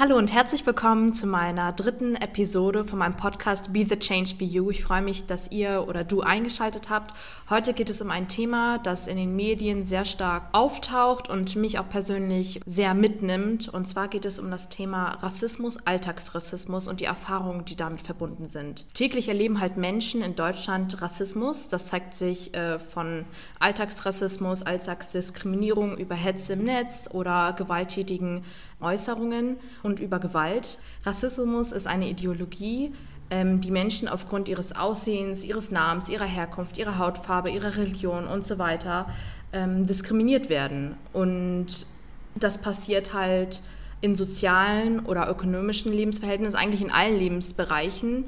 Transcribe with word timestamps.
Hallo 0.00 0.16
und 0.16 0.32
herzlich 0.32 0.64
willkommen 0.64 1.12
zu 1.12 1.26
meiner 1.26 1.72
dritten 1.72 2.14
Episode 2.14 2.84
von 2.84 3.00
meinem 3.00 3.16
Podcast 3.16 3.72
Be 3.72 3.84
the 3.84 3.98
Change 3.98 4.36
Be 4.36 4.44
You. 4.44 4.70
Ich 4.70 4.84
freue 4.84 5.02
mich, 5.02 5.26
dass 5.26 5.50
ihr 5.50 5.86
oder 5.88 6.04
du 6.04 6.20
eingeschaltet 6.20 6.88
habt. 6.88 7.14
Heute 7.50 7.72
geht 7.72 7.90
es 7.90 8.00
um 8.00 8.12
ein 8.12 8.28
Thema, 8.28 8.78
das 8.78 9.08
in 9.08 9.16
den 9.16 9.34
Medien 9.34 9.82
sehr 9.82 10.04
stark 10.04 10.50
auftaucht 10.52 11.28
und 11.28 11.56
mich 11.56 11.80
auch 11.80 11.88
persönlich 11.88 12.60
sehr 12.64 12.94
mitnimmt. 12.94 13.68
Und 13.68 13.88
zwar 13.88 14.06
geht 14.06 14.24
es 14.24 14.38
um 14.38 14.52
das 14.52 14.68
Thema 14.68 15.14
Rassismus, 15.20 15.84
Alltagsrassismus 15.84 16.86
und 16.86 17.00
die 17.00 17.06
Erfahrungen, 17.06 17.64
die 17.64 17.74
damit 17.74 18.02
verbunden 18.02 18.46
sind. 18.46 18.86
Täglich 18.94 19.28
erleben 19.28 19.60
halt 19.60 19.78
Menschen 19.78 20.22
in 20.22 20.36
Deutschland 20.36 21.02
Rassismus. 21.02 21.66
Das 21.70 21.86
zeigt 21.86 22.14
sich 22.14 22.54
äh, 22.54 22.78
von 22.78 23.24
Alltagsrassismus, 23.58 24.62
Alltagsdiskriminierung 24.62 25.98
über 25.98 26.14
Hetze 26.14 26.52
im 26.52 26.62
Netz 26.62 27.10
oder 27.12 27.52
gewalttätigen 27.52 28.44
Äußerungen 28.80 29.56
und 29.82 30.00
über 30.00 30.18
Gewalt. 30.18 30.78
Rassismus 31.04 31.72
ist 31.72 31.86
eine 31.86 32.08
Ideologie, 32.08 32.92
ähm, 33.30 33.60
die 33.60 33.70
Menschen 33.70 34.08
aufgrund 34.08 34.48
ihres 34.48 34.74
Aussehens, 34.74 35.44
ihres 35.44 35.70
Namens, 35.70 36.08
ihrer 36.08 36.24
Herkunft, 36.24 36.78
ihrer 36.78 36.98
Hautfarbe, 36.98 37.50
ihrer 37.50 37.76
Religion 37.76 38.26
und 38.26 38.44
so 38.44 38.58
weiter 38.58 39.08
ähm, 39.52 39.86
diskriminiert 39.86 40.48
werden. 40.48 40.96
Und 41.12 41.86
das 42.34 42.58
passiert 42.58 43.14
halt 43.14 43.62
in 44.00 44.14
sozialen 44.14 45.00
oder 45.00 45.28
ökonomischen 45.28 45.92
Lebensverhältnissen, 45.92 46.56
eigentlich 46.56 46.82
in 46.82 46.92
allen 46.92 47.18
Lebensbereichen. 47.18 48.26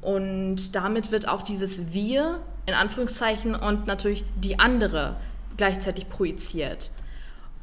Und 0.00 0.74
damit 0.74 1.12
wird 1.12 1.28
auch 1.28 1.42
dieses 1.42 1.92
Wir 1.92 2.40
in 2.66 2.74
Anführungszeichen 2.74 3.54
und 3.54 3.86
natürlich 3.86 4.24
die 4.36 4.58
andere 4.58 5.16
gleichzeitig 5.56 6.08
projiziert. 6.08 6.90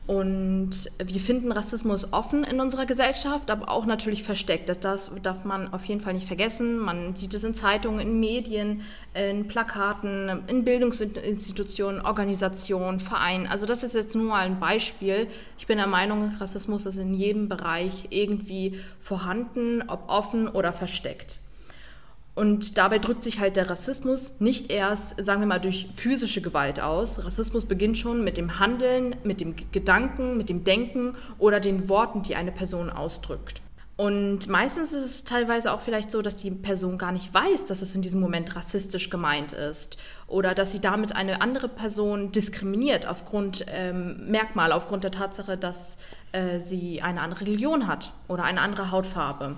Und 0.09 0.89
wir 0.97 1.21
finden 1.21 1.51
Rassismus 1.51 2.13
offen 2.13 2.43
in 2.43 2.59
unserer 2.59 2.87
Gesellschaft, 2.87 3.51
aber 3.51 3.69
auch 3.69 3.85
natürlich 3.85 4.23
versteckt. 4.23 4.67
Das 4.67 4.79
darf 5.21 5.45
man 5.45 5.71
auf 5.71 5.85
jeden 5.85 6.01
Fall 6.01 6.15
nicht 6.15 6.25
vergessen. 6.25 6.79
Man 6.79 7.15
sieht 7.15 7.35
es 7.35 7.43
in 7.43 7.53
Zeitungen, 7.53 7.99
in 7.99 8.19
Medien, 8.19 8.81
in 9.13 9.47
Plakaten, 9.47 10.41
in 10.47 10.63
Bildungsinstitutionen, 10.63 12.01
Organisationen, 12.01 12.99
Vereinen. 12.99 13.45
Also 13.45 13.67
das 13.67 13.83
ist 13.83 13.93
jetzt 13.93 14.15
nur 14.15 14.33
ein 14.33 14.59
Beispiel. 14.59 15.27
Ich 15.59 15.67
bin 15.67 15.77
der 15.77 15.85
Meinung, 15.85 16.33
Rassismus 16.39 16.87
ist 16.87 16.97
in 16.97 17.13
jedem 17.13 17.47
Bereich 17.47 18.07
irgendwie 18.09 18.79
vorhanden, 18.99 19.83
ob 19.85 20.09
offen 20.09 20.47
oder 20.47 20.73
versteckt. 20.73 21.37
Und 22.39 22.77
dabei 22.77 22.99
drückt 22.99 23.25
sich 23.25 23.41
halt 23.41 23.57
der 23.57 23.69
Rassismus 23.69 24.35
nicht 24.39 24.71
erst, 24.71 25.13
sagen 25.21 25.41
wir 25.41 25.45
mal, 25.45 25.59
durch 25.59 25.89
physische 25.93 26.39
Gewalt 26.39 26.79
aus. 26.79 27.25
Rassismus 27.25 27.65
beginnt 27.65 27.97
schon 27.97 28.23
mit 28.23 28.37
dem 28.37 28.59
Handeln, 28.59 29.17
mit 29.25 29.41
dem 29.41 29.55
Gedanken, 29.73 30.37
mit 30.37 30.47
dem 30.47 30.63
Denken 30.63 31.17
oder 31.37 31.59
den 31.59 31.89
Worten, 31.89 32.21
die 32.21 32.37
eine 32.37 32.53
Person 32.53 32.89
ausdrückt. 32.89 33.61
Und 33.97 34.47
meistens 34.47 34.93
ist 34.93 35.03
es 35.03 35.23
teilweise 35.25 35.73
auch 35.73 35.81
vielleicht 35.81 36.11
so, 36.11 36.21
dass 36.21 36.37
die 36.37 36.51
Person 36.51 36.97
gar 36.97 37.11
nicht 37.11 37.33
weiß, 37.33 37.65
dass 37.65 37.81
es 37.81 37.93
in 37.93 38.01
diesem 38.01 38.21
Moment 38.21 38.55
rassistisch 38.55 39.09
gemeint 39.09 39.51
ist 39.51 39.97
oder 40.25 40.55
dass 40.55 40.71
sie 40.71 40.79
damit 40.79 41.17
eine 41.17 41.41
andere 41.41 41.67
Person 41.67 42.31
diskriminiert 42.31 43.05
aufgrund 43.05 43.65
ähm, 43.67 44.31
Merkmal, 44.31 44.71
aufgrund 44.71 45.03
der 45.03 45.11
Tatsache, 45.11 45.57
dass 45.57 45.97
äh, 46.31 46.57
sie 46.57 47.01
eine 47.01 47.19
andere 47.19 47.41
Religion 47.41 47.87
hat 47.87 48.13
oder 48.29 48.45
eine 48.45 48.61
andere 48.61 48.91
Hautfarbe. 48.91 49.57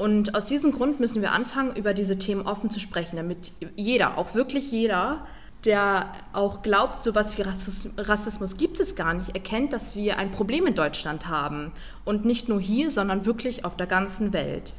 Und 0.00 0.34
aus 0.34 0.46
diesem 0.46 0.72
Grund 0.72 0.98
müssen 0.98 1.20
wir 1.20 1.32
anfangen, 1.32 1.76
über 1.76 1.92
diese 1.92 2.16
Themen 2.16 2.46
offen 2.46 2.70
zu 2.70 2.80
sprechen, 2.80 3.16
damit 3.16 3.52
jeder, 3.76 4.16
auch 4.16 4.34
wirklich 4.34 4.72
jeder, 4.72 5.26
der 5.66 6.10
auch 6.32 6.62
glaubt, 6.62 7.02
so 7.02 7.10
etwas 7.10 7.36
wie 7.36 7.42
Rassismus 7.42 8.56
gibt 8.56 8.80
es 8.80 8.96
gar 8.96 9.12
nicht, 9.12 9.34
erkennt, 9.34 9.74
dass 9.74 9.94
wir 9.94 10.16
ein 10.16 10.30
Problem 10.30 10.66
in 10.66 10.74
Deutschland 10.74 11.28
haben. 11.28 11.72
Und 12.06 12.24
nicht 12.24 12.48
nur 12.48 12.62
hier, 12.62 12.90
sondern 12.90 13.26
wirklich 13.26 13.66
auf 13.66 13.76
der 13.76 13.86
ganzen 13.86 14.32
Welt. 14.32 14.72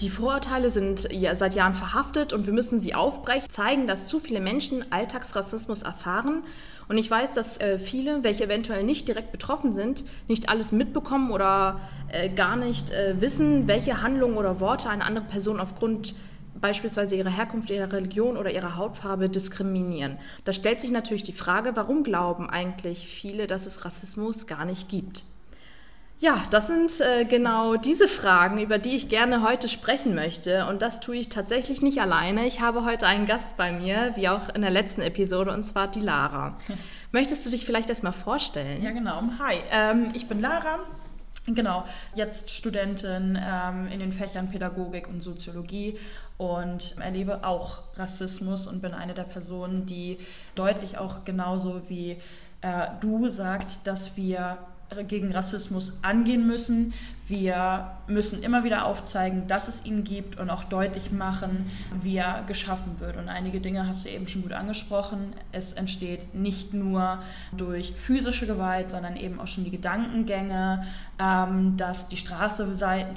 Die 0.00 0.10
Vorurteile 0.10 0.70
sind 0.70 1.08
seit 1.32 1.54
Jahren 1.54 1.74
verhaftet 1.74 2.32
und 2.32 2.46
wir 2.46 2.52
müssen 2.52 2.78
sie 2.78 2.94
aufbrechen, 2.94 3.50
zeigen, 3.50 3.88
dass 3.88 4.06
zu 4.06 4.20
viele 4.20 4.40
Menschen 4.40 4.84
Alltagsrassismus 4.92 5.82
erfahren. 5.82 6.44
Und 6.88 6.98
ich 6.98 7.10
weiß, 7.10 7.32
dass 7.32 7.58
äh, 7.58 7.80
viele, 7.80 8.22
welche 8.22 8.44
eventuell 8.44 8.84
nicht 8.84 9.08
direkt 9.08 9.32
betroffen 9.32 9.72
sind, 9.72 10.04
nicht 10.28 10.48
alles 10.50 10.70
mitbekommen 10.70 11.32
oder 11.32 11.80
äh, 12.12 12.28
gar 12.28 12.54
nicht 12.54 12.92
äh, 12.92 13.20
wissen, 13.20 13.66
welche 13.66 14.00
Handlungen 14.00 14.36
oder 14.36 14.60
Worte 14.60 14.88
eine 14.88 15.04
andere 15.04 15.24
Person 15.24 15.58
aufgrund 15.58 16.14
beispielsweise 16.60 17.16
ihrer 17.16 17.30
Herkunft, 17.30 17.70
ihrer 17.70 17.92
Religion 17.92 18.36
oder 18.36 18.52
ihrer 18.52 18.76
Hautfarbe 18.76 19.28
diskriminieren. 19.28 20.16
Da 20.44 20.52
stellt 20.52 20.80
sich 20.80 20.92
natürlich 20.92 21.24
die 21.24 21.32
Frage, 21.32 21.72
warum 21.74 22.04
glauben 22.04 22.48
eigentlich 22.48 23.06
viele, 23.06 23.48
dass 23.48 23.66
es 23.66 23.84
Rassismus 23.84 24.46
gar 24.46 24.64
nicht 24.64 24.88
gibt? 24.88 25.24
Ja, 26.20 26.42
das 26.50 26.66
sind 26.66 27.00
äh, 27.00 27.24
genau 27.24 27.76
diese 27.76 28.08
Fragen, 28.08 28.58
über 28.58 28.78
die 28.78 28.96
ich 28.96 29.08
gerne 29.08 29.42
heute 29.42 29.68
sprechen 29.68 30.16
möchte. 30.16 30.66
Und 30.66 30.82
das 30.82 30.98
tue 30.98 31.14
ich 31.14 31.28
tatsächlich 31.28 31.80
nicht 31.80 32.00
alleine. 32.00 32.44
Ich 32.46 32.60
habe 32.60 32.84
heute 32.84 33.06
einen 33.06 33.26
Gast 33.26 33.56
bei 33.56 33.70
mir, 33.70 34.12
wie 34.16 34.28
auch 34.28 34.52
in 34.52 34.62
der 34.62 34.72
letzten 34.72 35.00
Episode, 35.00 35.52
und 35.52 35.62
zwar 35.62 35.86
die 35.86 36.00
Lara. 36.00 36.58
Möchtest 37.12 37.46
du 37.46 37.50
dich 37.50 37.64
vielleicht 37.64 37.88
erstmal 37.88 38.12
vorstellen? 38.12 38.82
Ja, 38.82 38.90
genau. 38.90 39.22
Hi, 39.38 39.58
ähm, 39.70 40.10
ich 40.12 40.26
bin 40.26 40.40
Lara. 40.40 40.80
Genau, 41.46 41.84
jetzt 42.14 42.50
Studentin 42.50 43.38
ähm, 43.40 43.86
in 43.86 44.00
den 44.00 44.10
Fächern 44.10 44.50
Pädagogik 44.50 45.08
und 45.08 45.22
Soziologie 45.22 45.98
und 46.36 46.96
erlebe 46.98 47.44
auch 47.44 47.84
Rassismus 47.94 48.66
und 48.66 48.82
bin 48.82 48.92
eine 48.92 49.14
der 49.14 49.22
Personen, 49.22 49.86
die 49.86 50.18
deutlich 50.56 50.98
auch 50.98 51.24
genauso 51.24 51.82
wie 51.88 52.18
äh, 52.60 52.88
du 53.00 53.28
sagt, 53.30 53.86
dass 53.86 54.16
wir 54.16 54.58
gegen 55.06 55.32
Rassismus 55.32 55.98
angehen 56.02 56.46
müssen. 56.46 56.94
Wir 57.26 57.90
müssen 58.06 58.42
immer 58.42 58.64
wieder 58.64 58.86
aufzeigen, 58.86 59.46
dass 59.46 59.68
es 59.68 59.84
ihn 59.84 60.02
gibt 60.02 60.38
und 60.38 60.48
auch 60.48 60.64
deutlich 60.64 61.12
machen, 61.12 61.70
wie 62.00 62.16
er 62.16 62.42
geschaffen 62.46 62.98
wird. 62.98 63.16
Und 63.16 63.28
einige 63.28 63.60
Dinge 63.60 63.86
hast 63.86 64.06
du 64.06 64.08
eben 64.08 64.26
schon 64.26 64.42
gut 64.42 64.52
angesprochen. 64.52 65.34
Es 65.52 65.74
entsteht 65.74 66.34
nicht 66.34 66.72
nur 66.72 67.18
durch 67.52 67.92
physische 67.96 68.46
Gewalt, 68.46 68.88
sondern 68.88 69.16
eben 69.16 69.40
auch 69.40 69.46
schon 69.46 69.64
die 69.64 69.70
Gedankengänge, 69.70 70.86
ähm, 71.18 71.76
dass 71.76 72.08
die, 72.08 72.16
Straße, 72.16 72.66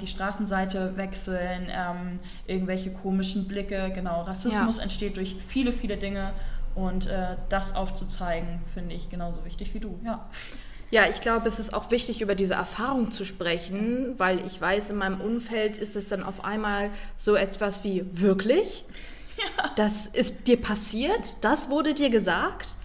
die 0.00 0.06
Straßenseite 0.06 0.96
wechseln, 0.96 1.68
ähm, 1.70 2.18
irgendwelche 2.46 2.92
komischen 2.92 3.48
Blicke. 3.48 3.90
Genau, 3.94 4.22
Rassismus 4.22 4.76
ja. 4.76 4.82
entsteht 4.82 5.16
durch 5.16 5.36
viele, 5.46 5.72
viele 5.72 5.96
Dinge. 5.96 6.32
Und 6.74 7.06
äh, 7.06 7.36
das 7.48 7.74
aufzuzeigen, 7.76 8.60
finde 8.72 8.94
ich 8.94 9.10
genauso 9.10 9.44
wichtig 9.44 9.74
wie 9.74 9.80
du. 9.80 9.98
Ja. 10.04 10.26
Ja, 10.92 11.06
ich 11.08 11.22
glaube, 11.22 11.48
es 11.48 11.58
ist 11.58 11.72
auch 11.72 11.90
wichtig, 11.90 12.20
über 12.20 12.34
diese 12.34 12.52
Erfahrung 12.52 13.10
zu 13.10 13.24
sprechen, 13.24 14.12
weil 14.18 14.44
ich 14.44 14.60
weiß, 14.60 14.90
in 14.90 14.96
meinem 14.96 15.22
Umfeld 15.22 15.78
ist 15.78 15.96
es 15.96 16.08
dann 16.08 16.22
auf 16.22 16.44
einmal 16.44 16.90
so 17.16 17.34
etwas 17.34 17.82
wie 17.82 18.04
wirklich. 18.12 18.84
Ja. 19.38 19.70
Das 19.76 20.06
ist 20.06 20.46
dir 20.46 20.60
passiert, 20.60 21.34
das 21.40 21.70
wurde 21.70 21.94
dir 21.94 22.10
gesagt. 22.10 22.76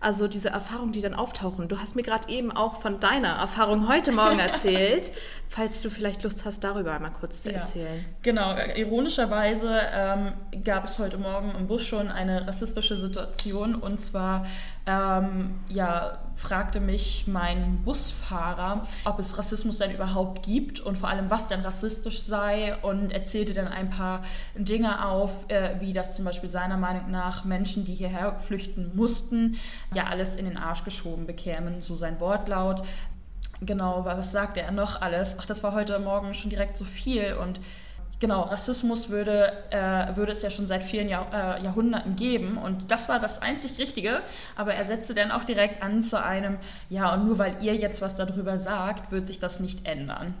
Also 0.00 0.26
diese 0.26 0.48
Erfahrungen, 0.48 0.92
die 0.92 1.02
dann 1.02 1.12
auftauchen. 1.12 1.68
Du 1.68 1.78
hast 1.78 1.96
mir 1.96 2.02
gerade 2.02 2.30
eben 2.30 2.50
auch 2.50 2.80
von 2.80 2.98
deiner 2.98 3.34
Erfahrung 3.34 3.86
heute 3.88 4.12
Morgen 4.12 4.38
erzählt, 4.38 5.12
falls 5.50 5.82
du 5.82 5.90
vielleicht 5.90 6.22
Lust 6.22 6.44
hast, 6.44 6.62
darüber 6.62 6.92
einmal 6.92 7.12
kurz 7.12 7.42
zu 7.42 7.50
ja, 7.50 7.58
erzählen. 7.58 8.04
Genau, 8.22 8.56
ironischerweise 8.76 9.80
ähm, 9.92 10.32
gab 10.64 10.84
es 10.84 11.00
heute 11.00 11.18
Morgen 11.18 11.52
im 11.58 11.66
Bus 11.66 11.84
schon 11.84 12.08
eine 12.08 12.46
rassistische 12.46 12.96
Situation 12.96 13.74
und 13.74 13.98
zwar 13.98 14.46
ähm, 14.86 15.58
ja, 15.68 16.18
fragte 16.36 16.78
mich 16.78 17.24
mein 17.26 17.82
Busfahrer, 17.82 18.86
ob 19.04 19.18
es 19.18 19.38
Rassismus 19.38 19.78
denn 19.78 19.90
überhaupt 19.90 20.44
gibt 20.44 20.78
und 20.78 20.96
vor 20.96 21.08
allem, 21.08 21.30
was 21.30 21.48
denn 21.48 21.60
rassistisch 21.62 22.22
sei 22.22 22.76
und 22.82 23.10
erzählte 23.10 23.52
dann 23.52 23.66
ein 23.66 23.90
paar 23.90 24.22
Dinge 24.54 25.04
auf, 25.04 25.46
äh, 25.48 25.80
wie 25.80 25.92
das 25.92 26.14
zum 26.14 26.26
Beispiel 26.26 26.48
seiner 26.48 26.76
Meinung 26.76 27.10
nach 27.10 27.44
Menschen, 27.44 27.84
die 27.84 27.96
hierher 27.96 28.38
flüchten 28.38 28.92
mussten, 28.94 29.56
ja 29.92 30.04
alles 30.04 30.36
in 30.36 30.44
den 30.44 30.56
Arsch 30.56 30.84
geschoben 30.84 31.26
bekämen, 31.26 31.82
so 31.82 31.96
sein 31.96 32.20
Wortlaut. 32.20 32.82
Genau, 33.60 34.04
was 34.04 34.32
sagte 34.32 34.62
er 34.62 34.72
noch 34.72 35.02
alles? 35.02 35.36
Ach, 35.38 35.44
das 35.44 35.62
war 35.62 35.74
heute 35.74 35.98
Morgen 35.98 36.32
schon 36.34 36.50
direkt 36.50 36.76
so 36.76 36.84
viel 36.84 37.34
und 37.34 37.60
Genau, 38.20 38.42
Rassismus 38.42 39.08
würde, 39.08 39.50
äh, 39.70 40.14
würde 40.14 40.32
es 40.32 40.42
ja 40.42 40.50
schon 40.50 40.66
seit 40.66 40.84
vielen 40.84 41.08
Jahr, 41.08 41.26
äh, 41.32 41.64
Jahrhunderten 41.64 42.16
geben 42.16 42.58
und 42.58 42.90
das 42.90 43.08
war 43.08 43.18
das 43.18 43.40
einzig 43.40 43.78
Richtige, 43.78 44.20
aber 44.56 44.74
er 44.74 44.84
setzte 44.84 45.14
dann 45.14 45.30
auch 45.30 45.44
direkt 45.44 45.82
an 45.82 46.02
zu 46.02 46.22
einem, 46.22 46.58
ja, 46.90 47.14
und 47.14 47.24
nur 47.24 47.38
weil 47.38 47.56
ihr 47.62 47.74
jetzt 47.74 48.02
was 48.02 48.16
darüber 48.16 48.58
sagt, 48.58 49.10
wird 49.10 49.26
sich 49.26 49.38
das 49.38 49.58
nicht 49.58 49.86
ändern. 49.86 50.34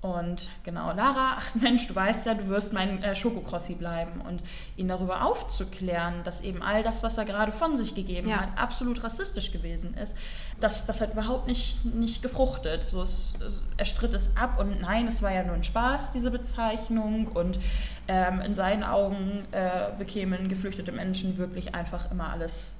Und 0.00 0.50
genau, 0.62 0.92
Lara, 0.92 1.34
ach 1.38 1.54
Mensch, 1.56 1.88
du 1.88 1.94
weißt 1.94 2.26
ja, 2.26 2.34
du 2.34 2.48
wirst 2.48 2.72
mein 2.72 3.02
äh, 3.02 3.14
Schokokrossi 3.14 3.74
bleiben 3.74 4.20
und 4.20 4.42
ihn 4.76 4.86
darüber 4.86 5.24
aufzuklären, 5.24 6.22
dass 6.22 6.40
eben 6.40 6.62
all 6.62 6.82
das, 6.84 7.02
was 7.02 7.18
er 7.18 7.24
gerade 7.24 7.50
von 7.50 7.76
sich 7.76 7.94
gegeben 7.94 8.28
ja. 8.28 8.40
hat, 8.42 8.56
absolut 8.56 9.02
rassistisch 9.02 9.50
gewesen 9.50 9.94
ist, 9.94 10.16
das, 10.60 10.86
das 10.86 11.00
hat 11.00 11.12
überhaupt 11.12 11.48
nicht, 11.48 11.84
nicht 11.84 12.22
gefruchtet. 12.22 12.88
So, 12.88 13.02
es, 13.02 13.34
es, 13.44 13.62
er 13.76 13.84
stritt 13.84 14.14
es 14.14 14.30
ab 14.36 14.60
und 14.60 14.80
nein, 14.80 15.08
es 15.08 15.22
war 15.22 15.32
ja 15.32 15.42
nur 15.42 15.54
ein 15.54 15.64
Spaß, 15.64 16.12
diese 16.12 16.30
Bezeichnung 16.30 17.26
und 17.28 17.58
ähm, 18.06 18.40
in 18.40 18.54
seinen 18.54 18.84
Augen 18.84 19.46
äh, 19.50 19.90
bekämen 19.98 20.48
geflüchtete 20.48 20.92
Menschen 20.92 21.38
wirklich 21.38 21.74
einfach 21.74 22.10
immer 22.10 22.30
alles 22.30 22.77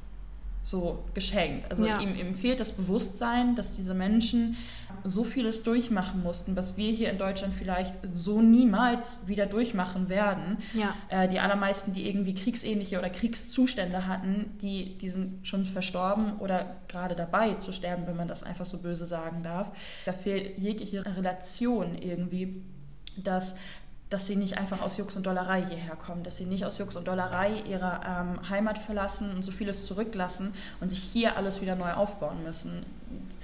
so 0.68 1.04
geschenkt. 1.14 1.70
Also 1.70 1.86
Ja. 1.86 2.00
ihm, 2.00 2.14
ihm 2.14 2.34
fehlt 2.34 2.60
das 2.60 2.72
Bewusstsein, 2.72 3.54
dass 3.54 3.72
diese 3.72 3.94
Menschen 3.94 4.56
so 5.04 5.24
vieles 5.24 5.62
durchmachen 5.62 6.22
mussten, 6.22 6.56
was 6.56 6.76
wir 6.76 6.90
hier 6.92 7.10
in 7.10 7.18
Deutschland 7.18 7.54
vielleicht 7.54 7.94
so 8.02 8.42
niemals 8.42 9.26
wieder 9.28 9.46
durchmachen 9.46 10.08
werden. 10.08 10.58
Ja. 10.74 10.94
Äh, 11.08 11.28
die 11.28 11.40
allermeisten, 11.40 11.92
die 11.92 12.06
irgendwie 12.08 12.34
kriegsähnliche 12.34 12.98
oder 12.98 13.08
Kriegszustände 13.08 14.06
hatten, 14.06 14.56
die, 14.60 14.98
die 14.98 15.08
sind 15.08 15.46
schon 15.46 15.64
verstorben 15.64 16.36
oder 16.38 16.76
gerade 16.88 17.14
dabei 17.14 17.54
zu 17.54 17.72
sterben, 17.72 18.06
wenn 18.06 18.16
man 18.16 18.28
das 18.28 18.42
einfach 18.42 18.66
so 18.66 18.78
böse 18.78 19.06
sagen 19.06 19.42
darf. 19.42 19.70
Da 20.04 20.12
fehlt 20.12 20.58
jegliche 20.58 21.04
Relation 21.04 21.96
irgendwie, 21.96 22.62
dass 23.16 23.56
dass 24.10 24.26
sie 24.26 24.36
nicht 24.36 24.56
einfach 24.56 24.80
aus 24.80 24.96
Jux 24.96 25.16
und 25.16 25.26
Dollerei 25.26 25.62
hierher 25.62 25.94
kommen, 25.96 26.22
dass 26.22 26.36
sie 26.38 26.44
nicht 26.46 26.64
aus 26.64 26.78
Jux 26.78 26.96
und 26.96 27.06
Dollerei 27.08 27.50
ihre 27.68 28.00
ähm, 28.06 28.48
Heimat 28.48 28.78
verlassen 28.78 29.30
und 29.34 29.44
so 29.44 29.50
vieles 29.50 29.84
zurücklassen 29.86 30.54
und 30.80 30.88
sich 30.90 31.00
hier 31.00 31.36
alles 31.36 31.60
wieder 31.60 31.76
neu 31.76 31.92
aufbauen 31.92 32.42
müssen. 32.42 32.84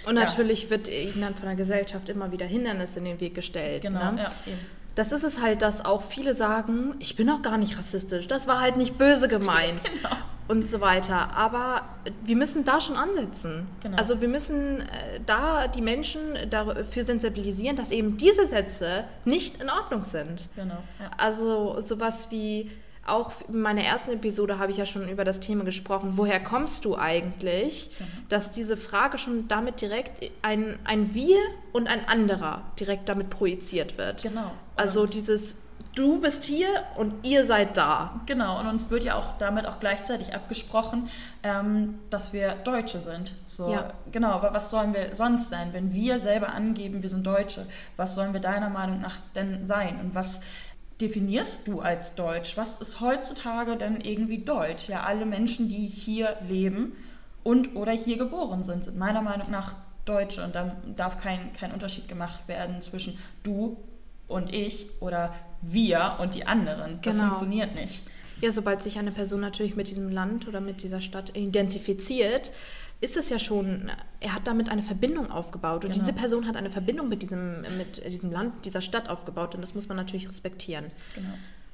Und 0.07 0.17
Ja. 0.17 0.25
natürlich 0.25 0.71
wird 0.71 0.89
ihnen 0.89 1.21
dann 1.21 1.35
von 1.35 1.47
der 1.47 1.55
Gesellschaft 1.55 2.09
immer 2.09 2.33
wieder 2.33 2.47
Hindernis 2.47 2.97
in 2.97 3.05
den 3.05 3.21
Weg 3.21 3.35
gestellt. 3.35 3.83
Genau, 3.83 4.13
ne? 4.13 4.23
ja. 4.23 4.31
Das 4.95 5.11
ist 5.13 5.25
es 5.25 5.43
halt, 5.43 5.61
dass 5.63 5.85
auch 5.85 6.03
viele 6.03 6.35
sagen, 6.35 6.95
ich 7.01 7.17
bin 7.17 7.29
auch 7.29 7.43
gar 7.43 7.59
nicht 7.59 7.77
rassistisch, 7.79 8.29
das 8.29 8.47
war 8.47 8.61
halt 8.61 8.77
nicht 8.77 8.97
böse 8.97 9.29
gemeint 9.29 9.83
Genau. 10.03 10.17
Und 10.49 10.69
so 10.69 10.81
weiter. 10.81 11.35
Aber 11.35 11.83
wir 12.25 12.37
müssen 12.37 12.65
da 12.65 12.81
schon 12.81 12.97
ansetzen. 12.97 13.67
Genau. 13.83 13.97
Also 13.97 14.21
wir 14.21 14.29
müssen 14.29 14.81
äh, 14.81 15.21
da 15.25 15.69
die 15.69 15.81
Menschen 15.81 16.21
dafür 16.51 17.03
sensibilisieren, 17.03 17.77
dass 17.77 17.91
eben 17.91 18.17
diese 18.17 18.47
Sätze 18.47 19.05
nicht 19.25 19.61
in 19.61 19.71
Ordnung 19.71 20.05
sind. 20.05 20.49
Genau. 20.55 20.83
Ja. 21.01 21.11
Also 21.17 21.81
sowas 21.81 22.31
wie, 22.31 22.71
auch 23.07 23.33
in 23.49 23.61
meiner 23.61 23.83
ersten 23.83 24.13
Episode 24.13 24.59
habe 24.59 24.71
ich 24.71 24.79
ja 24.79 24.87
schon 24.87 25.09
über 25.09 25.25
das 25.25 25.41
Thema 25.41 25.65
gesprochen, 25.65 26.13
woher 26.17 26.41
kommst 26.41 26.85
du 26.85 26.97
eigentlich? 26.97 27.91
Mhm. 27.99 28.05
Dass 28.29 28.51
diese 28.51 28.77
Frage 28.77 29.19
schon 29.19 29.49
damit 29.49 29.81
direkt 29.81 30.31
ein, 30.43 30.79
ein 30.85 31.15
Wir 31.15 31.39
und 31.73 31.87
ein 31.87 32.07
anderer 32.07 32.63
direkt 32.79 33.09
damit 33.09 33.31
projiziert 33.31 33.99
wird. 33.99 34.23
Genau. 34.23 34.51
Also 34.77 35.07
dieses 35.07 35.59
Du 35.95 36.21
bist 36.21 36.43
hier 36.43 36.69
und 36.97 37.25
ihr 37.25 37.45
seid 37.45 37.77
da. 37.77 38.21
Genau, 38.27 38.59
und 38.59 38.67
uns 38.67 38.91
wird 38.91 39.05
ja 39.05 39.15
auch 39.15 39.39
damit 39.39 39.67
auch 39.67 39.79
gleichzeitig 39.79 40.35
abgesprochen, 40.35 41.09
ähm, 41.45 42.01
dass 42.11 42.33
wir 42.33 42.57
Deutsche 42.65 42.99
sind. 42.99 43.35
So, 43.47 43.71
Ja. 43.71 43.93
Genau, 44.11 44.31
aber 44.31 44.53
was 44.53 44.71
sollen 44.71 44.93
wir 44.93 45.15
sonst 45.15 45.51
sein? 45.51 45.73
Wenn 45.73 45.93
wir 45.95 46.19
selber 46.19 46.49
angeben, 46.49 47.03
wir 47.03 47.11
sind 47.11 47.25
Deutsche, 47.25 47.67
was 47.97 48.17
sollen 48.17 48.33
wir 48.33 48.41
deiner 48.41 48.71
Meinung 48.71 49.01
nach 49.01 49.21
denn 49.37 49.67
sein? 49.67 50.01
Und 50.01 50.17
was 50.17 50.41
definierst 51.01 51.69
du 51.69 51.81
als 51.81 52.15
Deutsch? 52.17 52.57
Was 52.57 52.77
ist 52.77 53.01
heutzutage 53.01 53.77
denn 53.77 54.01
irgendwie 54.01 54.39
Deutsch? 54.39 54.89
Ja, 54.89 55.05
alle 55.05 55.27
Menschen, 55.27 55.69
die 55.69 55.87
hier 55.87 56.37
leben 56.49 56.97
und 57.45 57.77
oder 57.77 57.93
hier 57.93 58.17
geboren 58.19 58.65
sind, 58.65 58.83
sind 58.83 58.97
meiner 58.99 59.23
Meinung 59.23 59.51
nach 59.51 59.77
Deutsche. 60.07 60.43
Und 60.43 60.57
da 60.57 60.75
darf 60.97 61.19
kein, 61.19 61.53
kein 61.53 61.73
Unterschied 61.73 62.09
gemacht 62.09 62.49
werden 62.49 62.83
zwischen 62.83 63.17
du 63.45 63.77
und 64.27 64.55
ich 64.55 64.91
oder 65.01 65.33
wir 65.67 66.17
und 66.21 66.35
die 66.35 66.47
anderen. 66.47 66.99
Das 67.03 67.15
Genau. 67.17 67.29
funktioniert 67.29 67.75
nicht. 67.75 68.03
Ja, 68.41 68.51
sobald 68.53 68.83
sich 68.83 68.99
eine 68.99 69.11
Person 69.13 69.41
natürlich 69.41 69.77
mit 69.77 69.89
diesem 69.89 70.11
Land 70.11 70.49
oder 70.49 70.61
mit 70.61 70.83
dieser 70.83 71.01
Stadt 71.01 71.37
identifiziert, 71.37 72.53
ist 73.01 73.17
es 73.17 73.29
ja 73.31 73.39
schon, 73.39 73.91
er 74.21 74.35
hat 74.35 74.47
damit 74.47 74.71
eine 74.71 74.83
Verbindung 74.83 75.31
aufgebaut. 75.31 75.85
Und 75.85 75.93
Genau. 75.93 76.01
diese 76.05 76.13
Person 76.13 76.47
hat 76.47 76.57
eine 76.57 76.71
Verbindung 76.71 77.09
mit 77.09 77.23
diesem, 77.23 77.63
mit 77.79 78.05
diesem 78.07 78.31
Land, 78.33 78.65
dieser 78.65 78.81
Stadt 78.81 79.09
aufgebaut. 79.09 79.55
Und 79.55 79.61
das 79.61 79.75
muss 79.75 79.89
man 79.89 79.97
natürlich 79.97 80.29
respektieren. 80.29 80.87
Genau. 81.15 81.29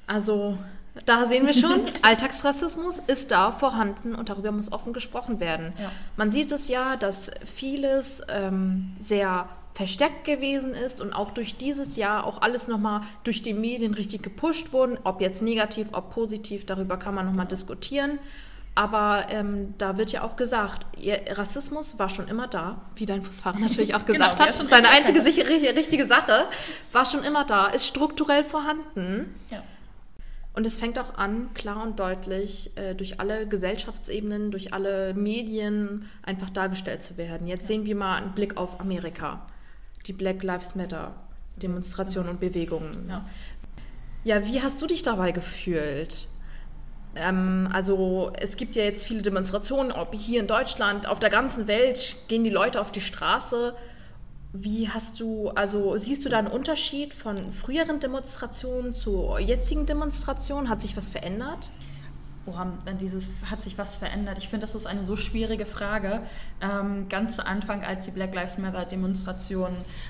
Also 0.07 0.57
da 1.05 1.25
sehen 1.25 1.45
wir 1.45 1.53
schon, 1.53 1.81
Alltagsrassismus 2.01 2.99
ist 3.07 3.31
da 3.31 3.51
vorhanden 3.53 4.13
und 4.13 4.27
darüber 4.29 4.51
muss 4.51 4.71
offen 4.71 4.91
gesprochen 4.93 5.39
werden. 5.39 5.73
Ja. 5.79 5.89
Man 6.17 6.31
sieht 6.31 6.51
es 6.51 6.67
ja, 6.67 6.97
dass 6.97 7.31
vieles 7.45 8.21
ähm, 8.27 8.93
sehr 8.99 9.47
versteckt 9.73 10.25
gewesen 10.25 10.73
ist 10.73 11.01
und 11.01 11.13
auch 11.13 11.31
durch 11.31 11.57
dieses 11.57 11.95
Jahr 11.95 12.25
auch 12.25 12.41
alles 12.41 12.67
nochmal 12.67 13.01
durch 13.23 13.41
die 13.41 13.53
Medien 13.53 13.93
richtig 13.93 14.21
gepusht 14.21 14.73
wurden, 14.73 14.97
ob 15.03 15.21
jetzt 15.21 15.41
negativ, 15.41 15.89
ob 15.93 16.13
positiv, 16.13 16.65
darüber 16.65 16.97
kann 16.97 17.15
man 17.15 17.25
nochmal 17.25 17.47
diskutieren. 17.47 18.19
Aber 18.73 19.25
ähm, 19.29 19.73
da 19.77 19.97
wird 19.97 20.11
ja 20.13 20.23
auch 20.23 20.37
gesagt, 20.37 20.85
ja, 20.97 21.15
Rassismus 21.31 21.99
war 21.99 22.07
schon 22.07 22.29
immer 22.29 22.47
da, 22.47 22.77
wie 22.95 23.05
dein 23.05 23.21
Busfahrer 23.21 23.59
natürlich 23.59 23.95
auch 23.95 24.05
Genau, 24.05 24.13
gesagt 24.13 24.39
der 24.39 24.47
hat. 24.47 24.55
schon 24.55 24.67
Seine 24.67 24.89
einzige 24.89 25.21
sichere, 25.21 25.49
richtige 25.75 26.05
Sache 26.05 26.45
war 26.91 27.05
schon 27.05 27.23
immer 27.23 27.43
da, 27.45 27.67
ist 27.67 27.85
strukturell 27.85 28.43
vorhanden. 28.43 29.35
Ja. 29.49 29.61
Und 30.53 30.67
es 30.67 30.77
fängt 30.77 30.99
auch 30.99 31.15
an, 31.15 31.49
klar 31.53 31.81
und 31.81 31.99
deutlich, 31.99 32.71
äh, 32.75 32.93
durch 32.93 33.19
alle 33.21 33.47
Gesellschaftsebenen, 33.47 34.51
durch 34.51 34.73
alle 34.73 35.13
Medien 35.13 36.09
einfach 36.23 36.49
dargestellt 36.49 37.03
zu 37.03 37.17
werden. 37.17 37.47
Jetzt 37.47 37.67
sehen 37.67 37.85
wir 37.85 37.95
mal 37.95 38.17
einen 38.17 38.33
Blick 38.33 38.57
auf 38.57 38.79
Amerika, 38.81 39.45
die 40.07 40.13
Black 40.13 40.43
Lives 40.43 40.75
Matter 40.75 41.15
Demonstrationen 41.57 42.29
und 42.29 42.39
Bewegungen. 42.39 43.07
Ja. 43.09 43.25
Ja, 44.23 44.45
wie 44.45 44.61
hast 44.61 44.81
du 44.81 44.87
dich 44.87 45.01
dabei 45.03 45.31
gefühlt? 45.31 46.27
Ähm, 47.15 47.67
also 47.71 48.31
es 48.39 48.55
gibt 48.55 48.75
ja 48.75 48.83
jetzt 48.83 49.05
viele 49.05 49.21
Demonstrationen, 49.21 49.91
ob 49.91 50.13
hier 50.13 50.39
in 50.39 50.47
Deutschland, 50.47 51.07
auf 51.07 51.19
der 51.19 51.29
ganzen 51.29 51.67
Welt 51.67 52.17
gehen 52.27 52.43
die 52.43 52.49
Leute 52.49 52.79
auf 52.79 52.91
die 52.91 53.01
Straße. 53.01 53.75
Wie 54.53 54.89
hast 54.89 55.19
du, 55.19 55.49
also 55.49 55.97
siehst 55.97 56.25
du 56.25 56.29
da 56.29 56.37
einen 56.37 56.47
Unterschied 56.47 57.13
von 57.13 57.51
früheren 57.51 57.99
Demonstrationen 57.99 58.93
zu 58.93 59.37
jetzigen 59.39 59.85
Demonstrationen? 59.85 60.69
Hat 60.69 60.81
sich 60.81 60.95
was 60.97 61.09
verändert? 61.09 61.69
Woran 62.45 62.73
dann 62.85 62.97
dieses, 62.97 63.29
hat 63.49 63.61
sich 63.61 63.77
was 63.77 63.95
verändert? 63.95 64.37
Ich 64.39 64.49
finde, 64.49 64.65
das 64.65 64.73
ist 64.75 64.87
eine 64.87 65.03
so 65.03 65.15
schwierige 65.15 65.65
Frage. 65.65 66.21
Ähm, 66.59 67.07
ganz 67.07 67.35
zu 67.35 67.45
Anfang, 67.45 67.83
als 67.83 68.05
die 68.05 68.11
Black 68.11 68.33
Lives 68.33 68.57
Matter 68.57 68.85
Demonstration 68.85 69.69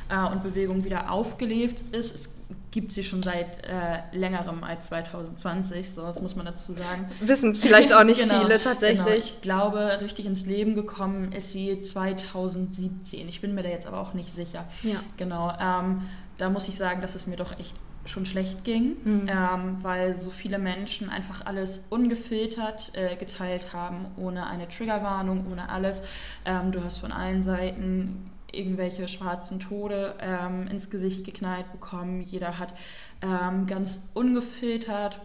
äh, 0.10 0.32
und 0.32 0.42
Bewegung 0.44 0.84
wieder 0.86 1.12
aufgelebt 1.12 1.82
ist, 1.94 2.16
es 2.16 2.30
gibt 2.72 2.94
sie 2.94 3.04
schon 3.04 3.22
seit 3.22 3.66
äh, 3.66 4.00
längerem 4.14 4.64
als 4.64 4.88
2020, 4.88 5.92
so 5.92 6.02
das 6.04 6.22
muss 6.22 6.38
man 6.38 6.46
dazu 6.46 6.74
sagen. 6.74 7.10
Wissen 7.20 7.54
vielleicht 7.54 7.92
auch 7.94 8.04
nicht 8.06 8.22
Genau, 8.22 8.40
viele 8.40 8.58
Genau. 8.60 8.64
tatsächlich. 8.64 9.18
Ich 9.36 9.42
glaube, 9.42 10.00
richtig 10.02 10.26
ins 10.26 10.46
Leben 10.46 10.74
gekommen 10.74 11.34
ist 11.34 11.52
sie 11.52 11.82
2017. 11.82 13.28
Ich 13.28 13.42
bin 13.42 13.54
mir 13.56 13.64
da 13.64 13.70
jetzt 13.70 13.88
aber 13.88 14.00
auch 14.00 14.14
nicht 14.14 14.34
sicher. 14.34 14.66
Ja. 14.84 15.02
Genau. 15.18 15.54
Ähm, 15.60 16.04
da 16.38 16.50
muss 16.50 16.68
ich 16.70 16.76
sagen, 16.76 17.02
dass 17.02 17.16
es 17.16 17.28
mir 17.28 17.36
doch 17.36 17.58
echt 17.60 17.76
schon 18.06 18.26
schlecht 18.26 18.64
ging, 18.64 18.96
Mhm. 19.04 19.28
ähm, 19.28 19.78
weil 19.82 20.20
so 20.20 20.32
viele 20.32 20.58
Menschen 20.60 21.10
einfach 21.10 21.46
alles 21.46 21.84
ungefiltert 21.90 22.92
äh, 22.96 23.16
geteilt 23.16 23.74
haben, 23.74 24.06
ohne 24.18 24.48
eine 24.48 24.68
Triggerwarnung, 24.68 25.46
ohne 25.52 25.70
alles. 25.70 26.02
Ähm, 26.46 26.72
du 26.72 26.84
hast 26.84 27.00
von 27.00 27.12
allen 27.12 27.44
Seiten 27.44 28.32
irgendwelche 28.52 29.08
schwarzen 29.08 29.60
Tode 29.60 30.16
ähm, 30.20 30.68
ins 30.68 30.90
Gesicht 30.90 31.26
geknallt 31.26 31.72
bekommen. 31.72 32.22
Jeder 32.22 32.60
hat 32.60 32.74
ähm, 33.22 33.66
ganz 33.66 34.02
ungefiltert 34.14 35.22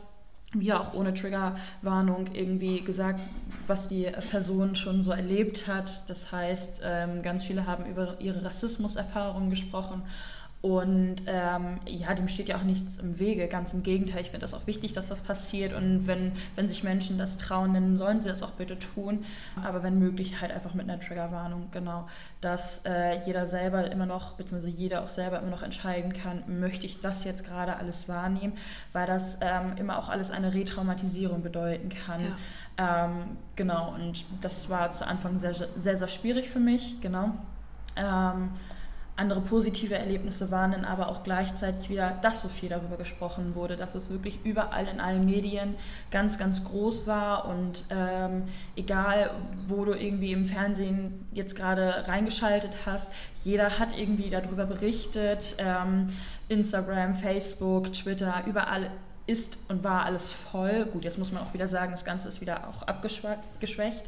wieder 0.52 0.80
auch 0.80 0.95
ohne 0.95 1.12
Triggerwarnung 1.12 2.26
irgendwie 2.33 2.80
gesagt, 2.83 3.21
was 3.66 3.88
die 3.88 4.04
Person 4.30 4.76
schon 4.76 5.02
so 5.02 5.11
erlebt 5.11 5.66
hat. 5.66 6.09
Das 6.09 6.30
heißt, 6.30 6.83
ähm, 6.85 7.23
ganz 7.23 7.45
viele 7.45 7.66
haben 7.66 7.85
über 7.87 8.21
ihre 8.21 8.45
Rassismuserfahrungen 8.45 9.50
gesprochen. 9.50 10.02
Und 10.66 11.23
ähm, 11.28 11.78
ja, 11.87 12.12
dem 12.12 12.26
steht 12.26 12.49
ja 12.49 12.56
auch 12.56 12.64
nichts 12.64 12.99
im 12.99 13.20
Wege. 13.20 13.46
Ganz 13.46 13.73
im 13.73 13.85
Gegenteil, 13.85 14.23
ich 14.23 14.30
finde 14.30 14.40
das 14.40 14.52
auch 14.52 14.66
wichtig, 14.66 14.94
dass 14.94 15.06
das 15.06 15.23
passiert. 15.23 15.73
Und 15.73 16.08
wenn, 16.08 16.32
wenn 16.56 16.66
sich 16.66 16.82
Menschen 16.82 17.18
das 17.18 17.37
trauen, 17.37 17.73
dann 17.73 17.96
sollen 17.96 18.20
sie 18.20 18.28
das 18.28 18.42
auch 18.42 18.50
bitte 18.50 18.76
tun. 18.76 19.25
Aber 19.62 19.85
wenn 19.85 20.00
möglich, 20.00 20.40
halt 20.40 20.50
einfach 20.50 20.75
mit 20.75 20.90
einer 20.90 20.99
Triggerwarnung, 20.99 21.68
genau. 21.70 22.08
Dass 22.40 22.85
äh, 22.85 23.20
jeder 23.25 23.46
selber 23.46 23.88
immer 23.92 24.06
noch, 24.06 24.32
beziehungsweise 24.32 24.75
jeder 24.76 25.04
auch 25.04 25.08
selber 25.08 25.38
immer 25.38 25.50
noch 25.50 25.62
entscheiden 25.62 26.12
kann, 26.12 26.42
möchte 26.49 26.85
ich 26.85 26.99
das 27.00 27.23
jetzt 27.23 27.44
gerade 27.44 27.76
alles 27.76 28.08
wahrnehmen, 28.08 28.54
weil 28.92 29.06
das 29.06 29.38
ähm, 29.42 29.76
immer 29.76 29.96
auch 30.00 30.08
alles 30.08 30.32
eine 30.32 30.52
Retraumatisierung 30.52 31.42
bedeuten 31.42 31.90
kann. 31.90 32.23
Ähm, 32.76 33.37
genau, 33.54 33.94
und 33.94 34.25
das 34.40 34.68
war 34.68 34.90
zu 34.90 35.06
Anfang 35.06 35.38
sehr, 35.38 35.54
sehr, 35.54 35.96
sehr 35.96 36.08
schwierig 36.08 36.50
für 36.50 36.58
mich, 36.58 37.00
genau. 37.00 37.35
Andere 39.18 39.40
positive 39.40 39.94
Erlebnisse 39.94 40.50
waren 40.50 40.73
dann 40.73 40.85
aber 40.85 41.08
auch 41.08 41.23
gleichzeitig 41.23 41.88
wieder, 41.88 42.18
dass 42.20 42.42
so 42.42 42.49
viel 42.49 42.68
darüber 42.68 42.99
gesprochen 42.99 43.54
wurde, 43.54 43.75
dass 43.76 43.94
es 43.94 44.11
wirklich 44.11 44.40
überall 44.44 44.87
in 44.88 45.00
allen 45.00 45.25
Medien 45.25 45.75
ganz, 46.11 46.38
ganz 46.38 46.64
groß 46.64 47.06
war 47.06 47.49
und 47.49 47.85
ähm, 47.88 48.42
egal, 48.76 49.30
wo 49.68 49.87
du 49.87 49.94
irgendwie 49.94 50.32
im 50.32 50.44
Fernsehen 50.44 51.26
jetzt 51.32 51.56
gerade 51.56 52.06
reingeschaltet 52.06 52.78
hast, 52.85 53.11
jeder 53.42 53.78
hat 53.78 53.99
irgendwie 53.99 54.28
darüber 54.28 54.66
berichtet, 54.66 55.56
ähm, 55.58 56.08
Instagram, 56.49 57.14
Facebook, 57.14 57.94
Twitter, 57.94 58.44
überall 58.46 58.90
ist 59.26 59.58
und 59.68 59.82
war 59.82 60.04
alles 60.04 60.32
voll. 60.32 60.85
Gut, 60.92 61.04
jetzt 61.04 61.18
muss 61.18 61.32
man 61.32 61.42
auch 61.42 61.54
wieder 61.54 61.68
sagen, 61.68 61.92
das 61.92 62.04
Ganze 62.04 62.28
ist 62.28 62.42
wieder 62.42 62.68
auch 62.68 62.82
abgeschwächt. 62.82 64.04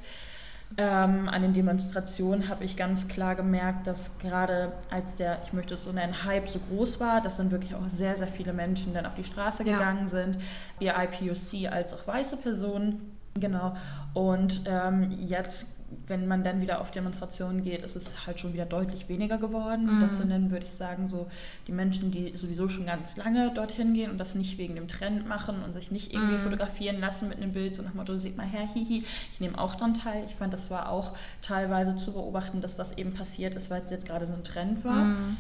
Ähm, 0.76 1.28
an 1.28 1.42
den 1.42 1.54
Demonstrationen 1.54 2.48
habe 2.48 2.64
ich 2.64 2.76
ganz 2.76 3.08
klar 3.08 3.34
gemerkt, 3.34 3.86
dass 3.86 4.16
gerade 4.18 4.72
als 4.90 5.14
der, 5.16 5.38
ich 5.44 5.52
möchte 5.52 5.74
es 5.74 5.84
so 5.84 5.92
nennen, 5.92 6.24
Hype 6.24 6.46
so 6.48 6.60
groß 6.60 7.00
war, 7.00 7.20
dass 7.20 7.38
dann 7.38 7.50
wirklich 7.50 7.74
auch 7.74 7.88
sehr, 7.88 8.16
sehr 8.16 8.28
viele 8.28 8.52
Menschen 8.52 8.94
dann 8.94 9.06
auf 9.06 9.14
die 9.14 9.24
Straße 9.24 9.64
Ja. 9.64 9.72
gegangen 9.78 10.06
sind, 10.08 10.38
wie 10.78 10.86
IPOC 10.88 11.72
als 11.72 11.94
auch 11.94 12.06
weiße 12.06 12.36
Personen. 12.36 13.16
Genau. 13.34 13.74
Und 14.14 14.62
ähm, 14.66 15.10
jetzt 15.10 15.77
wenn 16.06 16.26
man 16.26 16.44
dann 16.44 16.60
wieder 16.60 16.80
auf 16.80 16.90
Demonstrationen 16.90 17.62
geht, 17.62 17.82
ist 17.82 17.96
es 17.96 18.26
halt 18.26 18.40
schon 18.40 18.52
wieder 18.52 18.66
deutlich 18.66 19.08
weniger 19.08 19.38
geworden. 19.38 19.96
Mhm. 19.96 20.00
Das 20.00 20.18
sind 20.18 20.30
dann, 20.30 20.50
würde 20.50 20.66
ich 20.66 20.72
sagen, 20.72 21.08
so 21.08 21.28
die 21.66 21.72
Menschen, 21.72 22.10
die 22.10 22.36
sowieso 22.36 22.68
schon 22.68 22.86
ganz 22.86 23.16
lange 23.16 23.52
dorthin 23.54 23.94
gehen 23.94 24.10
und 24.10 24.18
das 24.18 24.34
nicht 24.34 24.58
wegen 24.58 24.74
dem 24.74 24.88
Trend 24.88 25.26
machen 25.26 25.62
und 25.64 25.72
sich 25.72 25.90
nicht 25.90 26.12
irgendwie 26.12 26.34
mhm. 26.34 26.40
fotografieren 26.40 27.00
lassen 27.00 27.28
mit 27.28 27.38
einem 27.38 27.52
Bild, 27.52 27.74
so 27.74 27.82
nach 27.82 27.92
dem 27.92 27.96
Motto, 27.98 28.18
seht 28.18 28.36
mal 28.36 28.46
her, 28.46 28.68
hihi, 28.72 29.04
ich 29.32 29.40
nehme 29.40 29.58
auch 29.58 29.76
dran 29.76 29.94
teil. 29.94 30.24
Ich 30.26 30.34
fand, 30.34 30.52
das 30.52 30.70
war 30.70 30.90
auch 30.90 31.14
teilweise 31.40 31.96
zu 31.96 32.12
beobachten, 32.12 32.60
dass 32.60 32.76
das 32.76 32.92
eben 32.98 33.14
passiert 33.14 33.54
ist, 33.54 33.70
weil 33.70 33.82
es 33.82 33.90
jetzt 33.90 34.06
gerade 34.06 34.26
so 34.26 34.34
ein 34.34 34.44
Trend 34.44 34.84
war. 34.84 35.04
Mhm. 35.04 35.36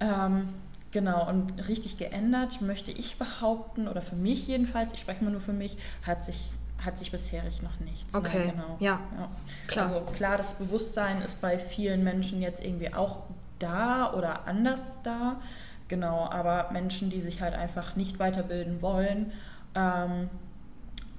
Ähm, 0.00 0.48
Genau, 0.92 1.26
und 1.26 1.68
richtig 1.68 1.96
geändert 1.96 2.60
möchte 2.60 2.92
ich 2.92 3.16
behaupten, 3.16 3.88
oder 3.88 4.02
für 4.02 4.14
mich 4.14 4.46
jedenfalls, 4.46 4.92
ich 4.92 5.00
spreche 5.00 5.24
mal 5.24 5.30
nur 5.30 5.40
für 5.40 5.54
mich, 5.54 5.78
hat 6.06 6.22
sich 6.22 6.50
hat 6.84 6.98
sich 6.98 7.10
bisher 7.10 7.42
noch 7.62 7.80
nichts. 7.80 8.12
Ne? 8.12 8.18
Okay, 8.18 8.46
ne? 8.46 8.52
genau. 8.52 8.76
Ja, 8.80 9.00
ja, 9.18 9.28
klar. 9.66 9.86
Also 9.86 10.00
klar, 10.12 10.36
das 10.36 10.54
Bewusstsein 10.54 11.22
ist 11.22 11.40
bei 11.40 11.58
vielen 11.58 12.04
Menschen 12.04 12.40
jetzt 12.42 12.62
irgendwie 12.62 12.92
auch 12.92 13.18
da 13.58 14.12
oder 14.12 14.46
anders 14.46 14.98
da. 15.02 15.40
Genau, 15.88 16.28
aber 16.30 16.70
Menschen, 16.72 17.10
die 17.10 17.20
sich 17.20 17.42
halt 17.42 17.54
einfach 17.54 17.96
nicht 17.96 18.18
weiterbilden 18.18 18.80
wollen, 18.80 19.32
ähm, 19.74 20.30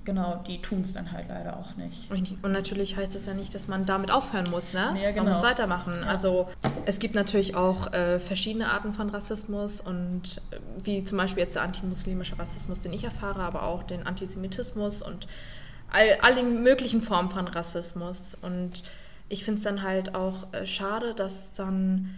Genau, 0.05 0.43
die 0.45 0.61
tun 0.61 0.81
es 0.81 0.91
dann 0.91 1.11
halt 1.11 1.29
leider 1.29 1.57
auch 1.57 1.75
nicht. 1.75 2.11
Und, 2.11 2.51
natürlich 2.51 2.97
heißt 2.97 3.15
es 3.15 3.25
ja 3.25 3.33
nicht, 3.33 3.55
dass 3.55 3.67
man 3.67 3.85
damit 3.85 4.11
aufhören 4.11 4.45
muss, 4.51 4.73
ne? 4.73 4.93
Ja, 5.01 5.11
genau. 5.11 5.23
Man 5.23 5.33
muss 5.33 5.43
weitermachen. 5.43 5.93
Ja. 5.95 6.07
Also 6.07 6.47
es 6.85 6.99
gibt 6.99 7.15
natürlich 7.15 7.55
auch 7.55 7.93
äh, 7.93 8.19
verschiedene 8.19 8.69
Arten 8.69 8.91
von 8.91 9.09
Rassismus 9.09 9.79
und 9.79 10.41
äh, 10.51 10.57
wie 10.83 11.03
zum 11.03 11.17
Beispiel 11.17 11.43
jetzt 11.43 11.55
der 11.55 11.61
antimuslimische 11.61 12.37
Rassismus, 12.37 12.81
den 12.81 12.91
ich 12.91 13.05
erfahre, 13.05 13.41
aber 13.41 13.63
auch 13.63 13.83
den 13.83 14.05
Antisemitismus 14.05 15.01
und 15.01 15.27
all, 15.89 16.17
all 16.21 16.43
möglichen 16.43 16.99
Formen 16.99 17.29
von 17.29 17.47
Rassismus. 17.47 18.35
Und 18.41 18.83
ich 19.29 19.45
finde 19.45 19.59
es 19.59 19.63
dann 19.63 19.83
halt 19.83 20.15
auch 20.15 20.51
äh, 20.51 20.65
schade, 20.65 21.13
dass 21.13 21.53
dann 21.53 22.09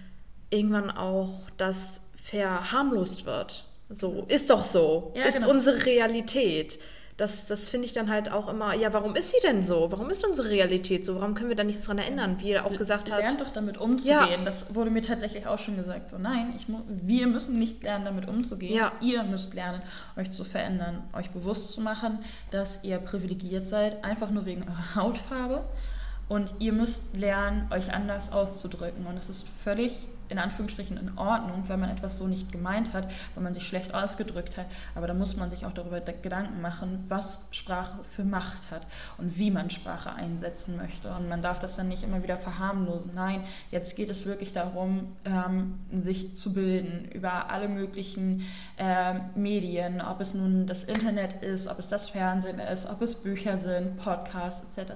irgendwann 0.49 0.89
auch 0.89 1.41
das 1.57 2.01
verharmlost 2.15 3.27
wird. 3.27 3.65
So, 3.89 4.25
ist 4.27 4.49
doch 4.49 4.63
so. 4.63 5.13
Ja, 5.15 5.25
ist 5.25 5.35
genau. 5.35 5.51
unsere 5.51 5.85
Realität 5.85 6.79
das, 7.17 7.45
das 7.45 7.69
finde 7.69 7.85
ich 7.85 7.93
dann 7.93 8.09
halt 8.09 8.29
auch 8.29 8.49
immer, 8.49 8.73
ja, 8.73 8.91
warum 8.91 9.15
ist 9.15 9.31
sie 9.31 9.37
denn 9.41 9.63
so? 9.63 9.89
Warum 9.89 10.09
ist 10.09 10.25
unsere 10.27 10.49
Realität 10.49 11.05
so? 11.05 11.15
Warum 11.15 11.33
können 11.33 11.47
wir 11.47 11.55
da 11.55 11.63
nichts 11.63 11.85
dran 11.85 11.97
erinnern, 11.97 12.41
wie 12.41 12.51
er 12.51 12.65
auch 12.65 12.77
gesagt 12.77 13.09
hat? 13.09 13.19
Lernt 13.19 13.39
doch 13.39 13.53
damit 13.53 13.77
umzugehen. 13.77 14.39
Ja. 14.39 14.43
Das 14.43 14.75
wurde 14.75 14.89
mir 14.89 15.01
tatsächlich 15.01 15.47
auch 15.47 15.57
schon 15.57 15.77
gesagt. 15.77 16.11
So, 16.11 16.17
nein, 16.17 16.53
ich 16.57 16.67
wir 16.67 17.27
müssen 17.27 17.57
nicht 17.57 17.83
lernen, 17.83 18.03
damit 18.03 18.27
umzugehen. 18.27 18.75
Ja. 18.75 18.91
Ihr 18.99 19.23
müsst 19.23 19.53
lernen, 19.53 19.81
euch 20.17 20.31
zu 20.31 20.43
verändern, 20.43 21.03
euch 21.13 21.29
bewusst 21.31 21.71
zu 21.71 21.79
machen, 21.79 22.19
dass 22.51 22.83
ihr 22.83 22.97
privilegiert 22.97 23.65
seid, 23.65 24.03
einfach 24.03 24.29
nur 24.29 24.45
wegen 24.45 24.63
eurer 24.63 24.95
Hautfarbe. 24.95 25.63
Und 26.27 26.55
ihr 26.59 26.73
müsst 26.73 27.15
lernen, 27.15 27.71
euch 27.71 27.93
anders 27.93 28.31
auszudrücken. 28.31 29.05
Und 29.05 29.15
es 29.15 29.29
ist 29.29 29.47
völlig 29.63 30.07
in 30.29 30.39
Anführungsstrichen 30.39 30.97
in 30.97 31.17
Ordnung, 31.17 31.63
wenn 31.67 31.79
man 31.79 31.89
etwas 31.89 32.17
so 32.17 32.27
nicht 32.27 32.51
gemeint 32.51 32.93
hat, 32.93 33.11
wenn 33.33 33.43
man 33.43 33.53
sich 33.53 33.67
schlecht 33.67 33.93
ausgedrückt 33.93 34.57
hat. 34.57 34.67
Aber 34.95 35.07
da 35.07 35.13
muss 35.13 35.35
man 35.35 35.51
sich 35.51 35.65
auch 35.65 35.71
darüber 35.71 35.99
Gedanken 36.01 36.61
machen, 36.61 37.03
was 37.07 37.45
Sprache 37.51 38.03
für 38.03 38.23
Macht 38.23 38.71
hat 38.71 38.87
und 39.17 39.37
wie 39.37 39.51
man 39.51 39.69
Sprache 39.69 40.13
einsetzen 40.13 40.77
möchte. 40.77 41.09
Und 41.13 41.29
man 41.29 41.41
darf 41.41 41.59
das 41.59 41.75
dann 41.75 41.87
nicht 41.87 42.03
immer 42.03 42.23
wieder 42.23 42.37
verharmlosen. 42.37 43.11
Nein, 43.13 43.43
jetzt 43.71 43.95
geht 43.95 44.09
es 44.09 44.25
wirklich 44.25 44.53
darum, 44.53 45.15
ähm, 45.25 45.79
sich 45.91 46.35
zu 46.35 46.53
bilden 46.53 47.05
über 47.11 47.49
alle 47.49 47.67
möglichen 47.67 48.45
äh, 48.77 49.19
Medien, 49.35 50.01
ob 50.01 50.21
es 50.21 50.33
nun 50.33 50.67
das 50.67 50.83
Internet 50.83 51.43
ist, 51.43 51.67
ob 51.67 51.79
es 51.79 51.87
das 51.87 52.09
Fernsehen 52.09 52.59
ist, 52.59 52.87
ob 52.87 53.01
es 53.01 53.15
Bücher 53.15 53.57
sind, 53.57 53.97
Podcasts 53.97 54.77
etc. 54.77 54.93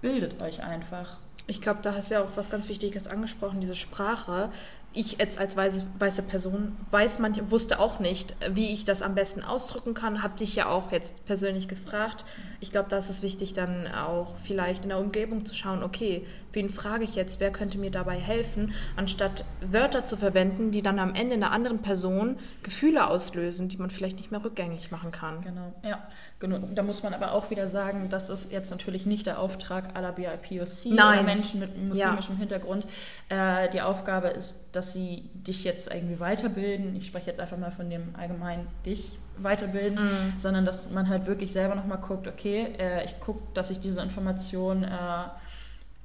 Bildet 0.00 0.40
euch 0.40 0.62
einfach. 0.62 1.18
Ich 1.46 1.60
glaube, 1.60 1.80
da 1.82 1.94
hast 1.94 2.10
du 2.10 2.14
ja 2.14 2.22
auch 2.22 2.36
was 2.36 2.48
ganz 2.48 2.68
Wichtiges 2.68 3.06
angesprochen, 3.06 3.60
diese 3.60 3.76
Sprache. 3.76 4.50
Ich 4.94 5.18
jetzt 5.18 5.38
als 5.38 5.56
weiße, 5.56 5.84
weiße 5.98 6.22
Person 6.22 6.76
weiß 6.90 7.18
manche, 7.18 7.50
wusste 7.50 7.80
auch 7.80 7.98
nicht, 7.98 8.34
wie 8.50 8.72
ich 8.72 8.84
das 8.84 9.02
am 9.02 9.14
besten 9.14 9.42
ausdrücken 9.42 9.92
kann. 9.92 10.22
Habe 10.22 10.38
dich 10.38 10.56
ja 10.56 10.68
auch 10.68 10.90
jetzt 10.90 11.26
persönlich 11.26 11.68
gefragt. 11.68 12.24
Ich 12.64 12.70
glaube, 12.70 12.88
da 12.88 12.96
ist 12.96 13.10
es 13.10 13.20
wichtig, 13.20 13.52
dann 13.52 13.86
auch 13.88 14.36
vielleicht 14.42 14.84
in 14.84 14.88
der 14.88 14.98
Umgebung 14.98 15.44
zu 15.44 15.54
schauen, 15.54 15.82
okay, 15.82 16.24
wen 16.54 16.70
frage 16.70 17.04
ich 17.04 17.14
jetzt, 17.14 17.38
wer 17.38 17.52
könnte 17.52 17.76
mir 17.76 17.90
dabei 17.90 18.16
helfen, 18.16 18.72
anstatt 18.96 19.44
Wörter 19.60 20.06
zu 20.06 20.16
verwenden, 20.16 20.70
die 20.70 20.80
dann 20.80 20.98
am 20.98 21.14
Ende 21.14 21.34
in 21.34 21.42
einer 21.42 21.52
anderen 21.52 21.80
Person 21.80 22.38
Gefühle 22.62 23.06
auslösen, 23.06 23.68
die 23.68 23.76
man 23.76 23.90
vielleicht 23.90 24.16
nicht 24.16 24.30
mehr 24.30 24.42
rückgängig 24.42 24.90
machen 24.90 25.10
kann. 25.10 25.42
Genau, 25.42 25.74
ja. 25.82 26.08
Genau. 26.38 26.66
Da 26.74 26.82
muss 26.82 27.02
man 27.02 27.12
aber 27.12 27.32
auch 27.32 27.50
wieder 27.50 27.68
sagen, 27.68 28.08
das 28.08 28.30
ist 28.30 28.50
jetzt 28.50 28.70
natürlich 28.70 29.04
nicht 29.04 29.26
der 29.26 29.40
Auftrag 29.40 29.94
aller 29.94 30.12
BIPOC 30.12 30.86
Nein. 30.86 31.26
Menschen 31.26 31.60
mit 31.60 31.76
muslimischem 31.76 32.36
ja. 32.36 32.38
Hintergrund. 32.38 32.86
Äh, 33.28 33.68
die 33.68 33.82
Aufgabe 33.82 34.28
ist, 34.28 34.70
dass 34.72 34.94
sie 34.94 35.28
dich 35.34 35.64
jetzt 35.64 35.92
irgendwie 35.92 36.18
weiterbilden. 36.18 36.96
Ich 36.96 37.08
spreche 37.08 37.26
jetzt 37.26 37.40
einfach 37.40 37.58
mal 37.58 37.70
von 37.70 37.90
dem 37.90 38.16
allgemeinen 38.16 38.66
dich 38.86 39.18
weiterbilden, 39.38 40.04
mhm. 40.04 40.38
sondern 40.38 40.64
dass 40.64 40.90
man 40.90 41.08
halt 41.08 41.26
wirklich 41.26 41.52
selber 41.52 41.74
nochmal 41.74 41.98
guckt, 41.98 42.26
okay, 42.26 42.74
äh, 42.78 43.04
ich 43.04 43.18
gucke, 43.20 43.42
dass 43.54 43.70
ich 43.70 43.80
diese 43.80 44.00
Information 44.00 44.84
äh, 44.84 44.88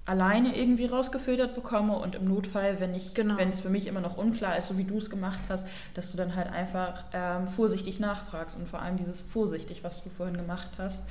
alleine 0.09 0.57
irgendwie 0.57 0.86
rausgefiltert 0.86 1.53
bekomme 1.53 1.95
und 1.95 2.15
im 2.15 2.25
Notfall, 2.25 2.79
wenn 2.79 2.95
ich, 2.95 3.13
genau. 3.13 3.38
wenn 3.38 3.50
es 3.50 3.62
für 3.62 3.69
mich 3.69 3.86
immer 3.86 4.01
noch 4.01 4.17
unklar 4.17 4.57
ist, 4.57 4.67
so 4.67 4.77
wie 4.79 4.83
du 4.83 4.98
es 4.98 5.12
gemacht 5.12 5.39
hast, 5.50 5.67
dass 5.93 6.12
du 6.12 6.17
dann 6.17 6.36
halt 6.36 6.51
einfach 6.51 7.03
ähm, 7.13 7.48
vorsichtig 7.48 8.00
nachfragst 8.00 8.57
und 8.57 8.67
vor 8.67 8.81
allem 8.81 8.98
dieses 8.98 9.21
vorsichtig, 9.21 9.83
was 9.83 10.03
du 10.03 10.09
vorhin 10.09 10.36
gemacht 10.36 10.69
hast, 10.79 11.05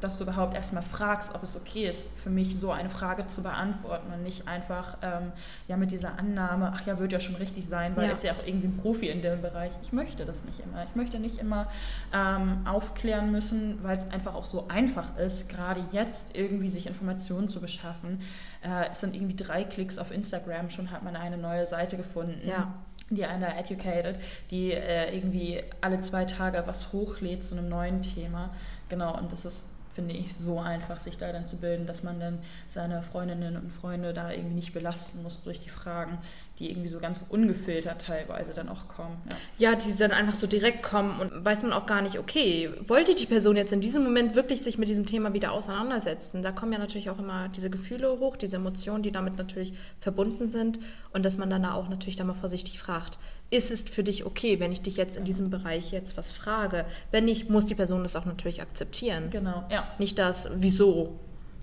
dass 0.00 0.18
du 0.18 0.24
überhaupt 0.24 0.54
erstmal 0.54 0.82
fragst, 0.82 1.34
ob 1.34 1.42
es 1.42 1.56
okay 1.56 1.88
ist, 1.88 2.06
für 2.18 2.30
mich 2.30 2.58
so 2.58 2.72
eine 2.72 2.88
Frage 2.88 3.26
zu 3.26 3.42
beantworten 3.42 4.12
und 4.12 4.22
nicht 4.22 4.48
einfach 4.48 4.98
ähm, 5.02 5.32
ja 5.68 5.76
mit 5.76 5.92
dieser 5.92 6.18
Annahme, 6.18 6.72
ach 6.74 6.86
ja, 6.86 6.98
wird 6.98 7.12
ja 7.12 7.20
schon 7.20 7.36
richtig 7.36 7.66
sein, 7.66 7.96
weil 7.96 8.06
ja. 8.06 8.12
ist 8.12 8.24
ja 8.24 8.32
auch 8.32 8.46
irgendwie 8.46 8.68
ein 8.68 8.76
Profi 8.76 9.08
in 9.08 9.22
dem 9.22 9.40
Bereich. 9.40 9.72
Ich 9.82 9.92
möchte 9.92 10.24
das 10.24 10.44
nicht 10.44 10.60
immer. 10.60 10.84
Ich 10.84 10.94
möchte 10.94 11.18
nicht 11.18 11.38
immer 11.38 11.68
ähm, 12.12 12.66
aufklären 12.66 13.30
müssen, 13.30 13.82
weil 13.82 13.98
es 13.98 14.10
einfach 14.10 14.34
auch 14.34 14.44
so 14.44 14.68
einfach 14.68 15.16
ist, 15.16 15.48
gerade 15.48 15.82
jetzt 15.92 16.36
irgendwie 16.36 16.68
sich 16.68 16.86
Informationen 16.86 17.48
zu 17.48 17.60
beschaffen. 17.60 18.20
Äh, 18.62 18.90
es 18.90 19.00
sind 19.00 19.14
irgendwie 19.14 19.36
drei 19.36 19.64
Klicks 19.64 19.98
auf 19.98 20.10
Instagram, 20.10 20.70
schon 20.70 20.90
hat 20.90 21.02
man 21.02 21.16
eine 21.16 21.36
neue 21.36 21.66
Seite 21.66 21.96
gefunden. 21.96 22.40
Ja 22.46 22.74
die 23.10 23.24
einer 23.24 23.58
Educated, 23.58 24.20
die 24.50 24.72
äh, 24.72 25.14
irgendwie 25.14 25.62
alle 25.80 26.00
zwei 26.00 26.24
Tage 26.24 26.62
was 26.66 26.92
hochlädt 26.92 27.42
zu 27.42 27.56
einem 27.56 27.68
neuen 27.68 28.02
Thema. 28.02 28.50
Genau, 28.90 29.16
und 29.16 29.32
das 29.32 29.44
ist, 29.46 29.68
finde 29.88 30.14
ich, 30.14 30.34
so 30.34 30.58
einfach, 30.60 30.98
sich 31.00 31.16
da 31.16 31.32
dann 31.32 31.46
zu 31.46 31.56
bilden, 31.56 31.86
dass 31.86 32.02
man 32.02 32.20
dann 32.20 32.40
seine 32.68 33.02
Freundinnen 33.02 33.56
und 33.56 33.70
Freunde 33.70 34.12
da 34.12 34.30
irgendwie 34.30 34.56
nicht 34.56 34.74
belasten 34.74 35.22
muss 35.22 35.42
durch 35.42 35.60
die 35.60 35.70
Fragen, 35.70 36.18
die 36.60 36.70
irgendwie 36.70 36.88
so 36.88 37.00
ganz 37.00 37.24
ungefiltert 37.28 38.02
teilweise 38.02 38.52
dann 38.52 38.68
auch 38.68 38.86
kommen. 38.86 39.16
Ja. 39.58 39.70
ja, 39.70 39.76
die 39.76 39.96
dann 39.96 40.12
einfach 40.12 40.34
so 40.34 40.46
direkt 40.46 40.82
kommen 40.82 41.18
und 41.18 41.44
weiß 41.44 41.62
man 41.62 41.72
auch 41.72 41.86
gar 41.86 42.02
nicht, 42.02 42.18
okay, 42.18 42.70
wollte 42.86 43.14
die 43.14 43.24
Person 43.24 43.56
jetzt 43.56 43.72
in 43.72 43.80
diesem 43.80 44.04
Moment 44.04 44.36
wirklich 44.36 44.62
sich 44.62 44.76
mit 44.76 44.90
diesem 44.90 45.06
Thema 45.06 45.32
wieder 45.32 45.52
auseinandersetzen? 45.52 46.42
Da 46.42 46.52
kommen 46.52 46.72
ja 46.72 46.78
natürlich 46.78 47.08
auch 47.08 47.18
immer 47.18 47.48
diese 47.48 47.70
Gefühle 47.70 48.10
hoch, 48.20 48.36
diese 48.36 48.56
Emotionen, 48.56 49.02
die 49.02 49.10
damit 49.10 49.38
natürlich 49.38 49.72
verbunden 50.00 50.50
sind 50.50 50.78
und 51.14 51.24
dass 51.24 51.38
man 51.38 51.48
dann 51.48 51.62
da 51.62 51.72
auch 51.72 51.88
natürlich 51.88 52.16
dann 52.16 52.26
mal 52.26 52.34
vorsichtig 52.34 52.78
fragt, 52.78 53.18
ist 53.48 53.70
es 53.70 53.82
für 53.84 54.04
dich 54.04 54.26
okay, 54.26 54.60
wenn 54.60 54.70
ich 54.70 54.82
dich 54.82 54.98
jetzt 54.98 55.16
in 55.16 55.24
diesem 55.24 55.48
Bereich 55.48 55.92
jetzt 55.92 56.18
was 56.18 56.30
frage? 56.30 56.84
Wenn 57.10 57.24
nicht, 57.24 57.48
muss 57.48 57.64
die 57.64 57.74
Person 57.74 58.02
das 58.02 58.16
auch 58.16 58.26
natürlich 58.26 58.60
akzeptieren. 58.60 59.30
Genau, 59.30 59.64
ja. 59.70 59.88
Nicht 59.98 60.18
das, 60.18 60.50
wieso? 60.54 61.18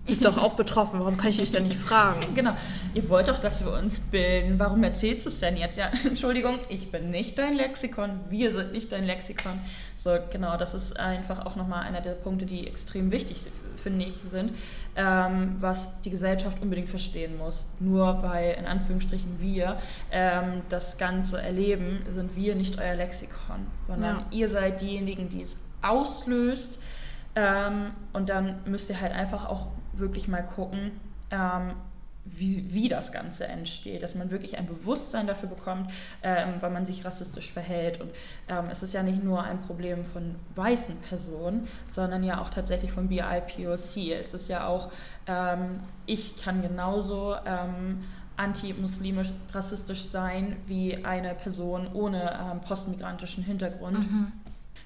Ist 0.07 0.23
doch 0.23 0.37
auch 0.37 0.53
betroffen, 0.53 0.99
warum 0.99 1.17
kann 1.17 1.29
ich 1.29 1.37
dich 1.37 1.51
denn 1.51 1.67
nicht 1.67 1.79
fragen? 1.79 2.25
Genau, 2.37 2.53
ihr 2.93 3.09
wollt 3.09 3.27
doch, 3.27 3.39
dass 3.39 3.63
wir 3.65 3.73
uns 3.73 3.99
bilden. 3.99 4.59
Warum 4.59 4.83
erzählst 4.83 5.25
du 5.25 5.29
es 5.29 5.39
denn 5.39 5.57
jetzt? 5.57 5.77
Ja, 5.77 5.91
Entschuldigung, 6.05 6.59
ich 6.69 6.91
bin 6.91 7.09
nicht 7.09 7.37
dein 7.37 7.53
Lexikon, 7.53 8.19
wir 8.29 8.51
sind 8.51 8.71
nicht 8.71 8.91
dein 8.91 9.03
Lexikon. 9.03 9.59
So, 9.95 10.17
genau, 10.31 10.55
das 10.57 10.73
ist 10.73 10.99
einfach 10.99 11.45
auch 11.45 11.55
nochmal 11.55 11.83
einer 11.83 12.01
der 12.01 12.11
Punkte, 12.11 12.45
die 12.45 12.67
extrem 12.67 13.11
wichtig, 13.11 13.47
finde 13.75 14.05
ich, 14.05 14.15
sind, 14.29 14.51
ähm, 14.95 15.55
was 15.59 15.89
die 16.01 16.09
Gesellschaft 16.09 16.61
unbedingt 16.61 16.89
verstehen 16.89 17.37
muss. 17.37 17.67
Nur 17.79 18.21
weil, 18.23 18.55
in 18.59 18.65
Anführungsstrichen, 18.65 19.41
wir 19.41 19.77
ähm, 20.11 20.61
das 20.69 20.97
Ganze 20.97 21.41
erleben, 21.41 22.03
sind 22.07 22.35
wir 22.35 22.55
nicht 22.55 22.79
euer 22.79 22.95
Lexikon, 22.95 23.65
sondern 23.87 24.17
ja. 24.17 24.25
ihr 24.31 24.49
seid 24.49 24.81
diejenigen, 24.81 25.29
die 25.29 25.41
es 25.41 25.59
auslöst. 25.81 26.79
Ähm, 27.35 27.91
und 28.13 28.29
dann 28.29 28.59
müsst 28.65 28.89
ihr 28.89 28.99
halt 28.99 29.13
einfach 29.13 29.47
auch 29.47 29.67
wirklich 29.99 30.27
mal 30.27 30.43
gucken, 30.43 30.91
ähm, 31.31 31.73
wie, 32.25 32.73
wie 32.73 32.87
das 32.87 33.11
Ganze 33.11 33.47
entsteht, 33.47 34.03
dass 34.03 34.15
man 34.15 34.31
wirklich 34.31 34.57
ein 34.57 34.65
Bewusstsein 34.65 35.27
dafür 35.27 35.49
bekommt, 35.49 35.91
ähm, 36.23 36.55
weil 36.59 36.71
man 36.71 36.85
sich 36.85 37.05
rassistisch 37.05 37.51
verhält. 37.51 38.01
Und 38.01 38.11
ähm, 38.49 38.65
es 38.69 38.83
ist 38.83 38.93
ja 38.93 39.03
nicht 39.03 39.23
nur 39.23 39.43
ein 39.43 39.61
Problem 39.61 40.05
von 40.05 40.35
weißen 40.55 40.97
Personen, 41.01 41.67
sondern 41.91 42.23
ja 42.23 42.41
auch 42.41 42.49
tatsächlich 42.49 42.91
von 42.91 43.07
BIPOC. 43.07 44.11
Es 44.11 44.33
ist 44.33 44.47
ja 44.49 44.67
auch, 44.67 44.91
ähm, 45.27 45.79
ich 46.05 46.41
kann 46.41 46.61
genauso 46.61 47.35
ähm, 47.45 48.01
anti-muslimisch 48.35 49.31
rassistisch 49.51 50.03
sein 50.03 50.57
wie 50.67 51.03
eine 51.05 51.33
Person 51.33 51.87
ohne 51.93 52.51
ähm, 52.51 52.61
postmigrantischen 52.61 53.43
Hintergrund. 53.43 53.99
Mhm. 53.99 54.31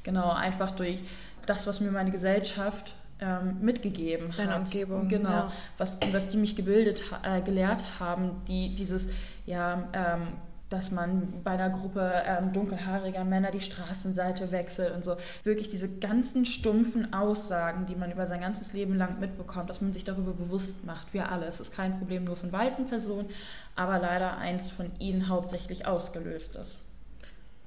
Genau, 0.03 0.31
einfach 0.31 0.71
durch 0.71 1.01
das, 1.45 1.67
was 1.67 1.81
mir 1.81 1.91
meine 1.91 2.11
Gesellschaft 2.11 2.95
ähm, 3.21 3.57
mitgegeben 3.61 4.33
Deine 4.35 4.55
hat. 4.55 4.59
Umgebung, 4.61 5.07
Genau. 5.07 5.29
ja. 5.29 5.51
Was, 5.77 5.99
was 6.11 6.27
die 6.27 6.37
mich 6.37 6.55
gebildet, 6.55 7.03
äh, 7.23 7.41
gelehrt 7.41 7.83
haben, 7.99 8.41
die 8.47 8.75
dieses, 8.75 9.07
ja, 9.45 9.87
ähm, 9.93 10.27
dass 10.69 10.89
man 10.89 11.41
bei 11.43 11.51
einer 11.51 11.69
Gruppe 11.69 12.23
ähm, 12.25 12.53
dunkelhaariger 12.53 13.25
Männer 13.25 13.51
die 13.51 13.59
Straßenseite 13.59 14.51
wechselt 14.51 14.95
und 14.95 15.03
so. 15.03 15.17
Wirklich 15.43 15.67
diese 15.67 15.89
ganzen 15.89 16.45
stumpfen 16.45 17.13
Aussagen, 17.13 17.85
die 17.85 17.95
man 17.95 18.09
über 18.11 18.25
sein 18.25 18.39
ganzes 18.39 18.71
Leben 18.71 18.95
lang 18.95 19.19
mitbekommt, 19.19 19.69
dass 19.69 19.81
man 19.81 19.91
sich 19.91 20.05
darüber 20.05 20.31
bewusst 20.31 20.85
macht. 20.85 21.13
Wir 21.13 21.29
alle. 21.29 21.45
Es 21.45 21.59
ist 21.59 21.73
kein 21.73 21.97
Problem 21.97 22.23
nur 22.23 22.37
von 22.37 22.51
weißen 22.53 22.87
Personen, 22.87 23.27
aber 23.75 23.99
leider 23.99 24.37
eins 24.37 24.71
von 24.71 24.91
ihnen 24.99 25.27
hauptsächlich 25.27 25.85
ausgelöst 25.85 26.55
ist. 26.55 26.79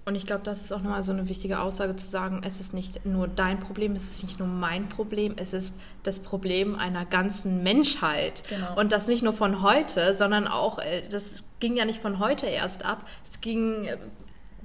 Und 0.06 0.16
ich 0.16 0.26
glaube, 0.26 0.42
das 0.44 0.60
ist 0.60 0.70
auch 0.70 0.82
nochmal 0.82 1.02
so 1.02 1.12
eine 1.12 1.30
wichtige 1.30 1.60
Aussage 1.60 1.96
zu 1.96 2.06
sagen, 2.06 2.42
es 2.44 2.60
ist 2.60 2.74
nicht 2.74 3.06
nur 3.06 3.26
dein 3.26 3.58
Problem, 3.58 3.96
es 3.96 4.08
ist 4.08 4.22
nicht 4.22 4.38
nur 4.38 4.48
mein 4.48 4.88
Problem, 4.88 5.34
es 5.36 5.54
ist 5.54 5.74
das 6.02 6.18
Problem 6.18 6.78
einer 6.78 7.06
ganzen 7.06 7.62
Menschheit. 7.62 8.42
Genau. 8.50 8.78
Und 8.78 8.92
das 8.92 9.06
nicht 9.06 9.22
nur 9.22 9.32
von 9.32 9.62
heute, 9.62 10.14
sondern 10.14 10.46
auch, 10.46 10.78
äh, 10.78 11.08
das 11.08 11.44
ging 11.58 11.76
ja 11.76 11.86
nicht 11.86 12.02
von 12.02 12.18
heute 12.18 12.44
erst 12.46 12.84
ab, 12.84 13.04
es 13.30 13.40
ging 13.40 13.86
äh, 13.86 13.96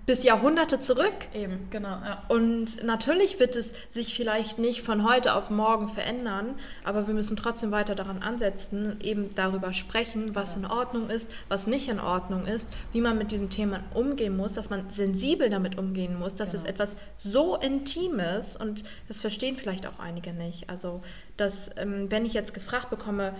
bis 0.09 0.23
Jahrhunderte 0.23 0.79
zurück. 0.79 1.27
Eben, 1.35 1.67
genau. 1.69 1.89
Ja. 1.89 2.23
Und 2.29 2.83
natürlich 2.83 3.39
wird 3.39 3.55
es 3.55 3.75
sich 3.89 4.15
vielleicht 4.15 4.57
nicht 4.57 4.81
von 4.81 5.07
heute 5.07 5.35
auf 5.35 5.51
morgen 5.51 5.87
verändern, 5.87 6.55
aber 6.83 7.05
wir 7.05 7.13
müssen 7.13 7.37
trotzdem 7.37 7.69
weiter 7.69 7.93
daran 7.93 8.23
ansetzen, 8.23 8.97
eben 9.03 9.29
darüber 9.35 9.71
sprechen, 9.71 10.33
was 10.33 10.55
in 10.55 10.65
Ordnung 10.65 11.11
ist, 11.11 11.27
was 11.47 11.67
nicht 11.67 11.89
in 11.89 11.99
Ordnung 11.99 12.47
ist, 12.47 12.67
wie 12.91 13.01
man 13.01 13.19
mit 13.19 13.31
diesen 13.31 13.51
Themen 13.51 13.83
umgehen 13.93 14.35
muss, 14.35 14.53
dass 14.53 14.71
man 14.71 14.89
sensibel 14.89 15.51
damit 15.51 15.77
umgehen 15.77 16.17
muss, 16.17 16.33
dass 16.33 16.55
es 16.55 16.61
Genau. 16.63 16.71
etwas 16.73 16.97
so 17.17 17.55
Intimes 17.57 18.57
und 18.57 18.83
das 19.07 19.21
verstehen 19.21 19.57
vielleicht 19.57 19.85
auch 19.85 19.99
einige 19.99 20.33
nicht. 20.33 20.71
Also, 20.71 21.03
dass, 21.37 21.69
ähm, 21.77 22.09
wenn 22.09 22.25
ich 22.25 22.33
jetzt 22.33 22.55
gefragt 22.55 22.89
bekomme, 22.89 23.35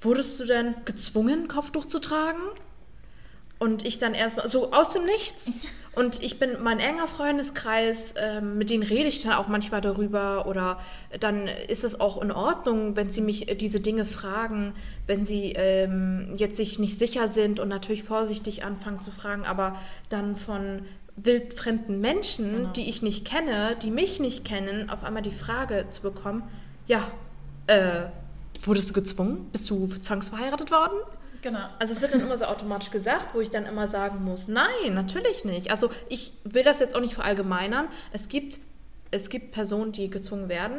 wurdest 0.00 0.40
du 0.40 0.46
denn 0.46 0.74
gezwungen, 0.84 1.46
Kopftuch 1.46 1.84
zu 1.84 2.00
tragen? 2.00 2.42
Und 3.62 3.86
ich 3.86 4.00
dann 4.00 4.12
erstmal 4.12 4.48
so 4.48 4.72
aus 4.72 4.92
dem 4.92 5.04
Nichts. 5.04 5.52
Und 5.94 6.22
ich 6.22 6.38
bin 6.38 6.62
mein 6.62 6.80
enger 6.80 7.06
Freundeskreis, 7.06 8.14
ähm, 8.16 8.56
mit 8.56 8.70
denen 8.70 8.82
rede 8.82 9.08
ich 9.08 9.22
dann 9.22 9.34
auch 9.34 9.46
manchmal 9.46 9.80
darüber. 9.82 10.46
Oder 10.46 10.80
dann 11.20 11.46
ist 11.68 11.84
es 11.84 12.00
auch 12.00 12.20
in 12.22 12.32
Ordnung, 12.32 12.96
wenn 12.96 13.12
sie 13.12 13.20
mich 13.20 13.48
äh, 13.48 13.54
diese 13.54 13.78
Dinge 13.78 14.04
fragen, 14.06 14.72
wenn 15.06 15.24
sie 15.24 15.52
ähm, 15.52 16.32
jetzt 16.36 16.56
sich 16.56 16.78
nicht 16.78 16.98
sicher 16.98 17.28
sind 17.28 17.60
und 17.60 17.68
natürlich 17.68 18.02
vorsichtig 18.02 18.64
anfangen 18.64 19.00
zu 19.00 19.10
fragen, 19.10 19.44
aber 19.44 19.76
dann 20.08 20.34
von 20.34 20.80
wildfremden 21.16 22.00
Menschen, 22.00 22.52
Genau. 22.56 22.72
die 22.72 22.88
ich 22.88 23.02
nicht 23.02 23.26
kenne, 23.26 23.76
die 23.82 23.90
mich 23.90 24.18
nicht 24.18 24.44
kennen, 24.44 24.88
auf 24.90 25.04
einmal 25.04 25.22
die 25.22 25.30
Frage 25.30 25.86
zu 25.90 26.02
bekommen, 26.02 26.42
ja, 26.86 27.06
äh, 27.66 28.06
wurdest 28.62 28.90
du 28.90 28.94
gezwungen? 28.94 29.46
Bist 29.52 29.68
du 29.70 29.86
zwangsverheiratet 29.86 30.70
worden? 30.72 30.96
Genau. 31.42 31.66
Also 31.80 31.92
es 31.92 32.00
wird 32.00 32.14
dann 32.14 32.20
immer 32.20 32.38
so 32.38 32.44
automatisch 32.44 32.90
gesagt, 32.90 33.34
wo 33.34 33.40
ich 33.40 33.50
dann 33.50 33.66
immer 33.66 33.88
sagen 33.88 34.24
muss, 34.24 34.46
nein, 34.48 34.94
natürlich 34.94 35.44
nicht. 35.44 35.70
Also 35.72 35.90
ich 36.08 36.32
will 36.44 36.62
das 36.62 36.78
jetzt 36.78 36.94
auch 36.94 37.00
nicht 37.00 37.14
verallgemeinern. 37.14 37.88
Es 38.12 38.28
gibt, 38.28 38.58
es 39.10 39.28
gibt 39.28 39.50
Personen, 39.50 39.90
die 39.92 40.08
gezwungen 40.08 40.48
werden 40.48 40.78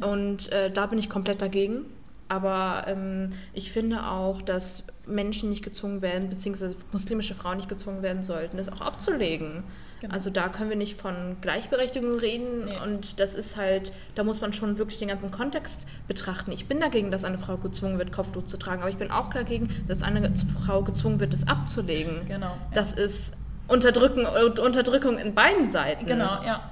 und 0.00 0.52
äh, 0.52 0.70
da 0.70 0.86
bin 0.86 0.98
ich 0.98 1.08
komplett 1.08 1.40
dagegen. 1.40 1.86
Aber 2.28 2.84
ähm, 2.88 3.30
ich 3.54 3.70
finde 3.70 4.08
auch, 4.08 4.42
dass 4.42 4.84
Menschen 5.06 5.48
nicht 5.50 5.62
gezwungen 5.62 6.02
werden, 6.02 6.28
beziehungsweise 6.28 6.74
muslimische 6.90 7.36
Frauen 7.36 7.58
nicht 7.58 7.68
gezwungen 7.68 8.02
werden 8.02 8.24
sollten, 8.24 8.58
es 8.58 8.68
auch 8.68 8.80
abzulegen. 8.80 9.62
Genau. 10.00 10.12
Also 10.12 10.30
da 10.30 10.48
können 10.48 10.68
wir 10.68 10.76
nicht 10.76 11.00
von 11.00 11.36
Gleichberechtigung 11.40 12.18
reden 12.18 12.66
Nee. 12.66 12.78
und 12.84 13.18
das 13.18 13.34
ist 13.34 13.56
halt, 13.56 13.92
da 14.14 14.24
muss 14.24 14.40
man 14.40 14.52
schon 14.52 14.76
wirklich 14.78 14.98
den 14.98 15.08
ganzen 15.08 15.30
Kontext 15.30 15.86
betrachten. 16.06 16.52
Ich 16.52 16.66
bin 16.66 16.80
dagegen, 16.80 17.10
dass 17.10 17.24
eine 17.24 17.38
Frau 17.38 17.56
gezwungen 17.56 17.98
wird, 17.98 18.12
Kopftuch 18.12 18.42
zu 18.44 18.58
tragen, 18.58 18.82
aber 18.82 18.90
ich 18.90 18.98
bin 18.98 19.10
auch 19.10 19.30
dagegen, 19.30 19.68
dass 19.88 20.02
eine 20.02 20.32
Frau 20.64 20.82
gezwungen 20.82 21.18
wird, 21.20 21.32
es 21.32 21.48
abzulegen. 21.48 22.26
Genau. 22.28 22.46
ja. 22.46 22.58
Das 22.74 22.92
ist 22.92 23.32
Unterdrücken, 23.68 24.26
Unterdrückung 24.26 25.18
in 25.18 25.34
beiden 25.34 25.68
Seiten. 25.68 26.06
Genau, 26.06 26.42
ja. 26.44 26.70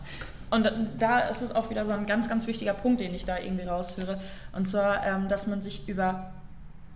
Und 0.50 0.70
da 0.98 1.20
ist 1.20 1.42
es 1.42 1.54
auch 1.54 1.70
wieder 1.70 1.84
so 1.86 1.92
ein 1.92 2.06
ganz, 2.06 2.28
ganz 2.28 2.46
wichtiger 2.46 2.74
Punkt, 2.74 3.00
den 3.00 3.12
ich 3.14 3.24
da 3.24 3.38
irgendwie 3.38 3.64
raushöre. 3.64 4.20
Und 4.52 4.68
zwar, 4.68 5.04
ähm, 5.04 5.28
dass 5.28 5.48
man 5.48 5.60
sich 5.62 5.88
über 5.88 6.30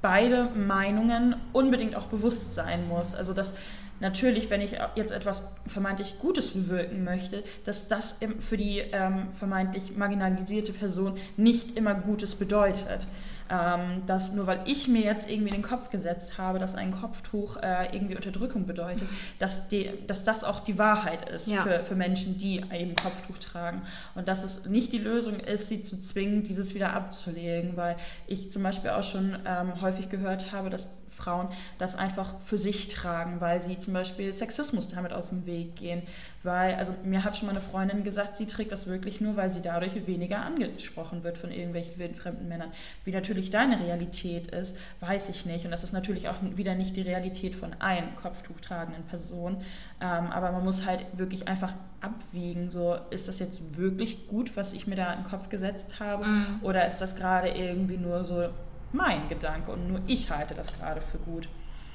beide 0.01 0.45
Meinungen 0.51 1.35
unbedingt 1.53 1.97
auch 1.97 2.07
bewusst 2.07 2.55
sein 2.55 2.87
muss. 2.87 3.17
Also 3.17 3.33
dass 3.35 3.55
natürlich, 4.01 4.51
wenn 4.51 4.61
ich 4.61 4.77
jetzt 4.95 5.13
etwas 5.13 5.45
vermeintlich 5.67 6.19
Gutes 6.19 6.51
bewirken 6.53 7.05
möchte, 7.05 7.43
dass 7.65 7.89
das 7.89 8.19
für 8.41 8.57
die 8.57 8.79
ähm, 8.79 9.33
vermeintlich 9.33 9.97
marginalisierte 9.97 10.73
Person 10.73 11.17
nicht 11.37 11.77
immer 11.77 11.95
Gutes 11.95 12.35
bedeutet. 12.35 13.07
Ähm, 13.51 14.03
dass 14.05 14.33
nur 14.35 14.47
weil 14.47 14.61
ich 14.67 14.89
mir 14.89 15.01
jetzt 15.01 15.31
irgendwie 15.31 15.49
in 15.49 15.55
den 15.55 15.63
Kopf 15.63 15.89
gesetzt 15.89 16.37
habe, 16.37 16.59
dass 16.59 16.75
ein 16.75 16.93
Kopftuch 16.93 17.57
äh, 17.57 17.87
irgendwie 17.97 18.15
Unterdrückung 18.15 18.67
bedeutet, 18.67 19.09
dass, 19.39 19.69
die, 19.69 19.91
dass 20.07 20.23
das 20.23 20.45
auch 20.45 20.61
die 20.61 20.79
Wahrheit 20.79 21.27
ist 21.31 21.49
Ja. 21.49 21.63
für, 21.63 21.83
für 21.83 21.95
Menschen, 21.95 22.37
die 22.37 22.63
eben 22.71 22.95
Kopftuch 22.95 23.39
tragen. 23.39 23.81
Und 24.15 24.29
dass 24.29 24.45
es 24.45 24.67
nicht 24.67 24.93
die 24.93 24.99
Lösung 24.99 25.41
ist, 25.41 25.71
sie 25.71 25.83
zu 25.83 25.99
zwingen, 25.99 26.43
dieses 26.43 26.75
wieder 26.75 26.93
abzulegen, 26.93 27.75
weil 27.79 27.97
ich 28.27 28.53
zum 28.53 28.63
Beispiel 28.63 28.91
auch 28.91 29.03
schon 29.03 29.39
ähm, 29.47 29.81
häufig 29.81 30.11
gehört 30.11 30.53
habe, 30.53 30.69
dass 30.69 30.87
Frauen 31.19 31.49
das 31.79 31.97
einfach 31.97 32.35
für 32.45 32.57
sich 32.59 32.89
tragen, 32.89 33.41
weil 33.41 33.61
sie 33.61 33.79
zum 33.79 33.93
Beispiel 33.93 34.33
Sexismus 34.33 34.89
damit 34.89 35.13
aus 35.13 35.29
dem 35.31 35.45
Weg 35.47 35.77
gehen. 35.77 36.03
Weil, 36.45 36.77
also 36.77 36.95
mir 37.05 37.25
hat 37.25 37.37
schon 37.37 37.47
mal 37.47 37.53
eine 37.53 37.61
Freundin 37.61 38.05
gesagt, 38.05 38.37
sie 38.37 38.47
trägt 38.47 38.71
das 38.71 38.87
wirklich 38.87 39.21
nur, 39.21 39.37
weil 39.37 39.51
sie 39.51 39.61
dadurch 39.61 40.07
weniger 40.07 40.41
angesprochen 40.43 41.25
wird 41.25 41.37
von 41.37 41.51
irgendwelchen 41.51 41.99
wildfremden 41.99 42.49
Männern. 42.49 42.71
Wie 43.05 43.11
natürlich 43.11 43.51
deine 43.51 43.81
Realität 43.81 44.47
ist, 44.49 44.77
weiß 45.01 45.29
ich 45.31 45.45
nicht. 45.47 45.65
Und 45.65 45.73
das 45.73 45.83
ist 45.83 45.93
natürlich 45.93 46.29
auch 46.29 46.37
wieder 46.55 46.75
nicht 46.77 46.95
die 46.97 47.03
Realität 47.03 47.55
von 47.57 47.75
allen 47.81 48.15
Kopftuch 48.15 48.61
tragenden 48.61 49.03
Personen. 49.05 49.57
Ähm, 50.01 50.27
aber 50.31 50.53
man 50.53 50.65
muss 50.65 50.87
halt 50.87 51.05
wirklich 51.19 51.49
einfach 51.49 51.75
abwiegen, 52.01 52.71
so 52.71 52.97
ist 53.11 53.27
das 53.27 53.41
jetzt 53.41 53.77
wirklich 53.77 54.29
gut, 54.29 54.57
was 54.57 54.73
ich 54.73 54.87
mir 54.87 54.95
da 54.95 55.13
in 55.13 55.23
den 55.23 55.29
Kopf 55.29 55.49
gesetzt 55.49 55.99
habe, 55.99 56.25
Mhm. 56.25 56.61
oder 56.63 56.87
ist 56.87 56.99
das 56.99 57.17
gerade 57.17 57.49
irgendwie 57.49 57.97
nur 57.97 58.25
so 58.25 58.49
mein 58.93 59.29
Gedanke 59.29 59.73
und 59.73 59.89
nur 59.89 60.01
ich 60.07 60.31
halte 60.31 60.55
das 60.55 60.73
gerade 60.73 61.01
für 61.01 61.19
gut. 61.19 61.49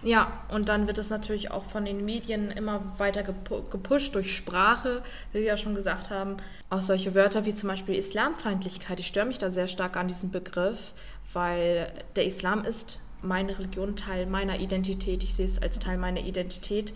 Ja, 0.03 0.32
und 0.49 0.67
dann 0.67 0.88
wird 0.88 0.97
es 0.97 1.10
natürlich 1.10 1.51
auch 1.51 1.63
von 1.63 1.86
den 1.86 2.03
Medien 2.03 2.51
immer 2.51 2.82
weiter 2.97 3.23
gepu 3.23 3.63
gepusht 3.69 4.13
durch 4.15 4.36
Sprache, 4.36 5.01
wie 5.32 5.39
wir 5.39 5.45
ja 5.45 5.58
schon 5.58 5.75
gesagt 5.75 6.10
haben. 6.10 6.36
Auch 6.69 6.82
solche 6.82 7.15
Wörter 7.15 7.45
wie 7.45 7.53
zum 7.53 7.69
Beispiel 7.69 7.95
Islamfeindlichkeit. 7.95 8.99
Ich 8.99 9.08
störe 9.08 9.25
mich 9.25 9.38
da 9.38 9.49
sehr 9.49 9.69
stark 9.69 9.95
an 9.95 10.10
diesem 10.10 10.29
Begriff, 10.29 10.93
weil 11.32 11.88
der 12.17 12.25
Islam 12.25 12.65
ist 12.65 12.99
meine 13.21 13.58
Religion, 13.58 13.95
Teil 13.95 14.25
meiner 14.25 14.60
Identität. 14.60 15.23
Ich 15.23 15.36
sehe 15.36 15.45
es 15.45 15.62
als 15.62 15.79
Teil 15.79 15.97
meiner 15.97 16.21
Identität. 16.21 16.93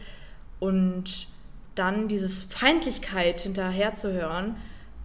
Und 0.59 1.27
dann 1.75 2.09
dieses 2.09 2.43
Feindlichkeit 2.43 3.39
hinterherzuhören, 3.41 4.57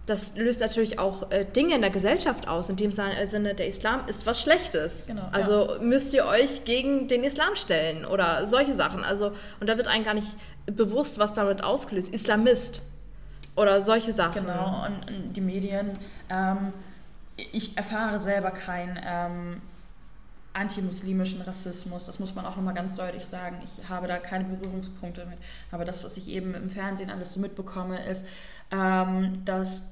das 0.05 0.35
löst 0.35 0.59
natürlich 0.59 0.99
auch 0.99 1.31
äh, 1.31 1.45
Dinge 1.45 1.75
in 1.75 1.81
der 1.81 1.89
Gesellschaft 1.89 2.47
aus. 2.47 2.69
In 2.69 2.75
dem 2.75 2.91
Sin- 2.91 3.29
Sinne, 3.29 3.55
der 3.55 3.67
Islam 3.67 4.05
ist 4.07 4.25
was 4.25 4.41
Schlechtes. 4.41 5.07
Genau, 5.07 5.29
also 5.31 5.77
müsst 5.79 6.13
ihr 6.13 6.25
euch 6.25 6.65
gegen 6.65 7.07
den 7.07 7.23
Islam 7.23 7.55
stellen 7.55 8.05
oder 8.05 8.45
solche 8.45 8.73
Sachen. 8.73 9.03
Also, 9.03 9.31
und 9.61 9.69
da 9.69 9.77
wird 9.77 9.87
einem 9.87 10.03
gar 10.03 10.13
nicht 10.13 10.35
bewusst, 10.65 11.19
was 11.19 11.33
damit 11.33 11.63
ausgelöst. 11.63 12.09
Islamist 12.09 12.81
oder 13.55 13.81
solche 13.81 14.11
Sachen. 14.11 14.45
Genau, 14.45 14.85
und, 14.85 15.07
und 15.07 15.33
die 15.33 15.41
Medien, 15.41 15.97
ähm, 16.29 16.73
ich 17.37 17.77
erfahre 17.77 18.19
selber 18.19 18.51
keinen 18.51 18.99
ähm, 19.05 19.61
antimuslimischen 20.53 21.41
Rassismus, 21.41 22.05
das 22.05 22.19
muss 22.19 22.35
man 22.35 22.45
auch 22.45 22.55
nochmal 22.55 22.75
ganz 22.75 22.95
deutlich 22.95 23.25
sagen. 23.25 23.57
Ich 23.63 23.89
habe 23.89 24.07
da 24.07 24.17
keine 24.17 24.43
Berührungspunkte 24.43 25.25
mit. 25.25 25.39
Aber 25.71 25.83
das, 25.83 26.03
was 26.03 26.17
ich 26.17 26.27
eben 26.27 26.53
im 26.53 26.69
Fernsehen 26.69 27.09
alles 27.09 27.33
so 27.33 27.39
mitbekomme, 27.39 28.05
ist, 28.05 28.25
ähm, 28.71 29.41
dass 29.45 29.83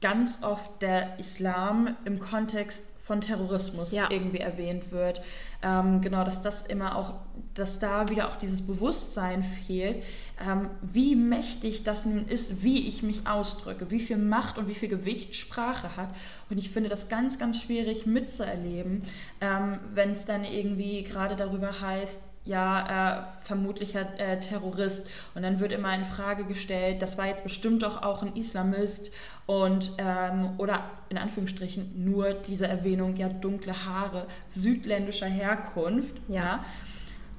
ganz 0.00 0.42
oft 0.42 0.82
der 0.82 1.18
Islam 1.18 1.96
im 2.04 2.18
Kontext 2.18 2.84
von 3.06 3.20
Terrorismus 3.20 3.92
Ja. 3.92 4.10
irgendwie 4.10 4.38
erwähnt 4.38 4.90
wird. 4.90 5.22
Ähm, 5.62 6.00
genau, 6.00 6.24
dass 6.24 6.42
das 6.42 6.62
immer 6.62 6.96
auch, 6.96 7.14
dass 7.54 7.78
da 7.78 8.08
wieder 8.08 8.28
auch 8.28 8.34
dieses 8.36 8.66
Bewusstsein 8.66 9.44
fehlt, 9.44 10.02
ähm, 10.44 10.70
wie 10.82 11.14
mächtig 11.14 11.84
das 11.84 12.04
nun 12.04 12.26
ist, 12.26 12.64
wie 12.64 12.88
ich 12.88 13.04
mich 13.04 13.26
ausdrücke, 13.28 13.92
wie 13.92 14.00
viel 14.00 14.16
Macht 14.16 14.58
und 14.58 14.66
wie 14.66 14.74
viel 14.74 14.88
Gewicht 14.88 15.36
Sprache 15.36 15.96
hat. 15.96 16.10
Und 16.50 16.58
ich 16.58 16.70
finde 16.70 16.90
das 16.90 17.08
ganz, 17.08 17.38
ganz 17.38 17.62
schwierig 17.62 18.06
mitzuerleben, 18.06 19.02
ähm, 19.40 19.78
wenn 19.94 20.10
es 20.10 20.24
dann 20.24 20.42
irgendwie 20.42 21.04
gerade 21.04 21.36
darüber 21.36 21.80
heißt, 21.80 22.18
ja, 22.46 23.18
äh, 23.18 23.44
vermutlicher 23.44 24.18
äh, 24.18 24.40
Terrorist. 24.40 25.08
Und 25.34 25.42
dann 25.42 25.60
wird 25.60 25.72
immer 25.72 25.94
in 25.94 26.04
Frage 26.04 26.44
gestellt, 26.44 27.02
das 27.02 27.18
war 27.18 27.26
jetzt 27.26 27.44
bestimmt 27.44 27.82
doch 27.82 28.02
auch 28.02 28.22
ein 28.22 28.34
Islamist 28.36 29.10
und 29.46 29.92
ähm, 29.98 30.50
oder 30.58 30.84
in 31.08 31.18
Anführungsstrichen 31.18 32.04
nur 32.04 32.34
diese 32.34 32.66
Erwähnung, 32.66 33.16
ja, 33.16 33.28
dunkle 33.28 33.84
Haare, 33.84 34.26
südländischer 34.48 35.26
Herkunft. 35.26 36.16
Ja. 36.28 36.64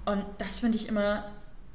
Und 0.05 0.23
das 0.37 0.59
finde 0.59 0.77
ich 0.77 0.87
immer 0.87 1.25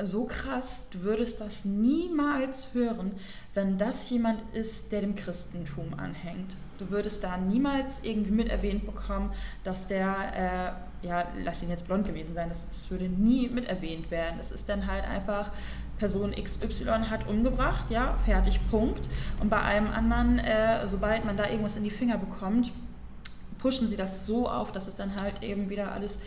so 0.00 0.26
krass, 0.26 0.84
du 0.90 1.02
würdest 1.02 1.40
das 1.40 1.64
niemals 1.64 2.68
hören, 2.72 3.12
wenn 3.54 3.78
das 3.78 4.08
jemand 4.10 4.42
ist, 4.52 4.90
der 4.92 5.00
dem 5.00 5.14
Christentum 5.14 5.94
anhängt. 5.94 6.56
Du 6.78 6.90
würdest 6.90 7.22
da 7.22 7.36
niemals 7.36 8.00
irgendwie 8.02 8.32
mit 8.32 8.48
erwähnt 8.48 8.86
bekommen, 8.86 9.32
dass 9.64 9.86
der, 9.86 10.74
äh, 10.74 10.91
ja, 11.02 11.26
lass 11.44 11.62
ihn 11.62 11.70
jetzt 11.70 11.86
blond 11.86 12.06
gewesen 12.06 12.34
sein, 12.34 12.48
das, 12.48 12.68
das 12.68 12.90
würde 12.90 13.08
nie 13.08 13.48
mit 13.48 13.66
erwähnt 13.66 14.10
werden. 14.10 14.36
Das 14.38 14.52
ist 14.52 14.68
dann 14.68 14.86
halt 14.86 15.04
einfach 15.04 15.50
Person 15.98 16.32
XY 16.32 16.84
hat 17.10 17.28
umgebracht, 17.28 17.90
ja, 17.90 18.16
fertig, 18.24 18.60
Punkt. 18.70 19.08
Und 19.40 19.50
bei 19.50 19.60
allem 19.60 19.88
anderen, 19.88 20.38
äh, 20.38 20.88
sobald 20.88 21.24
man 21.24 21.36
da 21.36 21.48
irgendwas 21.48 21.76
in 21.76 21.84
die 21.84 21.90
Finger 21.90 22.18
bekommt, 22.18 22.72
pushen 23.58 23.88
sie 23.88 23.96
das 23.96 24.26
so 24.26 24.48
auf, 24.48 24.72
dass 24.72 24.88
es 24.88 24.96
dann 24.96 25.20
halt 25.20 25.42
eben 25.42 25.70
wieder 25.70 25.92
alles 25.92 26.18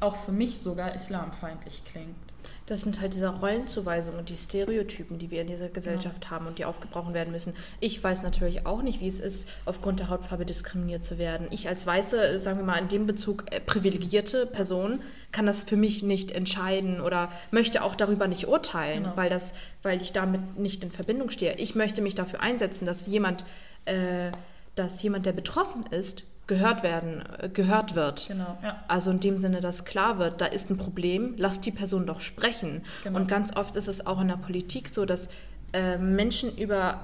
auch 0.00 0.16
für 0.16 0.32
mich 0.32 0.58
sogar 0.58 0.94
islamfeindlich 0.94 1.84
klingt. 1.84 2.16
Das 2.66 2.80
sind 2.80 3.02
halt 3.02 3.12
diese 3.12 3.28
Rollenzuweisungen 3.28 4.18
und 4.18 4.30
die 4.30 4.36
Stereotypen, 4.36 5.18
die 5.18 5.30
wir 5.30 5.42
in 5.42 5.48
dieser 5.48 5.68
Gesellschaft 5.68 6.24
ja. 6.24 6.30
haben 6.30 6.46
und 6.46 6.58
die 6.58 6.64
aufgebrochen 6.64 7.12
werden 7.12 7.30
müssen. 7.30 7.54
Ich 7.78 8.02
weiß 8.02 8.22
natürlich 8.22 8.64
auch 8.64 8.80
nicht, 8.80 9.00
wie 9.00 9.08
es 9.08 9.20
ist, 9.20 9.46
aufgrund 9.66 10.00
der 10.00 10.08
Hautfarbe 10.08 10.46
diskriminiert 10.46 11.04
zu 11.04 11.18
werden. 11.18 11.46
Ich 11.50 11.68
als 11.68 11.86
weiße, 11.86 12.38
sagen 12.38 12.58
wir 12.58 12.64
mal 12.64 12.78
in 12.78 12.88
dem 12.88 13.06
Bezug 13.06 13.44
äh, 13.50 13.60
privilegierte 13.60 14.46
Person, 14.46 15.02
kann 15.30 15.44
das 15.44 15.64
für 15.64 15.76
mich 15.76 16.02
nicht 16.02 16.32
entscheiden 16.32 17.02
oder 17.02 17.30
möchte 17.50 17.82
auch 17.82 17.94
darüber 17.94 18.28
nicht 18.28 18.48
urteilen, 18.48 19.04
genau. 19.04 19.16
weil, 19.16 19.28
das, 19.28 19.52
weil 19.82 20.00
ich 20.00 20.12
damit 20.12 20.58
nicht 20.58 20.82
in 20.82 20.90
Verbindung 20.90 21.28
stehe. 21.28 21.56
Ich 21.56 21.74
möchte 21.74 22.00
mich 22.00 22.14
dafür 22.14 22.40
einsetzen, 22.40 22.86
dass 22.86 23.06
jemand, 23.06 23.44
äh, 23.84 24.30
dass 24.74 25.02
jemand, 25.02 25.26
der 25.26 25.32
betroffen 25.32 25.84
ist, 25.90 26.24
gehört 26.46 26.82
werden, 26.82 27.22
äh, 27.38 27.48
gehört 27.48 27.94
wird. 27.94 28.28
Genau, 28.28 28.58
ja. 28.62 28.82
Also 28.88 29.10
in 29.10 29.20
dem 29.20 29.36
Sinne, 29.36 29.60
dass 29.60 29.84
klar 29.84 30.18
wird, 30.18 30.40
da 30.40 30.46
ist 30.46 30.70
ein 30.70 30.76
Problem, 30.76 31.34
lass 31.36 31.60
die 31.60 31.70
Person 31.70 32.06
doch 32.06 32.20
sprechen. 32.20 32.82
Genau. 33.02 33.18
Und 33.18 33.28
ganz 33.28 33.56
oft 33.56 33.76
ist 33.76 33.88
es 33.88 34.06
auch 34.06 34.20
in 34.20 34.28
der 34.28 34.36
Politik 34.36 34.88
so, 34.88 35.04
dass 35.04 35.28
äh, 35.72 35.98
Menschen 35.98 36.56
über 36.56 37.00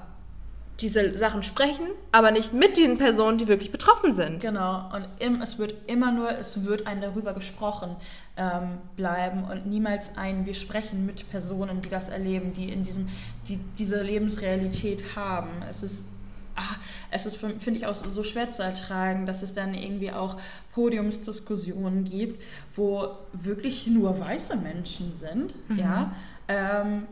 diese 0.81 1.17
Sachen 1.17 1.43
sprechen, 1.43 1.85
aber 2.11 2.31
nicht 2.31 2.53
mit 2.53 2.77
den 2.77 2.97
Personen, 2.97 3.37
die 3.37 3.47
wirklich 3.47 3.71
betroffen 3.71 4.13
sind. 4.13 4.41
Genau, 4.41 4.89
und 4.93 5.07
im, 5.19 5.41
es 5.41 5.59
wird 5.59 5.75
immer 5.87 6.11
nur, 6.11 6.31
es 6.31 6.65
wird 6.65 6.87
ein 6.87 7.01
darüber 7.01 7.33
gesprochen 7.33 7.95
ähm, 8.35 8.79
bleiben 8.95 9.43
und 9.43 9.67
niemals 9.67 10.11
ein, 10.15 10.45
wir 10.45 10.53
sprechen 10.53 11.05
mit 11.05 11.29
Personen, 11.29 11.81
die 11.81 11.89
das 11.89 12.09
erleben, 12.09 12.53
die 12.53 12.71
in 12.71 12.83
diesem, 12.83 13.09
die 13.47 13.59
diese 13.77 14.01
Lebensrealität 14.01 15.15
haben. 15.15 15.49
Es 15.69 15.83
ist 15.83 16.05
ach, 16.55 16.79
es 17.11 17.25
ist, 17.25 17.37
finde 17.37 17.71
ich, 17.71 17.85
auch 17.85 17.95
so 17.95 18.23
schwer 18.23 18.51
zu 18.51 18.63
ertragen, 18.63 19.25
dass 19.25 19.43
es 19.43 19.53
dann 19.53 19.73
irgendwie 19.73 20.11
auch 20.11 20.37
Podiumsdiskussionen 20.73 22.03
gibt, 22.03 22.41
wo 22.75 23.17
wirklich 23.33 23.87
nur 23.87 24.19
weiße 24.19 24.55
Menschen 24.55 25.15
sind, 25.15 25.55
mhm. 25.69 25.79
ja, 25.79 26.15
ähm, 26.47 27.03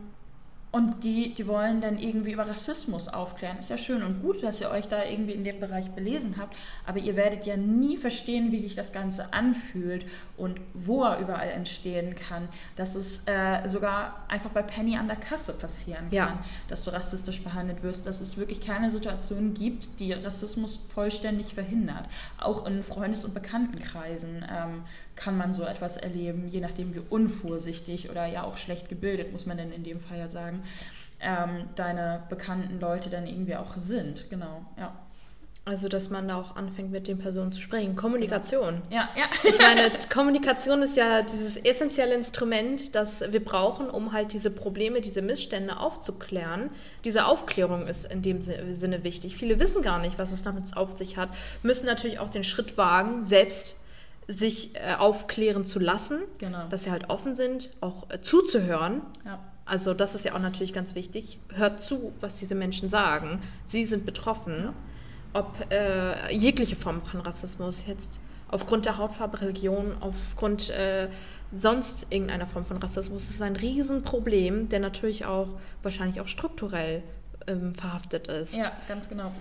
und 0.71 1.03
die, 1.03 1.34
die 1.34 1.47
wollen 1.47 1.82
dann 1.82 1.97
irgendwie 1.97 2.32
über 2.32 2.47
Rassismus 2.47 3.08
aufklären. 3.08 3.58
Ist 3.58 3.71
ja 3.71 3.77
schön 3.77 4.03
und 4.03 4.21
gut, 4.21 4.43
dass 4.43 4.62
ihr 4.62 4.69
euch 4.69 4.88
da 4.88 5.03
irgendwie 5.03 5.32
in 5.32 5.43
dem 5.43 5.60
Bereich 5.60 5.89
belesen 5.91 6.36
habt, 6.38 6.55
aber 6.86 6.99
ihr 6.99 7.15
werdet 7.15 7.45
ja 7.47 7.58
nie 7.58 7.97
verstehen, 7.97 8.51
wie 8.51 8.60
sich 8.60 8.75
das 8.75 8.93
Ganze 8.93 9.34
anfühlt 9.34 10.05
und 10.38 10.62
wo 10.75 11.03
er 11.03 11.19
überall 11.19 11.49
entstehen 11.49 12.15
kann. 12.15 12.47
Dass 12.75 12.93
es 12.93 13.23
äh, 13.25 13.67
sogar 13.67 14.25
einfach 14.27 14.51
bei 14.51 14.62
Penny 14.62 14.95
an 14.95 15.08
der 15.08 15.17
Kasse 15.17 15.53
passieren 15.53 16.05
kann, 16.05 16.13
ja. 16.13 16.43
dass 16.67 16.84
du 16.84 16.91
rassistisch 16.91 17.41
behandelt 17.43 17.82
wirst, 17.82 18.05
dass 18.05 18.21
es 18.21 18.38
wirklich 18.38 18.62
keine 18.62 18.91
Situation 18.91 19.55
gibt, 19.55 19.99
die 19.99 20.13
Rassismus 20.13 20.77
vollständig 20.93 21.55
verhindert. 21.55 22.08
Auch 22.38 22.67
in 22.67 22.84
Freundes- 22.84 23.25
und 23.25 23.34
Bekanntenkreisen 23.34 24.45
ähm, 24.47 24.84
kann 25.19 25.38
man 25.38 25.53
so 25.53 25.63
etwas 25.63 25.97
erleben, 25.97 26.47
je 26.47 26.62
nachdem 26.62 26.95
wie 26.95 27.01
unvorsichtig 27.10 28.10
oder 28.10 28.25
ja 28.25 28.43
auch 28.43 28.58
schlecht 28.58 28.88
gebildet, 28.88 29.32
muss 29.32 29.45
man 29.45 29.58
denn 29.58 29.71
in 29.71 29.84
dem 29.84 29.99
Fall 29.99 30.17
ja 30.17 30.29
sagen, 30.29 30.63
ähm, 31.19 31.65
deine 31.75 32.23
bekannten 32.29 32.79
Leute 32.79 33.10
dann 33.10 33.27
irgendwie 33.27 33.58
auch 33.58 33.75
sind. 33.77 34.29
Genau, 34.29 34.65
ja. 34.77 34.93
Also, 35.65 35.88
dass 35.88 36.10
man 36.10 36.27
da 36.27 36.38
auch 36.38 36.55
anfängt, 36.55 36.89
mit 36.89 37.08
den 37.08 37.19
Personen 37.19 37.51
zu 37.51 37.60
sprechen. 37.60 37.95
Kommunikation. 37.95 38.82
Ja, 38.89 39.10
ja. 39.15 39.25
Ich 39.43 39.60
meine, 39.60 39.91
Kommunikation 40.12 40.82
ist 40.82 40.95
ja 40.97 41.21
dieses 41.21 41.58
essentielle 41.58 42.15
Instrument, 42.15 42.95
das 42.95 43.32
wir 43.32 43.43
brauchen, 43.43 43.89
um 43.89 44.13
halt 44.13 44.34
diese 44.34 44.49
Probleme, 44.49 45.01
diese 45.01 45.21
Missstände 45.21 45.77
aufzuklären. 45.77 46.71
Diese 47.03 47.25
Aufklärung 47.25 47.86
ist 47.86 48.12
in 48.12 48.21
dem 48.21 48.41
Sinne 48.41 49.03
wichtig. 49.03 49.36
Viele 49.36 49.60
wissen 49.60 49.84
gar 49.84 49.99
nicht, 49.99 50.17
was 50.17 50.32
es 50.32 50.41
damit 50.41 50.75
auf 50.75 50.97
sich 50.97 51.17
hat, 51.17 51.29
müssen 51.62 51.86
natürlich 51.86 52.19
auch 52.19 52.29
den 52.29 52.45
Schritt 52.45 52.77
wagen, 52.77 53.25
selbst 53.25 53.75
sich 54.30 54.76
äh, 54.76 54.94
aufklären 54.94 55.65
zu 55.65 55.80
lassen, 55.80 56.20
genau. 56.38 56.68
dass 56.70 56.84
sie 56.84 56.92
halt 56.92 57.10
offen 57.10 57.34
sind, 57.34 57.72
auch 57.82 58.10
äh, 58.12 58.22
zuzuhören. 58.22 59.02
Ja. 59.26 59.39
Also 59.65 59.96
das 59.96 60.13
ist 60.13 60.24
ja 60.24 60.36
auch 60.36 60.39
natürlich 60.39 60.72
ganz 60.72 60.94
wichtig. 60.94 61.39
Hört 61.54 61.82
zu, 61.82 62.13
was 62.20 62.36
diese 62.36 62.54
Menschen 62.54 62.89
sagen. 62.89 63.42
Sie 63.65 63.86
sind 63.86 64.06
betroffen. 64.06 64.65
Ja. 64.65 64.74
Ob 65.34 65.72
äh, 65.72 66.32
jegliche 66.34 66.76
Form 66.76 67.02
von 67.02 67.22
Rassismus 67.22 67.86
jetzt 67.88 68.20
aufgrund 68.48 68.86
der 68.86 68.98
Hautfarbe, 68.98 69.42
Religion, 69.42 69.96
aufgrund 70.00 70.70
äh, 70.70 71.10
sonst 71.52 72.08
irgendeiner 72.12 72.46
Form 72.46 72.65
von 72.65 72.78
Rassismus 72.78 73.32
ist 73.32 73.42
ein 73.42 73.56
Riesenproblem, 73.56 74.70
der 74.70 74.80
natürlich 74.80 75.26
auch 75.26 75.48
wahrscheinlich 75.82 76.22
auch 76.22 76.28
strukturell 76.28 77.02
ähm, 77.48 77.74
verhaftet 77.74 78.28
ist. 78.28 78.58
Ja, 78.58 78.72
ganz 78.88 79.10
genau. 79.10 79.32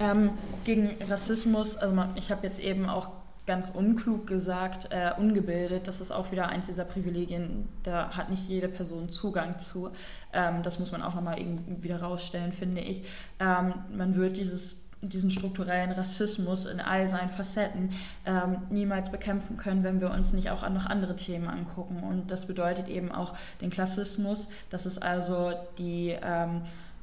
Ähm, 0.00 0.30
gegen 0.64 0.96
Rassismus, 1.08 1.76
also 1.76 2.04
ich 2.14 2.30
habe 2.30 2.46
jetzt 2.46 2.60
eben 2.60 2.88
auch 2.88 3.10
ganz 3.46 3.70
unklug 3.70 4.26
gesagt, 4.26 4.88
äh, 4.90 5.12
ungebildet. 5.18 5.88
Das 5.88 6.00
ist 6.00 6.12
auch 6.12 6.30
wieder 6.30 6.48
eins 6.48 6.66
dieser 6.66 6.84
Privilegien, 6.84 7.68
da 7.82 8.16
hat 8.16 8.30
nicht 8.30 8.48
jede 8.48 8.68
Person 8.68 9.08
Zugang 9.08 9.58
zu. 9.58 9.90
Ähm, 10.32 10.62
das 10.62 10.78
muss 10.78 10.92
man 10.92 11.02
auch 11.02 11.14
nochmal 11.14 11.38
wieder 11.80 12.00
rausstellen, 12.00 12.52
finde 12.52 12.82
ich. 12.82 13.04
Ähm, 13.40 13.74
man 13.94 14.14
wird 14.14 14.36
dieses 14.36 14.82
diesen 15.02 15.32
strukturellen 15.32 15.90
Rassismus 15.90 16.64
in 16.64 16.78
all 16.78 17.08
seinen 17.08 17.28
Facetten 17.28 17.90
ähm, 18.24 18.58
niemals 18.70 19.10
bekämpfen 19.10 19.56
können, 19.56 19.82
wenn 19.82 20.00
wir 20.00 20.12
uns 20.12 20.32
nicht 20.32 20.50
auch 20.50 20.68
noch 20.70 20.86
andere 20.86 21.16
Themen 21.16 21.48
angucken. 21.48 22.04
Und 22.04 22.30
das 22.30 22.46
bedeutet 22.46 22.88
eben 22.88 23.10
auch 23.10 23.34
den 23.60 23.70
Klassismus. 23.70 24.48
Das 24.70 24.86
ist 24.86 25.02
also 25.02 25.54
die 25.76 26.16
ähm, 26.22 26.62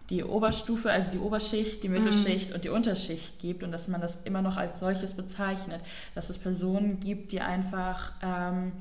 die 0.09 0.23
Oberstufe, 0.23 0.91
also 0.91 1.09
die 1.11 1.19
Oberschicht, 1.19 1.83
die 1.83 1.89
Mittelschicht 1.89 2.49
mhm. 2.49 2.55
und 2.55 2.63
die 2.63 2.69
Unterschicht 2.69 3.39
gibt 3.39 3.63
und 3.63 3.71
dass 3.71 3.87
man 3.87 4.01
das 4.01 4.19
immer 4.23 4.41
noch 4.41 4.57
als 4.57 4.79
solches 4.79 5.13
bezeichnet, 5.13 5.81
dass 6.15 6.29
es 6.29 6.37
Personen 6.37 6.99
gibt, 6.99 7.31
die 7.31 7.41
einfach 7.41 8.13
ähm, 8.23 8.71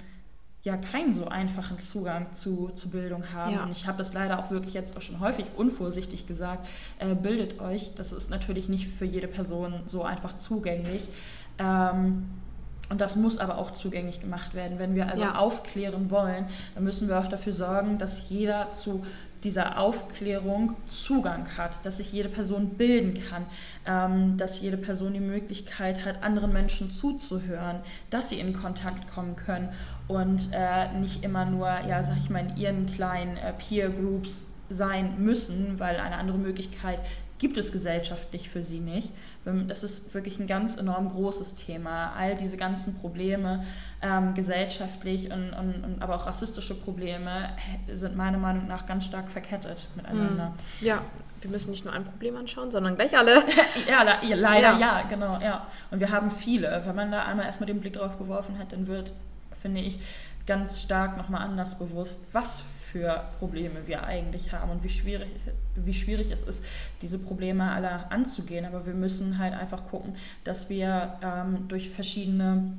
ja 0.64 0.77
keinen 0.77 1.12
so 1.12 1.27
einfachen 1.27 1.79
Zugang 1.79 2.33
zu, 2.33 2.71
zu 2.75 2.91
Bildung 2.91 3.33
haben. 3.33 3.55
Ja. 3.55 3.62
Und 3.62 3.71
ich 3.71 3.87
habe 3.87 3.99
das 3.99 4.14
leider 4.14 4.38
auch 4.38 4.51
wirklich 4.51 4.75
jetzt 4.75 4.97
auch 4.97 5.03
schon 5.03 5.21
häufig 5.21 5.47
unvorsichtig 5.57 6.27
gesagt, 6.27 6.67
äh, 6.99 7.14
bildet 7.14 7.61
euch, 7.61 7.95
das 7.95 8.12
ist 8.12 8.31
natürlich 8.31 8.69
nicht 8.69 8.88
für 8.88 9.05
jede 9.05 9.29
Person 9.29 9.83
so 9.87 10.03
einfach 10.03 10.38
zugänglich. 10.38 11.09
Ähm, 11.59 12.27
und 12.88 13.01
das 13.01 13.16
muss 13.16 13.38
aber 13.38 13.59
auch 13.59 13.72
zugänglich 13.72 14.20
gemacht 14.20 14.55
werden. 14.55 14.79
Wenn 14.79 14.94
wir 14.94 15.09
also 15.09 15.22
ja. 15.22 15.35
aufklären 15.37 16.11
wollen, 16.11 16.46
dann 16.74 16.85
müssen 16.85 17.09
wir 17.09 17.18
auch 17.18 17.29
dafür 17.29 17.53
sorgen, 17.53 17.98
dass 17.98 18.31
jeder 18.31 18.72
zu 18.72 19.05
dieser 19.44 19.79
Aufklärung 19.79 20.74
Zugang 20.87 21.46
hat, 21.57 21.85
dass 21.85 21.98
sich 21.98 22.12
jede 22.12 22.29
Person 22.29 22.70
bilden 22.70 23.22
kann, 23.22 23.46
ähm, 23.87 24.37
dass 24.37 24.61
jede 24.61 24.77
Person 24.77 25.12
die 25.12 25.20
Möglichkeit 25.20 26.05
hat, 26.05 26.22
anderen 26.22 26.53
Menschen 26.53 26.90
zuzuhören, 26.90 27.81
dass 28.11 28.31
sie 28.31 28.40
in 28.40 28.53
Kontakt 28.53 29.11
kommen 29.11 29.37
können 29.37 29.68
und 30.09 30.48
äh, 30.53 30.92
nicht 30.98 31.22
immer 31.22 31.44
nur, 31.44 31.68
ja, 31.68 32.03
sag 32.03 32.16
ich 32.16 32.31
mal, 32.31 32.40
in 32.40 32.57
ihren 32.57 32.87
kleinen 32.87 33.37
äh, 33.37 33.53
Peer 33.53 33.90
Groups 33.90 34.46
sein 34.70 35.22
müssen, 35.22 35.79
weil 35.79 35.96
eine 36.01 36.16
andere 36.16 36.38
Möglichkeit 36.38 37.01
gibt 37.38 37.57
es 37.57 37.72
gesellschaftlich 37.72 38.51
für 38.51 38.62
sie 38.62 38.81
nicht. 38.81 39.12
Das 39.44 39.85
ist 39.85 40.12
wirklich 40.12 40.38
ein 40.40 40.46
ganz 40.46 40.77
enorm 40.77 41.09
großes 41.09 41.55
Thema. 41.55 42.12
All 42.16 42.35
diese 42.35 42.57
ganzen 42.57 42.96
Probleme, 42.96 43.64
ähm, 44.03 44.35
gesellschaftlich 44.35 45.31
und, 45.31 45.53
und, 45.53 45.85
und, 45.85 46.03
aber 46.03 46.16
auch 46.16 46.27
rassistische 46.27 46.74
Probleme, 46.74 47.51
sind 47.92 48.16
meiner 48.16 48.38
Meinung 48.38 48.66
nach 48.66 48.87
ganz 48.87 49.05
stark 49.05 49.31
verkettet 49.31 49.88
miteinander. 49.94 50.55
Hm. 50.81 50.87
Ja, 50.87 51.03
wir 51.40 51.51
müssen 51.51 51.70
nicht 51.70 51.85
nur 51.85 51.94
ein 51.94 52.05
Problem 52.05 52.37
anschauen, 52.37 52.70
sondern 52.70 52.96
gleich 52.96 53.16
alle. 53.16 53.42
ja, 53.88 54.03
leider 54.03 54.72
ja. 54.72 54.79
ja, 54.79 55.03
genau, 55.09 55.38
ja. 55.40 55.66
Und 55.90 56.01
wir 56.01 56.11
haben 56.11 56.31
viele. 56.31 56.83
Wenn 56.85 56.96
man 56.96 57.12
da 57.12 57.24
einmal 57.24 57.46
erstmal 57.46 57.68
den 57.68 57.81
Blick 57.81 57.92
drauf 57.92 58.18
geworfen 58.18 58.59
hat, 58.59 58.72
dann 58.72 58.88
wird, 58.88 59.12
finde 59.62 59.81
ich, 59.81 60.01
ganz 60.46 60.83
stark 60.83 61.16
nochmal 61.16 61.42
anders 61.42 61.79
bewusst, 61.79 62.18
was 62.33 62.64
für 62.92 63.24
Probleme 63.38 63.87
wir 63.87 64.05
eigentlich 64.05 64.53
haben 64.53 64.70
und 64.70 64.83
wie 64.83 64.88
schwierig, 64.88 65.29
wie 65.77 65.94
schwierig 65.94 66.31
es 66.31 66.42
ist, 66.42 66.64
diese 67.03 67.18
Probleme 67.18 67.70
alle 67.70 68.11
anzugehen. 68.11 68.64
Aber 68.64 68.87
wir 68.87 68.94
müssen 68.94 69.38
halt 69.38 69.55
einfach 69.55 69.88
gucken, 69.88 70.14
dass 70.44 70.68
wir 70.68 71.18
ähm, 71.22 71.68
durch 71.68 71.90
verschiedene 71.90 72.72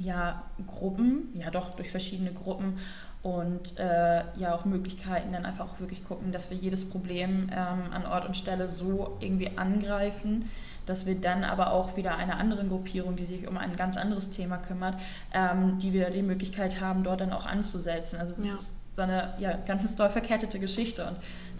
ja, 0.00 0.42
Gruppen, 0.66 1.28
ja 1.34 1.50
doch, 1.50 1.74
durch 1.74 1.90
verschiedene 1.90 2.32
Gruppen 2.32 2.78
und 3.22 3.78
äh, 3.78 4.22
ja 4.36 4.54
auch 4.54 4.64
Möglichkeiten 4.64 5.32
dann 5.32 5.46
einfach 5.46 5.70
auch 5.70 5.80
wirklich 5.80 6.04
gucken, 6.04 6.32
dass 6.32 6.50
wir 6.50 6.56
jedes 6.56 6.88
Problem 6.88 7.48
ähm, 7.52 7.92
an 7.92 8.04
Ort 8.06 8.26
und 8.26 8.36
Stelle 8.36 8.68
so 8.68 9.16
irgendwie 9.20 9.56
angreifen, 9.56 10.50
dass 10.84 11.06
wir 11.06 11.14
dann 11.14 11.44
aber 11.44 11.72
auch 11.72 11.96
wieder 11.96 12.16
einer 12.16 12.36
anderen 12.36 12.68
Gruppierung, 12.68 13.16
die 13.16 13.24
sich 13.24 13.48
um 13.48 13.56
ein 13.56 13.76
ganz 13.76 13.96
anderes 13.96 14.30
Thema 14.30 14.58
kümmert, 14.58 14.96
ähm, 15.32 15.78
die 15.78 15.92
wir 15.92 16.10
die 16.10 16.22
Möglichkeit 16.22 16.80
haben, 16.80 17.02
dort 17.02 17.22
dann 17.22 17.32
auch 17.32 17.46
anzusetzen. 17.46 18.18
Also 18.20 18.34
das 18.34 18.46
ja. 18.46 18.54
ist 18.54 18.72
so 18.94 19.02
eine 19.02 19.34
ja, 19.38 19.56
ganz 19.66 19.94
doll 19.96 20.08
verkettete 20.08 20.58
Geschichte. 20.58 21.06
Und 21.06 21.16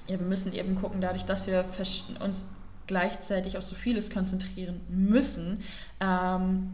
ja, 0.06 0.18
wir 0.18 0.26
müssen 0.26 0.52
eben 0.52 0.76
gucken, 0.76 1.00
dadurch, 1.00 1.24
dass 1.24 1.46
wir 1.46 1.64
uns 2.20 2.46
gleichzeitig 2.86 3.58
auf 3.58 3.64
so 3.64 3.74
vieles 3.74 4.10
konzentrieren 4.10 4.80
müssen, 4.88 5.62
ähm, 6.00 6.72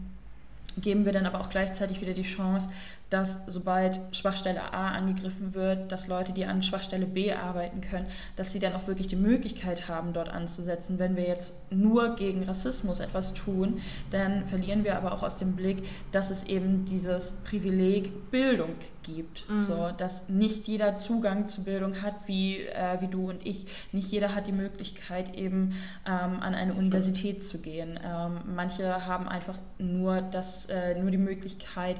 geben 0.77 1.05
wir 1.05 1.11
dann 1.11 1.25
aber 1.25 1.41
auch 1.41 1.49
gleichzeitig 1.49 2.01
wieder 2.01 2.13
die 2.13 2.23
Chance, 2.23 2.69
dass 3.11 3.41
sobald 3.45 3.99
Schwachstelle 4.13 4.73
A 4.73 4.87
angegriffen 4.91 5.53
wird, 5.53 5.91
dass 5.91 6.07
Leute, 6.07 6.31
die 6.31 6.45
an 6.45 6.63
Schwachstelle 6.63 7.05
B 7.05 7.33
arbeiten 7.33 7.81
können, 7.81 8.05
dass 8.37 8.53
sie 8.53 8.59
dann 8.59 8.73
auch 8.73 8.87
wirklich 8.87 9.07
die 9.07 9.17
Möglichkeit 9.17 9.89
haben, 9.89 10.13
dort 10.13 10.29
anzusetzen. 10.29 10.97
Wenn 10.97 11.17
wir 11.17 11.27
jetzt 11.27 11.53
nur 11.69 12.15
gegen 12.15 12.43
Rassismus 12.43 13.01
etwas 13.01 13.33
tun, 13.33 13.81
dann 14.11 14.45
verlieren 14.45 14.85
wir 14.85 14.95
aber 14.95 15.11
auch 15.11 15.23
aus 15.23 15.35
dem 15.35 15.57
Blick, 15.57 15.83
dass 16.13 16.31
es 16.31 16.45
eben 16.45 16.85
dieses 16.85 17.33
Privileg 17.43 18.31
Bildung 18.31 18.75
gibt. 19.03 19.49
Mhm. 19.49 19.59
So, 19.59 19.89
dass 19.97 20.29
nicht 20.29 20.69
jeder 20.69 20.95
Zugang 20.95 21.49
zu 21.49 21.65
Bildung 21.65 22.01
hat, 22.01 22.15
wie, 22.27 22.59
äh, 22.59 23.01
wie 23.01 23.07
du 23.07 23.29
und 23.29 23.45
ich. 23.45 23.65
Nicht 23.91 24.09
jeder 24.09 24.35
hat 24.35 24.47
die 24.47 24.53
Möglichkeit, 24.53 25.35
eben 25.35 25.73
ähm, 26.05 26.39
an 26.39 26.55
eine 26.55 26.75
Universität 26.75 27.43
zu 27.43 27.57
gehen. 27.57 27.99
Ähm, 28.01 28.39
manche 28.55 29.05
haben 29.05 29.27
einfach 29.27 29.57
nur, 29.79 30.21
das, 30.21 30.67
äh, 30.67 30.97
nur 30.97 31.11
die 31.11 31.17
Möglichkeit, 31.17 31.99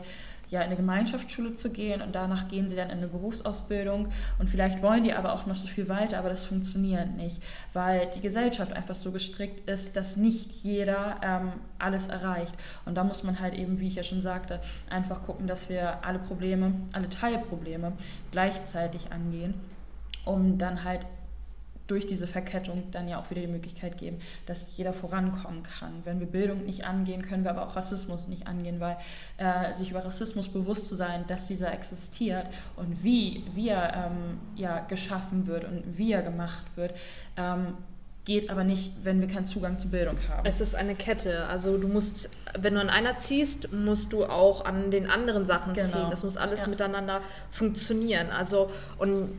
ja, 0.52 0.60
in 0.60 0.68
eine 0.68 0.76
Gemeinschaftsschule 0.76 1.56
zu 1.56 1.70
gehen 1.70 2.02
und 2.02 2.14
danach 2.14 2.50
gehen 2.50 2.68
sie 2.68 2.76
dann 2.76 2.90
in 2.90 2.98
eine 2.98 3.08
Berufsausbildung 3.08 4.10
und 4.38 4.50
vielleicht 4.50 4.84
wollen 4.84 5.06
die 5.06 5.14
aber 5.14 5.32
auch 5.34 5.46
noch 5.46 5.56
so 5.56 5.68
viel 5.70 5.88
weiter, 5.88 6.20
aber 6.20 6.28
das 6.28 6.46
funktioniert 6.46 7.16
nicht, 7.16 7.42
weil 7.72 8.08
die 8.14 8.20
Gesellschaft 8.20 8.74
einfach 8.74 8.96
so 8.96 9.12
gestrickt 9.12 9.68
ist, 9.70 9.96
dass 9.96 10.18
nicht 10.18 10.52
jeder 10.52 11.22
ähm, 11.24 11.54
alles 11.80 12.10
erreicht. 12.10 12.54
Und 12.86 12.96
da 12.96 13.06
muss 13.06 13.24
man 13.24 13.40
halt 13.40 13.54
eben, 13.54 13.80
wie 13.80 13.88
ich 13.88 13.96
ja 13.96 14.04
schon 14.04 14.22
sagte, 14.22 14.60
einfach 14.90 15.24
gucken, 15.24 15.48
dass 15.48 15.70
wir 15.70 16.04
alle 16.04 16.20
Probleme, 16.20 16.74
alle 16.92 17.10
Teilprobleme 17.10 17.94
gleichzeitig 18.32 19.12
angehen, 19.14 19.54
um 20.26 20.58
dann 20.58 20.84
halt 20.84 21.08
durch 21.92 22.06
diese 22.06 22.26
Verkettung 22.26 22.90
dann 22.92 23.10
ja 23.10 23.20
auch 23.20 23.30
wieder 23.32 23.42
die 23.42 23.48
Möglichkeit 23.48 23.98
geben, 23.98 24.20
dass 24.46 24.78
jeder 24.78 24.94
vorankommen 24.94 25.62
kann. 25.62 25.92
Wenn 26.06 26.22
wir 26.22 26.26
Bildung 26.26 26.64
nicht 26.66 26.86
angehen, 26.86 27.22
können 27.22 27.44
wir 27.44 27.52
aber 27.52 27.68
auch 27.68 27.76
Rassismus 27.76 28.30
nicht 28.30 28.48
angehen, 28.48 28.80
weil 28.80 28.96
äh, 29.36 29.74
sich 29.74 29.92
über 29.92 30.06
Rassismus 30.06 30.48
bewusst 30.48 30.88
zu 30.88 30.96
sein, 30.96 31.26
dass 31.28 31.48
dieser 31.48 31.74
existiert 31.74 32.48
und 32.78 33.04
wie, 33.04 33.44
wie 33.56 33.68
er 33.68 34.10
ähm, 34.10 34.40
ja, 34.56 34.80
geschaffen 34.80 35.48
wird 35.48 35.66
und 35.66 35.98
wie 35.98 36.14
er 36.14 36.22
gemacht 36.22 36.64
wird, 36.78 36.96
ähm, 37.36 37.74
geht 38.24 38.50
aber 38.50 38.64
nicht, 38.64 38.94
wenn 39.04 39.20
wir 39.20 39.28
keinen 39.28 39.46
Zugang 39.46 39.78
zu 39.78 39.90
Bildung 39.90 40.16
haben. 40.30 40.46
Es 40.46 40.62
ist 40.62 40.76
eine 40.76 40.96
Kette. 40.96 41.48
Also 41.48 41.78
du 41.78 41.90
musst, 41.90 42.30
wenn 42.58 42.76
du 42.76 42.80
an 42.80 42.90
einer 42.90 43.18
ziehst, 43.18 43.74
musst 43.74 44.14
du 44.14 44.24
auch 44.24 44.64
an 44.64 44.92
den 44.92 45.10
anderen 45.10 45.46
Sachen 45.46 45.74
genau. 45.74 45.88
ziehen. 45.88 46.08
Das 46.10 46.24
muss 46.24 46.38
alles 46.38 46.62
ja. 46.62 46.68
miteinander 46.68 47.20
funktionieren. 47.50 48.30
Also 48.30 48.72
und 48.98 49.32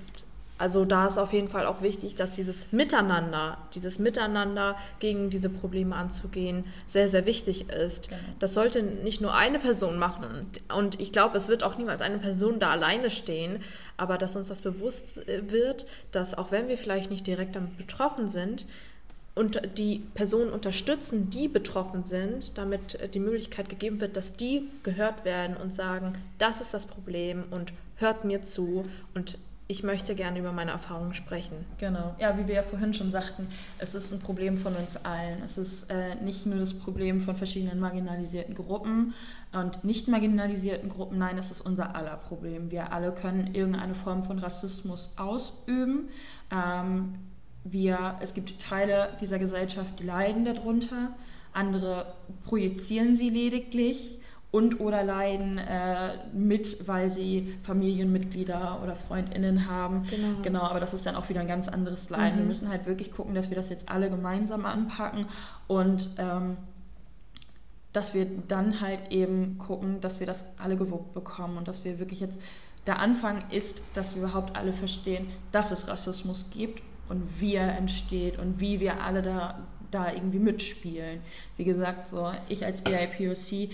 also 0.59 0.85
da 0.85 1.07
ist 1.07 1.19
auf 1.19 1.33
jeden 1.33 1.49
Fall 1.49 1.67
auch 1.67 1.83
wichtig, 1.83 2.15
dass 2.15 2.37
dieses 2.37 2.73
Miteinander, 2.73 3.59
dieses 3.75 3.99
Miteinander 3.99 4.77
gegen 5.01 5.29
diese 5.29 5.49
Probleme 5.49 5.97
anzugehen, 5.97 6.67
sehr, 6.87 7.09
sehr 7.09 7.27
wichtig 7.27 7.69
ist. 7.71 8.09
Genau. 8.09 8.21
Das 8.39 8.55
sollte 8.55 8.83
nicht 8.83 9.21
nur 9.21 9.35
eine 9.35 9.59
Person 9.59 9.99
machen. 9.99 10.47
Und 10.77 11.01
ich 11.01 11.11
glaube, 11.11 11.37
es 11.37 11.49
wird 11.49 11.65
auch 11.65 11.79
niemals 11.79 12.01
eine 12.01 12.19
Person 12.19 12.61
da 12.61 12.71
alleine 12.71 13.11
stehen, 13.11 13.61
aber 13.97 14.19
dass 14.19 14.37
uns 14.37 14.49
das 14.49 14.61
bewusst 14.61 15.29
äh, 15.29 15.51
wird, 15.51 15.87
dass 16.13 16.39
auch 16.39 16.53
wenn 16.53 16.69
wir 16.69 16.79
vielleicht 16.79 17.11
nicht 17.11 17.27
direkt 17.27 17.57
damit 17.57 17.77
betroffen 17.77 18.29
sind, 18.29 18.67
und 19.35 19.79
die 19.79 20.01
Personen 20.13 20.51
unterstützen, 20.51 21.31
die 21.31 21.49
betroffen 21.49 22.05
sind, 22.05 22.59
damit 22.59 22.97
äh, 22.97 23.09
die 23.09 23.19
Möglichkeit 23.19 23.69
gegeben 23.69 24.01
wird, 24.01 24.17
dass 24.17 24.37
die 24.37 24.69
gehört 24.83 25.25
werden 25.25 25.57
und 25.57 25.73
sagen, 25.73 26.13
das 26.39 26.61
ist 26.61 26.75
das 26.75 26.87
Problem 26.87 27.45
und 27.51 27.73
hört 27.97 28.25
mir 28.25 28.43
zu 28.43 28.83
und 29.15 29.39
ich 29.73 29.83
möchte 29.83 30.15
gerne 30.15 30.39
über 30.39 30.53
meine 30.53 30.71
Erfahrungen 30.71 31.15
sprechen. 31.15 31.65
Genau. 31.79 32.15
Ja, 32.19 32.37
wie 32.37 32.47
wir 32.47 32.57
ja 32.57 32.63
vorhin 32.63 32.93
schon 32.93 33.11
sagten, 33.11 33.49
es 33.79 33.95
ist 33.95 34.13
ein 34.13 34.21
Problem 34.21 34.59
von 34.59 34.77
uns 34.77 35.03
allen. 35.03 35.43
Es 35.43 35.57
ist 35.57 35.91
äh, 35.91 36.15
nicht 36.17 36.45
nur 36.45 36.59
das 36.59 36.75
Problem 36.75 37.23
von 37.23 37.35
verschiedenen 37.35 37.81
marginalisierten 37.81 38.55
Gruppen 38.55 39.15
und 39.51 39.83
nicht 39.83 40.09
marginalisierten 40.09 40.91
Gruppen, 40.91 41.17
nein, 41.17 41.39
es 41.39 41.51
ist 41.51 41.63
unser 41.63 41.97
aller 41.97 42.19
Problem. 42.19 42.71
Wir 42.71 42.93
alle 42.93 43.13
können 43.13 43.55
irgendeine 43.55 43.95
Form 43.95 44.23
von 44.23 44.39
Rassismus 44.39 45.15
ausüben. 45.17 46.11
Ähm, 46.51 47.15
wir, 47.65 48.17
es 48.21 48.35
gibt 48.35 48.61
Teile 48.61 49.17
dieser 49.23 49.39
Gesellschaft, 49.39 50.01
die 50.01 50.05
leiden 50.05 50.45
darunter, 50.45 51.15
andere 51.55 52.13
projizieren 52.45 53.17
sie 53.17 53.31
lediglich 53.31 54.19
und 54.53 54.81
oder 54.81 55.03
leiden 55.03 55.57
äh, 55.59 56.11
mit, 56.35 56.87
weil 56.87 57.11
sie 57.11 57.55
Familienmitglieder 57.63 58.81
oder 58.83 58.95
Freundinnen 58.95 59.67
haben. 59.67 60.05
Genau. 60.11 60.43
genau, 60.43 60.61
aber 60.61 60.79
das 60.79 60.93
ist 60.93 61.07
dann 61.07 61.17
auch 61.17 61.31
wieder 61.31 61.41
ein 61.41 61.49
ganz 61.49 61.69
anderes 61.69 62.11
Leiden. 62.11 62.35
Mhm. 62.35 62.41
Wir 62.41 62.47
müssen 62.47 62.69
halt 62.69 62.87
wirklich 62.87 63.11
gucken, 63.11 63.35
dass 63.35 63.49
wir 63.49 63.57
das 63.57 63.71
jetzt 63.71 63.89
alle 63.89 64.11
gemeinsam 64.11 64.67
anpacken 64.67 65.27
und 65.69 66.11
ähm, 66.19 66.59
dass 67.95 68.13
wir 68.13 68.27
dann 68.47 68.83
halt 68.83 69.11
eben 69.11 69.57
gucken, 69.57 70.03
dass 70.03 70.21
wir 70.21 70.27
das 70.27 70.45
alle 70.59 70.77
gewuppt 70.77 71.15
bekommen 71.15 71.57
und 71.57 71.67
dass 71.67 71.85
wir 71.85 71.99
wirklich 71.99 72.21
jetzt 72.21 72.39
der 72.87 72.99
Anfang 72.99 73.45
ist, 73.51 73.83
dass 73.95 74.17
wir 74.17 74.25
überhaupt 74.25 74.55
alle 74.55 74.75
verstehen, 74.75 75.29
dass 75.51 75.71
es 75.71 75.89
Rassismus 75.89 76.47
gibt 76.53 76.83
und 77.09 77.41
wie 77.41 77.55
er 77.55 77.77
entsteht 77.77 78.39
und 78.39 78.61
wie 78.61 78.81
wir 78.81 79.03
alle 79.03 79.23
da, 79.23 79.61
da 79.91 80.13
irgendwie 80.13 80.39
mitspielen. 80.39 81.21
Wie 81.57 81.65
gesagt, 81.65 82.09
so 82.09 82.33
ich 82.49 82.65
als 82.67 82.83
BIPOC 82.83 83.71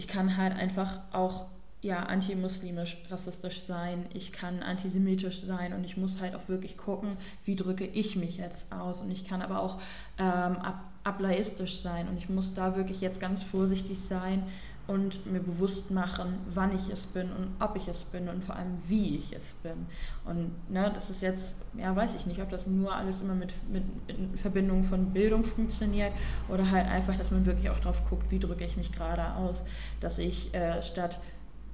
ich 0.00 0.08
kann 0.08 0.38
halt 0.38 0.56
einfach 0.56 1.00
auch 1.12 1.44
ja, 1.82 1.98
antimuslimisch, 2.04 2.96
rassistisch 3.10 3.60
sein, 3.60 4.06
ich 4.14 4.32
kann 4.32 4.62
antisemitisch 4.62 5.42
sein 5.42 5.74
und 5.74 5.84
ich 5.84 5.98
muss 5.98 6.22
halt 6.22 6.34
auch 6.34 6.48
wirklich 6.48 6.78
gucken, 6.78 7.18
wie 7.44 7.54
drücke 7.54 7.84
ich 7.84 8.16
mich 8.16 8.38
jetzt 8.38 8.72
aus. 8.72 9.02
Und 9.02 9.10
ich 9.10 9.26
kann 9.26 9.42
aber 9.42 9.60
auch 9.60 9.78
ähm, 10.16 10.56
ab, 10.56 10.82
ablaistisch 11.04 11.82
sein 11.82 12.08
und 12.08 12.16
ich 12.16 12.30
muss 12.30 12.54
da 12.54 12.76
wirklich 12.76 13.02
jetzt 13.02 13.20
ganz 13.20 13.42
vorsichtig 13.42 14.00
sein, 14.00 14.42
und 14.90 15.24
mir 15.24 15.38
bewusst 15.38 15.92
machen, 15.92 16.38
wann 16.52 16.74
ich 16.74 16.90
es 16.90 17.06
bin 17.06 17.30
und 17.30 17.48
ob 17.60 17.76
ich 17.76 17.86
es 17.86 18.02
bin 18.02 18.28
und 18.28 18.44
vor 18.44 18.56
allem 18.56 18.76
wie 18.88 19.16
ich 19.18 19.32
es 19.32 19.54
bin. 19.62 19.86
Und 20.24 20.50
ne, 20.68 20.90
das 20.92 21.10
ist 21.10 21.22
jetzt, 21.22 21.56
ja, 21.78 21.94
weiß 21.94 22.16
ich 22.16 22.26
nicht, 22.26 22.42
ob 22.42 22.50
das 22.50 22.66
nur 22.66 22.92
alles 22.92 23.22
immer 23.22 23.36
mit, 23.36 23.54
mit 23.72 23.84
in 24.08 24.36
Verbindung 24.36 24.82
von 24.82 25.12
Bildung 25.12 25.44
funktioniert 25.44 26.12
oder 26.48 26.68
halt 26.72 26.88
einfach, 26.88 27.16
dass 27.16 27.30
man 27.30 27.46
wirklich 27.46 27.70
auch 27.70 27.78
drauf 27.78 28.02
guckt, 28.08 28.32
wie 28.32 28.40
drücke 28.40 28.64
ich 28.64 28.76
mich 28.76 28.90
gerade 28.90 29.34
aus, 29.34 29.62
dass 30.00 30.18
ich 30.18 30.52
äh, 30.54 30.82
statt 30.82 31.20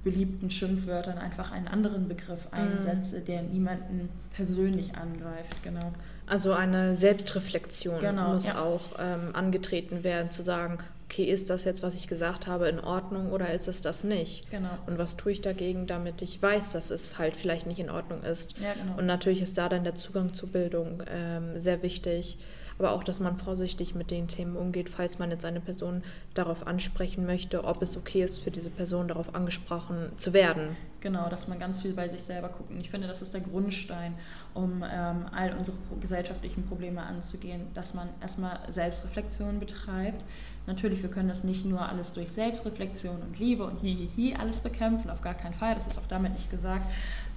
beliebten 0.03 0.51
Schimpfwörtern 0.51 1.17
einfach 1.17 1.51
einen 1.51 1.67
anderen 1.67 2.07
Begriff 2.07 2.45
mhm. 2.51 2.59
einsetze, 2.59 3.21
der 3.21 3.41
niemanden 3.41 4.09
persönlich 4.31 4.95
angreift, 4.95 5.63
genau. 5.63 5.91
Also 6.27 6.53
eine 6.53 6.95
Selbstreflexion 6.95 7.99
genau, 7.99 8.33
muss 8.33 8.49
ja. 8.49 8.61
auch 8.61 8.99
ähm, 8.99 9.31
angetreten 9.33 10.03
werden, 10.03 10.29
zu 10.29 10.43
sagen, 10.43 10.77
okay, 11.09 11.23
ist 11.23 11.49
das 11.49 11.63
jetzt, 11.63 11.83
was 11.83 11.95
ich 11.95 12.07
gesagt 12.07 12.47
habe, 12.47 12.67
in 12.67 12.79
Ordnung 12.79 13.31
oder 13.31 13.51
ist 13.53 13.67
es 13.67 13.81
das 13.81 14.03
nicht? 14.03 14.51
Genau. 14.51 14.69
Und 14.87 14.97
was 14.97 15.15
tue 15.15 15.31
ich 15.31 15.41
dagegen, 15.41 15.87
damit 15.87 16.21
ich 16.21 16.41
weiß, 16.41 16.73
dass 16.73 16.91
es 16.91 17.17
halt 17.17 17.35
vielleicht 17.35 17.65
nicht 17.65 17.79
in 17.79 17.89
Ordnung 17.89 18.23
ist? 18.23 18.57
Ja, 18.59 18.73
genau. 18.73 18.97
Und 18.97 19.05
natürlich 19.05 19.41
ist 19.41 19.57
da 19.57 19.69
dann 19.69 19.83
der 19.85 19.95
Zugang 19.95 20.33
zur 20.33 20.49
Bildung 20.49 21.03
ähm, 21.09 21.57
sehr 21.57 21.81
wichtig 21.81 22.39
aber 22.79 22.91
auch, 22.91 23.03
dass 23.03 23.19
man 23.19 23.35
vorsichtig 23.35 23.95
mit 23.95 24.11
den 24.11 24.27
Themen 24.27 24.55
umgeht, 24.55 24.89
falls 24.89 25.17
man 25.19 25.31
jetzt 25.31 25.45
eine 25.45 25.59
Person 25.59 26.03
darauf 26.33 26.67
ansprechen 26.67 27.25
möchte, 27.25 27.63
ob 27.63 27.81
es 27.81 27.97
okay 27.97 28.23
ist, 28.23 28.37
für 28.37 28.51
diese 28.51 28.69
Person 28.69 29.07
darauf 29.07 29.33
angesprochen 29.33 30.11
zu 30.17 30.33
werden. 30.33 30.77
Genau, 30.99 31.29
dass 31.29 31.47
man 31.47 31.59
ganz 31.59 31.81
viel 31.81 31.93
bei 31.93 32.09
sich 32.09 32.23
selber 32.23 32.49
guckt. 32.49 32.71
Und 32.71 32.79
ich 32.79 32.89
finde, 32.89 33.07
das 33.07 33.21
ist 33.21 33.33
der 33.33 33.41
Grundstein, 33.41 34.15
um 34.55 34.83
ähm, 34.83 35.25
all 35.31 35.53
unsere 35.55 35.77
gesellschaftlichen 36.01 36.65
Probleme 36.65 37.03
anzugehen, 37.03 37.67
dass 37.75 37.93
man 37.93 38.09
erstmal 38.19 38.59
Selbstreflexion 38.69 39.59
betreibt. 39.59 40.23
Natürlich, 40.65 41.01
wir 41.01 41.09
können 41.09 41.29
das 41.29 41.43
nicht 41.43 41.65
nur 41.65 41.87
alles 41.87 42.11
durch 42.11 42.29
Selbstreflexion 42.31 43.21
und 43.21 43.39
Liebe 43.39 43.63
und 43.63 43.79
Hihihi 43.79 44.35
alles 44.35 44.59
bekämpfen, 44.59 45.09
auf 45.09 45.21
gar 45.21 45.35
keinen 45.35 45.53
Fall, 45.53 45.75
das 45.75 45.87
ist 45.87 45.97
auch 45.97 46.07
damit 46.09 46.33
nicht 46.33 46.51
gesagt. 46.51 46.83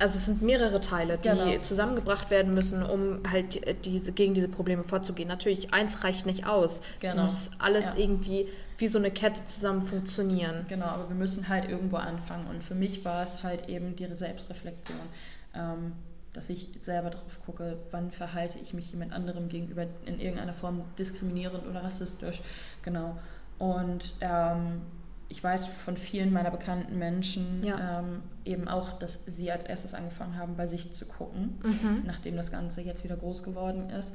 Also 0.00 0.16
es 0.16 0.24
sind 0.24 0.42
mehrere 0.42 0.80
Teile, 0.80 1.16
die 1.16 1.28
genau. 1.28 1.58
zusammengebracht 1.60 2.30
werden 2.30 2.54
müssen, 2.54 2.82
um 2.82 3.20
halt 3.30 3.84
diese, 3.84 4.10
gegen 4.12 4.34
diese 4.34 4.48
Probleme 4.48 4.82
vorzugehen. 4.82 5.28
Natürlich, 5.28 5.72
eins 5.72 6.02
reicht 6.02 6.26
nicht 6.26 6.46
aus. 6.46 6.82
Genau. 7.00 7.26
Es 7.26 7.32
muss 7.32 7.50
alles 7.60 7.92
ja. 7.92 7.98
irgendwie 7.98 8.48
wie 8.80 8.88
so 8.88 8.98
eine 8.98 9.10
Kette 9.10 9.44
zusammen 9.44 9.82
funktionieren. 9.82 10.66
Genau, 10.68 10.86
aber 10.86 11.08
wir 11.08 11.16
müssen 11.16 11.48
halt 11.48 11.68
irgendwo 11.68 11.96
anfangen. 11.96 12.46
Und 12.46 12.64
für 12.64 12.74
mich 12.74 13.04
war 13.04 13.22
es 13.22 13.42
halt 13.42 13.68
eben 13.68 13.94
die 13.96 14.06
Selbstreflexion. 14.06 14.98
Ähm, 15.54 15.92
dass 16.32 16.48
ich 16.48 16.68
selber 16.80 17.10
darauf 17.10 17.44
gucke, 17.44 17.78
wann 17.90 18.12
verhalte 18.12 18.58
ich 18.58 18.72
mich 18.72 18.92
jemand 18.92 19.12
anderem 19.12 19.48
gegenüber 19.48 19.86
in 20.06 20.20
irgendeiner 20.20 20.52
Form 20.52 20.84
diskriminierend 20.98 21.66
oder 21.66 21.82
rassistisch. 21.82 22.40
Genau. 22.82 23.18
Und 23.58 24.14
ähm, 24.20 24.82
ich 25.28 25.42
weiß 25.42 25.66
von 25.66 25.96
vielen 25.96 26.32
meiner 26.32 26.50
bekannten 26.50 26.98
Menschen 26.98 27.62
ja. 27.64 28.00
ähm, 28.00 28.22
eben 28.44 28.68
auch, 28.68 28.92
dass 28.98 29.20
sie 29.26 29.50
als 29.50 29.64
erstes 29.64 29.94
angefangen 29.94 30.36
haben, 30.36 30.56
bei 30.56 30.66
sich 30.66 30.92
zu 30.92 31.06
gucken, 31.06 31.58
mhm. 31.62 32.02
nachdem 32.04 32.36
das 32.36 32.50
Ganze 32.50 32.80
jetzt 32.82 33.04
wieder 33.04 33.16
groß 33.16 33.42
geworden 33.42 33.90
ist. 33.90 34.14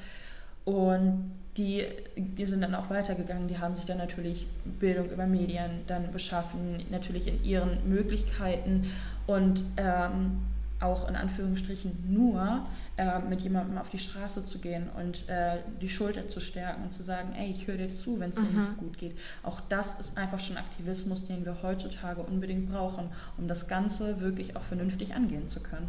Und 0.66 1.32
die, 1.58 1.86
die 2.18 2.46
sind 2.46 2.62
dann 2.62 2.76
auch 2.76 2.90
weitergegangen, 2.90 3.48
die 3.48 3.58
haben 3.58 3.76
sich 3.76 3.86
dann 3.86 3.98
natürlich 3.98 4.46
Bildung 4.80 5.10
über 5.10 5.26
Medien 5.26 5.82
dann 5.88 6.12
beschaffen, 6.12 6.84
natürlich 6.90 7.28
in 7.28 7.44
ihren 7.46 7.88
Möglichkeiten 7.88 8.92
und 9.26 9.64
ähm, 9.78 10.40
auch 10.82 11.08
in 11.08 11.16
Anführungsstrichen 11.16 12.14
nur 12.14 12.66
äh, 12.98 13.20
mit 13.20 13.42
jemandem 13.42 13.78
auf 13.78 13.90
die 13.90 14.00
Straße 14.00 14.44
zu 14.44 14.60
gehen 14.60 14.90
und 14.98 15.28
äh, 15.30 15.60
die 15.82 15.90
Schulter 15.90 16.28
zu 16.28 16.42
stärken 16.42 16.84
und 16.84 16.94
zu 16.94 17.04
sagen, 17.04 17.34
ey, 17.38 17.50
ich 17.50 17.68
höre 17.68 17.78
dir 17.78 17.96
zu, 17.96 18.20
wenn 18.20 18.32
es 18.32 18.36
dir 18.36 18.42
mhm. 18.42 18.60
nicht 18.60 18.78
gut 18.78 18.98
geht. 18.98 19.18
Auch 19.44 19.62
das 19.62 19.98
ist 20.00 20.18
einfach 20.18 20.42
schon 20.42 20.58
Aktivismus, 20.58 21.26
den 21.26 21.46
wir 21.46 21.64
heutzutage 21.64 22.22
unbedingt 22.22 22.70
brauchen, 22.70 23.10
um 23.38 23.48
das 23.48 23.68
Ganze 23.68 24.20
wirklich 24.20 24.58
auch 24.58 24.64
vernünftig 24.64 25.16
angehen 25.16 25.48
zu 25.48 25.62
können. 25.62 25.88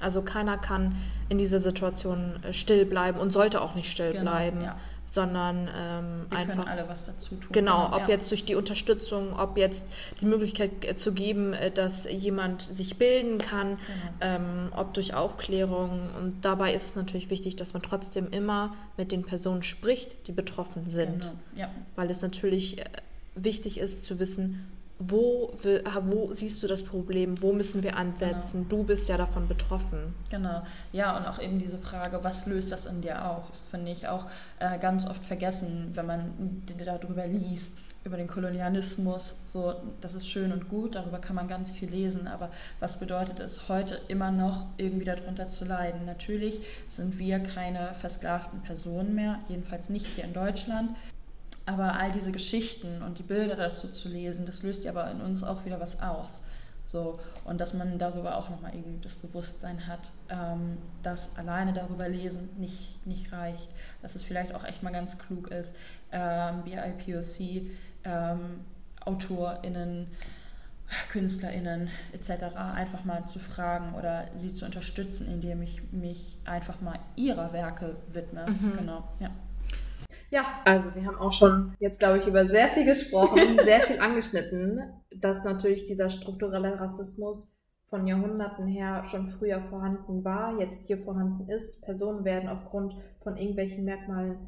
Also 0.00 0.22
keiner 0.22 0.58
kann 0.58 0.96
in 1.28 1.38
dieser 1.38 1.60
Situation 1.60 2.42
äh, 2.42 2.52
still 2.52 2.84
bleiben 2.84 3.18
und 3.18 3.30
sollte 3.30 3.60
auch 3.60 3.74
nicht 3.74 3.90
still 3.90 4.12
genau, 4.12 4.30
bleiben. 4.30 4.62
Ja 4.62 4.76
sondern 5.12 5.68
ähm, 5.76 6.26
Wir 6.30 6.38
einfach. 6.38 6.56
Können 6.56 6.68
alle 6.68 6.88
was 6.88 7.06
dazu 7.06 7.34
tun. 7.34 7.48
Genau, 7.52 7.88
ob 7.88 8.02
ja. 8.02 8.08
jetzt 8.08 8.30
durch 8.30 8.44
die 8.44 8.54
Unterstützung, 8.54 9.38
ob 9.38 9.58
jetzt 9.58 9.86
die 10.20 10.26
Möglichkeit 10.26 10.70
äh, 10.82 10.96
zu 10.96 11.12
geben, 11.12 11.52
äh, 11.52 11.70
dass 11.70 12.10
jemand 12.10 12.62
sich 12.62 12.96
bilden 12.96 13.38
kann, 13.38 13.76
genau. 13.76 13.78
ähm, 14.20 14.72
ob 14.74 14.94
durch 14.94 15.14
Aufklärung. 15.14 16.10
Und 16.18 16.44
dabei 16.44 16.72
ist 16.72 16.90
es 16.90 16.96
natürlich 16.96 17.30
wichtig, 17.30 17.56
dass 17.56 17.74
man 17.74 17.82
trotzdem 17.82 18.30
immer 18.30 18.74
mit 18.96 19.12
den 19.12 19.22
Personen 19.22 19.62
spricht, 19.62 20.28
die 20.28 20.32
betroffen 20.32 20.86
sind. 20.86 21.20
Genau. 21.22 21.34
Ja. 21.56 21.70
Weil 21.96 22.10
es 22.10 22.22
natürlich 22.22 22.76
wichtig 23.34 23.78
ist 23.78 24.04
zu 24.04 24.18
wissen, 24.18 24.66
wo, 25.10 25.52
wo 26.02 26.32
siehst 26.32 26.62
du 26.62 26.66
das 26.66 26.82
Problem, 26.82 27.40
wo 27.42 27.52
müssen 27.52 27.82
wir 27.82 27.96
ansetzen? 27.96 28.68
Genau. 28.68 28.82
Du 28.82 28.84
bist 28.84 29.08
ja 29.08 29.16
davon 29.16 29.48
betroffen. 29.48 30.14
Genau, 30.30 30.62
ja, 30.92 31.16
und 31.16 31.26
auch 31.26 31.40
eben 31.40 31.58
diese 31.58 31.78
Frage, 31.78 32.22
was 32.22 32.46
löst 32.46 32.72
das 32.72 32.86
in 32.86 33.00
dir 33.00 33.28
aus? 33.30 33.50
Das 33.50 33.64
finde 33.64 33.90
ich 33.90 34.08
auch 34.08 34.26
äh, 34.58 34.78
ganz 34.78 35.06
oft 35.06 35.24
vergessen, 35.24 35.90
wenn 35.94 36.06
man 36.06 36.62
darüber 36.84 37.26
liest, 37.26 37.72
über 38.04 38.16
den 38.16 38.28
Kolonialismus. 38.28 39.36
So, 39.46 39.74
das 40.00 40.14
ist 40.14 40.28
schön 40.28 40.52
und 40.52 40.68
gut, 40.68 40.94
darüber 40.94 41.18
kann 41.18 41.36
man 41.36 41.48
ganz 41.48 41.70
viel 41.70 41.90
lesen, 41.90 42.26
aber 42.26 42.50
was 42.80 42.98
bedeutet 42.98 43.40
es 43.40 43.68
heute 43.68 44.00
immer 44.08 44.30
noch 44.30 44.66
irgendwie 44.76 45.04
darunter 45.04 45.48
zu 45.48 45.64
leiden? 45.64 46.04
Natürlich 46.04 46.60
sind 46.88 47.18
wir 47.18 47.40
keine 47.40 47.94
versklavten 47.94 48.60
Personen 48.62 49.14
mehr, 49.14 49.38
jedenfalls 49.48 49.88
nicht 49.88 50.06
hier 50.06 50.24
in 50.24 50.32
Deutschland. 50.32 50.92
Aber 51.66 51.94
all 51.94 52.10
diese 52.10 52.32
Geschichten 52.32 53.02
und 53.02 53.18
die 53.18 53.22
Bilder 53.22 53.56
dazu 53.56 53.88
zu 53.88 54.08
lesen, 54.08 54.46
das 54.46 54.62
löst 54.62 54.84
ja 54.84 54.90
aber 54.90 55.10
in 55.10 55.20
uns 55.20 55.42
auch 55.42 55.64
wieder 55.64 55.80
was 55.80 56.00
aus. 56.00 56.42
So, 56.84 57.20
und 57.44 57.60
dass 57.60 57.74
man 57.74 57.98
darüber 57.98 58.36
auch 58.36 58.50
nochmal 58.50 58.74
irgendwie 58.74 58.98
das 59.00 59.14
Bewusstsein 59.14 59.86
hat, 59.86 60.10
ähm, 60.28 60.78
dass 61.02 61.36
alleine 61.36 61.72
darüber 61.72 62.08
lesen 62.08 62.50
nicht, 62.58 63.06
nicht 63.06 63.32
reicht. 63.32 63.68
Dass 64.02 64.16
es 64.16 64.24
vielleicht 64.24 64.54
auch 64.54 64.64
echt 64.64 64.82
mal 64.82 64.90
ganz 64.90 65.16
klug 65.18 65.48
ist, 65.48 65.76
ähm, 66.10 66.62
BIPOC, 66.64 67.70
ähm, 68.04 68.60
AutorInnen, 69.04 70.08
KünstlerInnen 71.10 71.88
etc. 72.12 72.56
einfach 72.56 73.04
mal 73.04 73.26
zu 73.26 73.38
fragen 73.38 73.94
oder 73.94 74.26
sie 74.34 74.52
zu 74.52 74.64
unterstützen, 74.64 75.28
indem 75.28 75.62
ich 75.62 75.80
mich 75.92 76.36
einfach 76.44 76.80
mal 76.80 76.98
ihrer 77.16 77.52
Werke 77.52 77.96
widme. 78.12 78.46
Mhm. 78.46 78.76
Genau, 78.78 79.04
ja. 79.20 79.30
Ja, 80.32 80.46
also 80.64 80.94
wir 80.94 81.04
haben 81.04 81.18
auch 81.18 81.32
schon 81.32 81.74
jetzt, 81.78 81.98
glaube 81.98 82.18
ich, 82.18 82.26
über 82.26 82.46
sehr 82.46 82.68
viel 82.68 82.86
gesprochen, 82.86 83.58
sehr 83.64 83.82
viel 83.82 84.00
angeschnitten, 84.00 84.80
dass 85.14 85.44
natürlich 85.44 85.84
dieser 85.84 86.08
strukturelle 86.08 86.80
Rassismus 86.80 87.54
von 87.88 88.06
Jahrhunderten 88.06 88.66
her 88.66 89.04
schon 89.10 89.28
früher 89.28 89.60
vorhanden 89.60 90.24
war, 90.24 90.58
jetzt 90.58 90.86
hier 90.86 90.96
vorhanden 90.96 91.50
ist. 91.50 91.82
Personen 91.82 92.24
werden 92.24 92.48
aufgrund 92.48 92.94
von 93.22 93.36
irgendwelchen 93.36 93.84
Merkmalen 93.84 94.38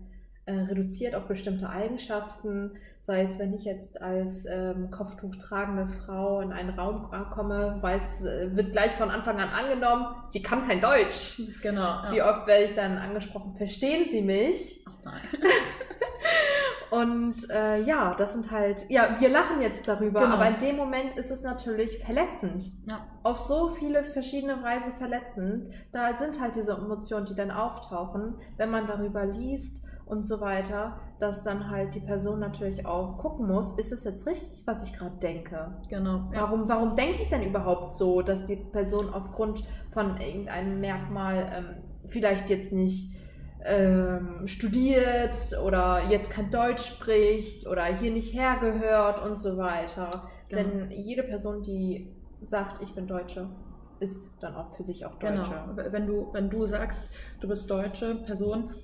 äh, 0.46 0.52
reduziert 0.52 1.14
auf 1.14 1.26
bestimmte 1.26 1.68
Eigenschaften. 1.68 2.72
Sei 3.02 3.20
es, 3.20 3.38
wenn 3.38 3.52
ich 3.52 3.64
jetzt 3.64 4.00
als 4.00 4.46
ähm, 4.46 4.90
Kopftuch 4.90 5.36
tragende 5.36 5.88
Frau 5.88 6.40
in 6.40 6.52
einen 6.52 6.70
Raum 6.70 7.02
komme, 7.30 7.76
weiß, 7.82 8.24
äh, 8.24 8.56
wird 8.56 8.72
gleich 8.72 8.92
von 8.92 9.10
Anfang 9.10 9.38
an 9.38 9.50
angenommen, 9.50 10.06
sie 10.30 10.42
kann 10.42 10.66
kein 10.66 10.80
Deutsch. 10.80 11.42
Genau. 11.62 11.82
Ja. 11.82 12.12
Wie 12.12 12.22
oft 12.22 12.46
werde 12.46 12.64
ich 12.64 12.74
dann 12.74 12.96
angesprochen, 12.96 13.54
verstehen 13.58 14.08
Sie 14.08 14.22
mich? 14.22 14.83
Nein. 15.04 15.20
Und 16.90 17.50
äh, 17.50 17.82
ja, 17.82 18.14
das 18.14 18.34
sind 18.34 18.52
halt, 18.52 18.88
ja, 18.88 19.16
wir 19.18 19.28
lachen 19.28 19.60
jetzt 19.60 19.88
darüber, 19.88 20.20
genau. 20.20 20.34
aber 20.34 20.48
in 20.48 20.58
dem 20.58 20.76
Moment 20.76 21.16
ist 21.16 21.32
es 21.32 21.42
natürlich 21.42 21.98
verletzend. 22.04 22.70
Ja. 22.86 23.04
Auf 23.24 23.40
so 23.40 23.70
viele 23.70 24.04
verschiedene 24.04 24.62
Weise 24.62 24.92
verletzend. 24.98 25.72
Da 25.90 26.16
sind 26.16 26.40
halt 26.40 26.54
diese 26.54 26.72
Emotionen, 26.72 27.26
die 27.26 27.34
dann 27.34 27.50
auftauchen, 27.50 28.36
wenn 28.58 28.70
man 28.70 28.86
darüber 28.86 29.26
liest 29.26 29.84
und 30.06 30.24
so 30.24 30.40
weiter, 30.40 31.00
dass 31.18 31.42
dann 31.42 31.70
halt 31.70 31.94
die 31.94 32.00
Person 32.00 32.38
natürlich 32.38 32.86
auch 32.86 33.18
gucken 33.18 33.48
muss, 33.48 33.76
ist 33.78 33.92
es 33.92 34.04
jetzt 34.04 34.26
richtig, 34.26 34.62
was 34.66 34.84
ich 34.84 34.92
gerade 34.92 35.16
denke? 35.16 35.74
Genau. 35.88 36.30
Ja. 36.32 36.42
Warum, 36.42 36.68
warum 36.68 36.94
denke 36.94 37.22
ich 37.22 37.28
denn 37.28 37.42
überhaupt 37.42 37.94
so, 37.94 38.22
dass 38.22 38.44
die 38.44 38.56
Person 38.56 39.12
aufgrund 39.12 39.64
von 39.92 40.20
irgendeinem 40.20 40.80
Merkmal 40.80 41.50
ähm, 41.52 42.08
vielleicht 42.08 42.50
jetzt 42.50 42.72
nicht 42.72 43.14
ähm, 43.64 44.46
studiert 44.46 45.36
oder 45.64 46.08
jetzt 46.10 46.30
kein 46.30 46.50
Deutsch 46.50 46.86
spricht 46.86 47.66
oder 47.66 47.84
hier 47.84 48.10
nicht 48.10 48.34
hergehört 48.34 49.24
und 49.24 49.40
so 49.40 49.56
weiter. 49.56 50.28
Genau. 50.48 50.62
Denn 50.62 50.90
jede 50.90 51.22
Person, 51.22 51.62
die 51.62 52.14
sagt, 52.46 52.82
ich 52.82 52.94
bin 52.94 53.06
Deutsche, 53.06 53.48
ist 54.00 54.30
dann 54.40 54.54
auch 54.54 54.76
für 54.76 54.84
sich 54.84 55.06
auch 55.06 55.18
Deutsche. 55.18 55.54
Genau. 55.76 55.92
Wenn 55.92 56.06
du, 56.06 56.28
wenn 56.32 56.50
du 56.50 56.66
sagst, 56.66 57.04
du 57.40 57.48
bist 57.48 57.70
deutsche 57.70 58.16
Person, 58.16 58.74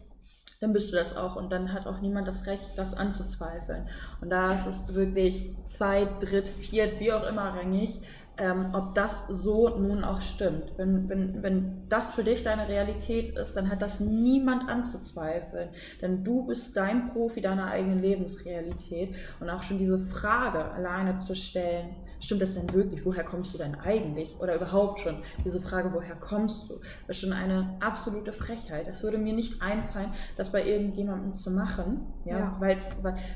dann 0.60 0.72
bist 0.72 0.92
du 0.92 0.96
das 0.96 1.16
auch 1.16 1.36
und 1.36 1.50
dann 1.50 1.72
hat 1.72 1.86
auch 1.86 2.00
niemand 2.00 2.28
das 2.28 2.46
Recht, 2.46 2.64
das 2.76 2.94
anzuzweifeln. 2.94 3.88
Und 4.20 4.30
da 4.30 4.54
ist 4.54 4.66
es 4.66 4.94
wirklich 4.94 5.56
zwei, 5.66 6.06
dritt, 6.20 6.48
viert, 6.48 7.00
wie 7.00 7.12
auch 7.12 7.26
immer 7.26 7.54
rangig, 7.54 8.02
ähm, 8.40 8.70
ob 8.72 8.94
das 8.94 9.28
so 9.28 9.68
nun 9.68 10.02
auch 10.02 10.22
stimmt. 10.22 10.72
Wenn, 10.78 11.10
wenn, 11.10 11.42
wenn 11.42 11.88
das 11.90 12.14
für 12.14 12.24
dich 12.24 12.42
deine 12.42 12.68
Realität 12.68 13.36
ist, 13.36 13.54
dann 13.54 13.70
hat 13.70 13.82
das 13.82 14.00
niemand 14.00 14.66
anzuzweifeln. 14.66 15.68
Denn 16.00 16.24
du 16.24 16.46
bist 16.46 16.74
dein 16.74 17.12
Profi 17.12 17.42
deiner 17.42 17.66
eigenen 17.66 18.00
Lebensrealität. 18.00 19.14
Und 19.40 19.50
auch 19.50 19.62
schon 19.62 19.78
diese 19.78 19.98
Frage 19.98 20.64
alleine 20.64 21.18
zu 21.18 21.36
stellen, 21.36 21.90
stimmt 22.20 22.42
das 22.42 22.52
denn 22.52 22.72
wirklich? 22.72 23.04
Woher 23.04 23.24
kommst 23.24 23.54
du 23.54 23.58
denn 23.58 23.74
eigentlich? 23.74 24.36
Oder 24.40 24.54
überhaupt 24.54 25.00
schon 25.00 25.22
diese 25.44 25.60
Frage, 25.60 25.92
woher 25.92 26.16
kommst 26.16 26.70
du? 26.70 26.74
Das 27.06 27.16
ist 27.16 27.22
schon 27.22 27.32
eine 27.32 27.76
absolute 27.80 28.32
Frechheit. 28.32 28.86
Es 28.88 29.02
würde 29.02 29.18
mir 29.18 29.32
nicht 29.32 29.62
einfallen, 29.62 30.12
das 30.36 30.52
bei 30.52 30.64
irgendjemandem 30.64 31.32
zu 31.32 31.50
machen, 31.50 32.06
ja, 32.24 32.38
ja. 32.38 32.56
weil 32.60 32.78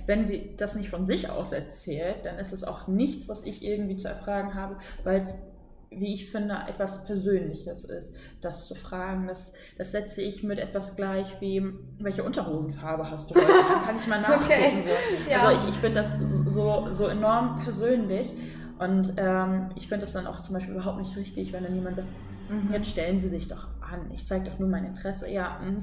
wenn 0.07 0.27
sie 0.27 0.55
das 0.57 0.75
nicht 0.75 0.91
von 0.91 1.07
sich 1.07 1.31
aus 1.31 1.53
erzählt, 1.53 2.25
dann 2.25 2.39
ist 2.39 2.53
es 2.53 2.65
auch 2.65 2.87
nichts, 2.87 3.29
was 3.29 3.43
ich 3.45 3.65
irgendwie 3.65 3.97
zu 3.97 4.09
erfragen 4.09 4.55
habe, 4.55 4.77
weil 5.03 5.23
es 5.23 5.37
wie 5.99 6.15
ich 6.15 6.31
finde, 6.31 6.57
etwas 6.69 7.05
Persönliches 7.05 7.85
ist. 7.85 8.15
Das 8.41 8.67
zu 8.67 8.75
fragen, 8.75 9.27
das, 9.27 9.53
das 9.79 9.93
setze 9.93 10.23
ich 10.23 10.43
mit 10.43 10.59
etwas 10.59 10.97
gleich 10.97 11.41
wie, 11.41 11.63
welche 11.99 12.25
Unterhosenfarbe 12.25 13.11
hast 13.11 13.31
du 13.31 13.35
heute? 13.35 13.47
Dann 13.47 13.85
kann 13.85 13.97
ich 13.97 14.07
mal 14.07 14.21
nachgucken. 14.23 14.45
okay. 14.45 14.83
so. 14.83 15.31
ja. 15.31 15.47
Also 15.47 15.63
ich, 15.63 15.75
ich 15.75 15.81
finde 15.81 16.03
das 16.03 16.13
so, 16.47 16.89
so 16.91 17.07
enorm 17.07 17.61
persönlich. 17.63 18.33
Und 18.79 19.15
ähm, 19.17 19.71
ich 19.77 19.89
finde 19.89 20.05
es 20.05 20.13
dann 20.13 20.27
auch 20.27 20.43
zum 20.43 20.55
Beispiel 20.55 20.75
überhaupt 20.75 20.99
nicht 20.99 21.17
richtig, 21.17 21.53
wenn 21.53 21.63
dann 21.63 21.75
jemand 21.75 21.97
sagt, 21.97 22.09
mhm. 22.49 22.73
jetzt 22.73 22.91
stellen 22.91 23.19
Sie 23.19 23.29
sich 23.29 23.49
doch 23.49 23.69
an, 23.81 24.11
ich 24.13 24.27
zeige 24.27 24.51
doch 24.51 24.59
nur 24.59 24.69
mein 24.69 24.85
Interesse. 24.85 25.31
Ja, 25.31 25.61
mh. 25.65 25.83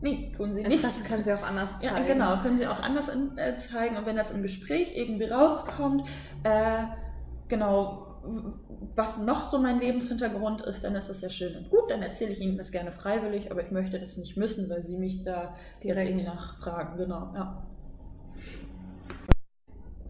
Nee, 0.00 0.32
tun 0.36 0.54
sie 0.54 0.62
nicht. 0.62 0.84
Das 0.84 1.02
können 1.02 1.24
sie 1.24 1.32
auch 1.32 1.42
anders 1.42 1.80
zeigen. 1.80 1.96
Ja, 1.96 2.02
genau, 2.04 2.40
können 2.40 2.58
sie 2.58 2.66
auch 2.68 2.80
anders 2.80 3.08
in, 3.08 3.36
äh, 3.36 3.58
zeigen. 3.58 3.96
Und 3.96 4.06
wenn 4.06 4.14
das 4.14 4.30
im 4.30 4.42
Gespräch 4.42 4.96
irgendwie 4.96 5.24
rauskommt, 5.24 6.04
äh, 6.44 6.84
genau, 7.48 8.20
was 8.94 9.20
noch 9.20 9.42
so 9.42 9.58
mein 9.58 9.80
Lebenshintergrund 9.80 10.60
ist, 10.62 10.84
dann 10.84 10.94
ist 10.94 11.08
das 11.08 11.20
ja 11.20 11.30
schön 11.30 11.56
und 11.56 11.70
gut. 11.70 11.90
Dann 11.90 12.02
erzähle 12.02 12.32
ich 12.32 12.40
Ihnen 12.40 12.58
das 12.58 12.70
gerne 12.70 12.92
freiwillig, 12.92 13.50
aber 13.50 13.62
ich 13.62 13.70
möchte 13.70 13.98
das 13.98 14.16
nicht 14.16 14.36
müssen, 14.36 14.68
weil 14.70 14.82
Sie 14.82 14.96
mich 14.96 15.24
da 15.24 15.54
direkt 15.82 16.24
nachfragen. 16.24 16.96
Genau, 16.96 17.32
ja. 17.34 17.66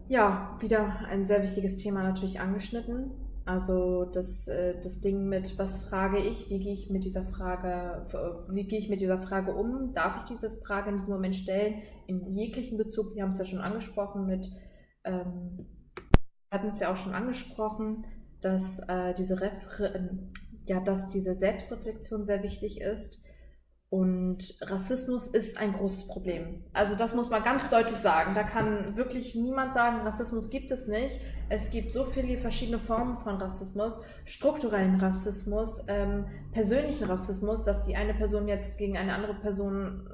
Ja, 0.09 0.57
wieder 0.59 1.05
ein 1.07 1.27
sehr 1.27 1.43
wichtiges 1.43 1.77
Thema 1.77 2.01
natürlich 2.01 2.39
angeschnitten. 2.39 3.11
Also 3.45 4.05
das, 4.05 4.47
äh, 4.47 4.81
das 4.81 5.01
Ding 5.01 5.29
mit, 5.29 5.59
was 5.59 5.87
frage 5.87 6.17
ich, 6.17 6.49
wie 6.49 6.59
gehe 6.59 6.73
ich 6.73 6.89
mit 6.89 7.05
dieser 7.05 7.25
Frage, 7.25 8.07
wie 8.49 8.63
gehe 8.63 8.79
ich 8.79 8.89
mit 8.89 9.01
dieser 9.01 9.21
Frage 9.21 9.53
um? 9.53 9.93
Darf 9.93 10.17
ich 10.17 10.23
diese 10.23 10.49
Frage 10.65 10.89
in 10.89 10.97
diesem 10.97 11.13
Moment 11.13 11.35
stellen? 11.35 11.83
In 12.07 12.25
jeglichen 12.35 12.79
Bezug, 12.79 13.13
wir 13.13 13.21
haben 13.21 13.33
es 13.33 13.37
ja 13.39 13.45
schon 13.45 13.61
angesprochen 13.61 14.25
mit, 14.25 14.49
ähm, 15.03 15.67
hatten 16.49 16.69
es 16.69 16.79
ja 16.79 16.91
auch 16.91 16.97
schon 16.97 17.13
angesprochen, 17.13 18.05
dass 18.41 18.79
äh, 18.87 19.13
diese 19.13 19.39
Refre 19.39 20.09
ja, 20.65 20.79
dass 20.79 21.09
diese 21.09 21.35
Selbstreflexion 21.35 22.25
sehr 22.25 22.41
wichtig 22.41 22.81
ist 22.81 23.21
und 23.89 24.55
Rassismus 24.61 25.27
ist 25.27 25.57
ein 25.57 25.73
großes 25.73 26.07
Problem. 26.07 26.63
Also 26.73 26.95
das 26.95 27.15
muss 27.15 27.29
man 27.29 27.43
ganz 27.43 27.69
deutlich 27.69 27.97
sagen. 27.97 28.35
Da 28.35 28.43
kann 28.43 28.95
wirklich 28.95 29.33
niemand 29.33 29.73
sagen, 29.73 30.01
Rassismus 30.01 30.51
gibt 30.51 30.69
es 30.69 30.87
nicht. 30.87 31.19
Es 31.49 31.71
gibt 31.71 31.91
so 31.91 32.05
viele 32.05 32.37
verschiedene 32.37 32.79
Formen 32.79 33.17
von 33.17 33.37
Rassismus, 33.37 33.99
strukturellen 34.25 34.99
Rassismus, 34.99 35.83
ähm, 35.87 36.25
persönlichen 36.51 37.05
Rassismus, 37.05 37.63
dass 37.63 37.81
die 37.81 37.95
eine 37.95 38.13
Person 38.13 38.47
jetzt 38.47 38.77
gegen 38.77 38.95
eine 38.95 39.15
andere 39.15 39.33
Person 39.33 40.07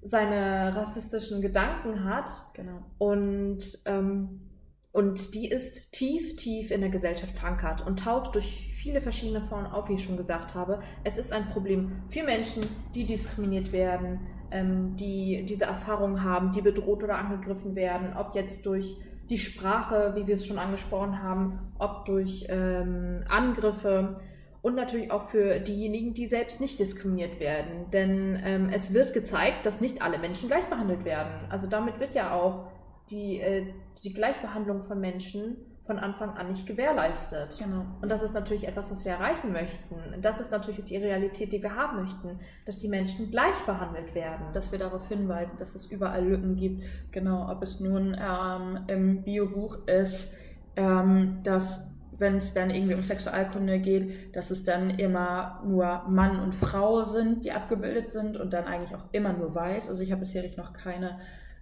seine 0.00 0.74
rassistischen 0.74 1.42
Gedanken 1.42 2.04
hat. 2.04 2.30
Genau. 2.54 2.86
Und 2.96 3.82
ähm, 3.84 4.48
Und 4.92 5.34
die 5.34 5.50
ist 5.50 5.92
tief, 5.92 6.36
tief 6.36 6.70
in 6.70 6.80
der 6.80 6.90
Gesellschaft 6.90 7.36
verankert 7.36 7.86
und 7.86 7.98
taucht 7.98 8.34
durch 8.34 8.72
viele 8.78 9.00
verschiedene 9.00 9.42
Formen 9.42 9.66
auf, 9.66 9.88
wie 9.88 9.94
ich 9.94 10.04
schon 10.04 10.16
gesagt 10.16 10.54
habe. 10.54 10.80
Es 11.04 11.18
ist 11.18 11.32
ein 11.32 11.48
Problem 11.50 12.02
für 12.08 12.22
Menschen, 12.22 12.62
die 12.94 13.04
diskriminiert 13.04 13.72
werden, 13.72 14.20
ähm, 14.50 14.96
die 14.96 15.44
diese 15.46 15.64
Erfahrungen 15.64 16.22
haben, 16.22 16.52
die 16.52 16.62
bedroht 16.62 17.02
oder 17.02 17.18
angegriffen 17.18 17.74
werden, 17.74 18.16
ob 18.16 18.34
jetzt 18.34 18.64
durch 18.66 18.96
die 19.28 19.38
Sprache, 19.38 20.12
wie 20.14 20.26
wir 20.26 20.36
es 20.36 20.46
schon 20.46 20.58
angesprochen 20.58 21.22
haben, 21.22 21.58
ob 21.78 22.06
durch 22.06 22.46
ähm, 22.48 23.24
Angriffe 23.28 24.20
und 24.62 24.74
natürlich 24.74 25.10
auch 25.10 25.28
für 25.28 25.60
diejenigen, 25.60 26.14
die 26.14 26.26
selbst 26.28 26.60
nicht 26.60 26.80
diskriminiert 26.80 27.40
werden. 27.40 27.90
Denn 27.92 28.40
ähm, 28.44 28.70
es 28.72 28.94
wird 28.94 29.12
gezeigt, 29.12 29.66
dass 29.66 29.80
nicht 29.80 30.02
alle 30.02 30.18
Menschen 30.18 30.48
gleich 30.48 30.64
behandelt 30.66 31.04
werden. 31.04 31.32
Also 31.50 31.68
damit 31.68 32.00
wird 32.00 32.14
ja 32.14 32.32
auch 32.32 32.68
die, 33.10 33.40
äh, 33.40 33.66
die 34.02 34.12
Gleichbehandlung 34.12 34.82
von 34.84 35.00
Menschen 35.00 35.56
von 35.88 35.98
Anfang 35.98 36.36
an 36.36 36.48
nicht 36.48 36.66
gewährleistet. 36.66 37.56
Genau. 37.58 37.86
Und 38.02 38.10
das 38.10 38.22
ist 38.22 38.34
natürlich 38.34 38.68
etwas, 38.68 38.92
was 38.92 39.06
wir 39.06 39.12
erreichen 39.12 39.52
möchten. 39.52 40.20
Das 40.20 40.38
ist 40.38 40.52
natürlich 40.52 40.84
die 40.84 40.98
Realität, 40.98 41.50
die 41.50 41.62
wir 41.62 41.74
haben 41.74 42.02
möchten, 42.02 42.40
dass 42.66 42.78
die 42.78 42.88
Menschen 42.88 43.30
gleich 43.30 43.58
behandelt 43.64 44.14
werden. 44.14 44.52
Dass 44.52 44.70
wir 44.70 44.78
darauf 44.78 45.08
hinweisen, 45.08 45.56
dass 45.58 45.74
es 45.74 45.86
überall 45.86 46.22
Lücken 46.26 46.56
gibt. 46.56 46.82
Genau, 47.10 47.50
ob 47.50 47.62
es 47.62 47.80
nun 47.80 48.14
ähm, 48.20 48.80
im 48.86 49.22
Biobuch 49.22 49.78
ist, 49.86 50.30
ähm, 50.76 51.38
dass 51.42 51.90
wenn 52.18 52.36
es 52.36 52.52
dann 52.52 52.68
irgendwie 52.68 52.94
um 52.94 53.02
Sexualkunde 53.02 53.78
geht, 53.78 54.36
dass 54.36 54.50
es 54.50 54.64
dann 54.64 54.90
immer 54.90 55.62
nur 55.64 56.02
Mann 56.08 56.38
und 56.40 56.54
Frau 56.54 57.04
sind, 57.04 57.46
die 57.46 57.52
abgebildet 57.52 58.10
sind 58.10 58.36
und 58.36 58.52
dann 58.52 58.64
eigentlich 58.64 58.94
auch 58.94 59.04
immer 59.12 59.32
nur 59.32 59.54
weiß. 59.54 59.88
Also 59.88 60.02
ich 60.02 60.12
habe 60.12 60.20
bisher 60.20 60.44
noch 60.58 60.74
keine 60.74 61.18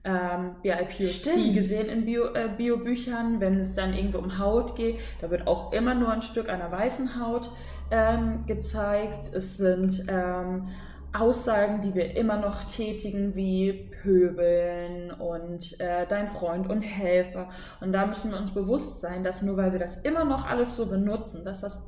ähm, 0.07 0.57
BIPOC 0.63 1.53
gesehen 1.55 1.89
in 1.89 2.05
Bio, 2.07 2.33
äh, 2.33 2.49
Biobüchern. 2.57 3.41
Wenn 3.41 3.61
es 3.61 3.75
dann 3.75 3.93
irgendwie 3.93 4.19
um 4.19 4.39
Haut 4.39 4.77
geht, 4.77 4.99
da 5.21 5.31
wird 5.31 5.47
auch 5.47 5.73
immer 5.73 5.95
nur 5.95 6.11
ein 6.11 6.23
Stück 6.23 6.49
einer 6.49 6.71
weißen 6.71 7.21
Haut 7.21 7.51
ähm, 7.91 8.47
gezeigt. 8.47 9.35
Es 9.35 9.57
sind 9.57 10.07
ähm, 10.09 10.69
Aussagen, 11.13 11.83
die 11.83 11.95
wir 11.95 12.17
immer 12.17 12.37
noch 12.37 12.65
tätigen, 12.65 13.35
wie 13.35 13.91
Pöbeln 14.03 15.11
und 15.13 15.81
äh, 15.81 16.07
dein 16.09 16.29
Freund 16.29 16.69
und 16.69 16.83
Helfer. 16.83 17.49
Und 17.81 17.93
da 17.93 18.07
müssen 18.07 18.31
wir 18.31 18.39
uns 18.39 18.53
bewusst 18.53 19.01
sein, 19.01 19.25
dass 19.25 19.43
nur 19.43 19.57
weil 19.57 19.73
wir 19.73 19.79
das 19.79 19.97
immer 19.99 20.25
noch 20.25 20.47
alles 20.47 20.77
so 20.77 20.87
benutzen, 20.87 21.45
dass 21.45 21.61
das 21.61 21.83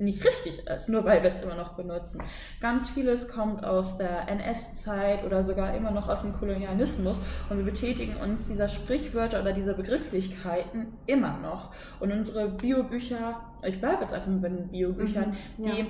nicht 0.00 0.24
richtig 0.24 0.66
ist, 0.66 0.88
nur 0.88 1.04
weil 1.04 1.22
wir 1.22 1.28
es 1.28 1.42
immer 1.42 1.54
noch 1.54 1.74
benutzen. 1.74 2.22
Ganz 2.60 2.88
vieles 2.90 3.28
kommt 3.28 3.64
aus 3.64 3.98
der 3.98 4.28
NS-Zeit 4.28 5.24
oder 5.24 5.44
sogar 5.44 5.74
immer 5.74 5.90
noch 5.90 6.08
aus 6.08 6.22
dem 6.22 6.32
Kolonialismus 6.32 7.18
und 7.48 7.58
wir 7.58 7.64
betätigen 7.64 8.16
uns 8.16 8.48
dieser 8.48 8.68
Sprichwörter 8.68 9.40
oder 9.40 9.52
dieser 9.52 9.74
Begrifflichkeiten 9.74 10.94
immer 11.06 11.38
noch. 11.38 11.72
Und 12.00 12.12
unsere 12.12 12.48
Biobücher, 12.48 13.40
ich 13.62 13.80
bleibe 13.80 14.02
jetzt 14.02 14.14
einfach 14.14 14.28
mit 14.28 14.44
den 14.44 14.68
Biobüchern, 14.68 15.36
mhm, 15.58 15.64
ja. 15.64 15.74
die 15.74 15.86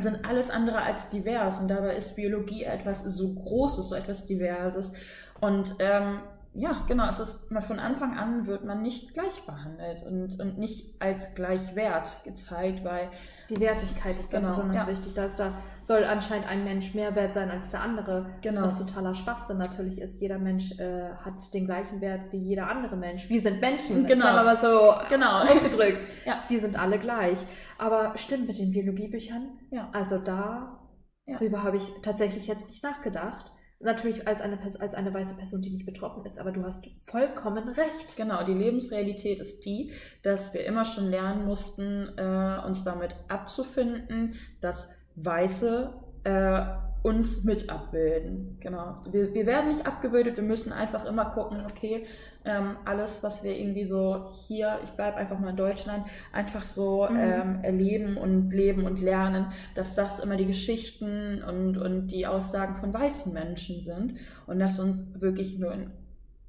sind 0.00 0.24
alles 0.24 0.50
andere 0.50 0.82
als 0.82 1.08
divers 1.10 1.60
und 1.60 1.68
dabei 1.68 1.94
ist 1.96 2.16
Biologie 2.16 2.64
etwas 2.64 3.04
so 3.04 3.34
Großes, 3.34 3.90
so 3.90 3.94
etwas 3.94 4.26
Diverses. 4.26 4.92
Und 5.40 5.76
ähm, 5.78 6.20
ja, 6.54 6.84
genau, 6.86 7.08
es 7.08 7.18
ist 7.18 7.48
von 7.66 7.78
Anfang 7.80 8.16
an 8.16 8.46
wird 8.46 8.64
man 8.64 8.80
nicht 8.80 9.12
gleich 9.12 9.42
behandelt 9.44 10.04
und, 10.04 10.40
und 10.40 10.58
nicht 10.58 11.00
als 11.02 11.34
gleichwert 11.34 12.08
gezeigt, 12.22 12.84
weil 12.84 13.10
die 13.50 13.60
Wertigkeit 13.60 14.18
ist 14.18 14.30
genau, 14.30 14.42
da 14.42 14.48
besonders 14.48 14.86
ja. 14.86 14.92
wichtig. 14.92 15.14
Da, 15.14 15.24
ist, 15.26 15.38
da 15.38 15.58
soll 15.82 16.04
anscheinend 16.04 16.48
ein 16.48 16.64
Mensch 16.64 16.94
mehr 16.94 17.14
wert 17.14 17.34
sein 17.34 17.50
als 17.50 17.70
der 17.70 17.80
andere, 17.80 18.26
genau. 18.40 18.62
was 18.62 18.78
totaler 18.78 19.14
Schwachsinn 19.14 19.58
natürlich 19.58 20.00
ist. 20.00 20.20
Jeder 20.20 20.38
Mensch 20.38 20.78
äh, 20.78 21.10
hat 21.24 21.52
den 21.52 21.66
gleichen 21.66 22.00
Wert 22.00 22.32
wie 22.32 22.38
jeder 22.38 22.68
andere 22.68 22.96
Mensch. 22.96 23.28
Wir 23.28 23.40
sind 23.40 23.60
Menschen, 23.60 24.06
genau. 24.06 24.26
sagen 24.26 24.36
wir 24.38 24.44
mal 24.44 24.60
so 24.60 25.08
genau. 25.08 25.42
ausgedrückt. 25.44 26.08
ja. 26.24 26.42
Wir 26.48 26.60
sind 26.60 26.78
alle 26.78 26.98
gleich. 26.98 27.38
Aber 27.78 28.16
stimmt 28.16 28.46
mit 28.46 28.58
den 28.58 28.72
Biologiebüchern. 28.72 29.58
Ja. 29.70 29.88
Also 29.92 30.18
da, 30.18 30.80
darüber 31.26 31.62
habe 31.62 31.76
ich 31.76 31.86
tatsächlich 32.02 32.46
jetzt 32.46 32.70
nicht 32.70 32.82
nachgedacht. 32.82 33.53
Natürlich 33.84 34.26
als 34.26 34.40
eine, 34.40 34.58
als 34.80 34.94
eine 34.94 35.12
weiße 35.12 35.36
Person, 35.36 35.60
die 35.60 35.70
nicht 35.70 35.84
betroffen 35.84 36.24
ist, 36.24 36.40
aber 36.40 36.52
du 36.52 36.64
hast 36.64 36.86
vollkommen 37.06 37.68
recht. 37.68 38.16
Genau, 38.16 38.42
die 38.42 38.54
Lebensrealität 38.54 39.40
ist 39.40 39.66
die, 39.66 39.92
dass 40.22 40.54
wir 40.54 40.64
immer 40.64 40.86
schon 40.86 41.10
lernen 41.10 41.44
mussten, 41.44 42.08
äh, 42.16 42.66
uns 42.66 42.82
damit 42.82 43.14
abzufinden, 43.28 44.36
dass 44.62 44.90
Weiße 45.16 45.92
äh, 46.24 46.64
uns 47.04 47.44
mit 47.44 47.68
abbilden. 47.68 48.56
Genau. 48.60 49.02
Wir, 49.10 49.34
wir 49.34 49.44
werden 49.44 49.68
nicht 49.68 49.86
abgebildet, 49.86 50.36
wir 50.36 50.42
müssen 50.42 50.72
einfach 50.72 51.04
immer 51.04 51.26
gucken, 51.26 51.62
okay, 51.70 52.06
ähm, 52.46 52.78
alles, 52.86 53.22
was 53.22 53.44
wir 53.44 53.54
irgendwie 53.54 53.84
so 53.84 54.32
hier, 54.46 54.78
ich 54.84 54.90
bleibe 54.92 55.18
einfach 55.18 55.38
mal 55.38 55.50
in 55.50 55.56
Deutschland, 55.56 56.06
einfach 56.32 56.62
so 56.62 57.06
mhm. 57.10 57.18
ähm, 57.18 57.58
erleben 57.62 58.16
und 58.16 58.50
leben 58.50 58.86
und 58.86 59.02
lernen, 59.02 59.52
dass 59.74 59.94
das 59.94 60.18
immer 60.18 60.36
die 60.36 60.46
Geschichten 60.46 61.42
und, 61.42 61.76
und 61.76 62.06
die 62.06 62.26
Aussagen 62.26 62.76
von 62.76 62.94
weißen 62.94 63.34
Menschen 63.34 63.82
sind 63.82 64.14
und 64.46 64.58
dass 64.58 64.80
uns 64.80 65.04
wirklich 65.20 65.58
nur 65.58 65.72
in 65.74 65.90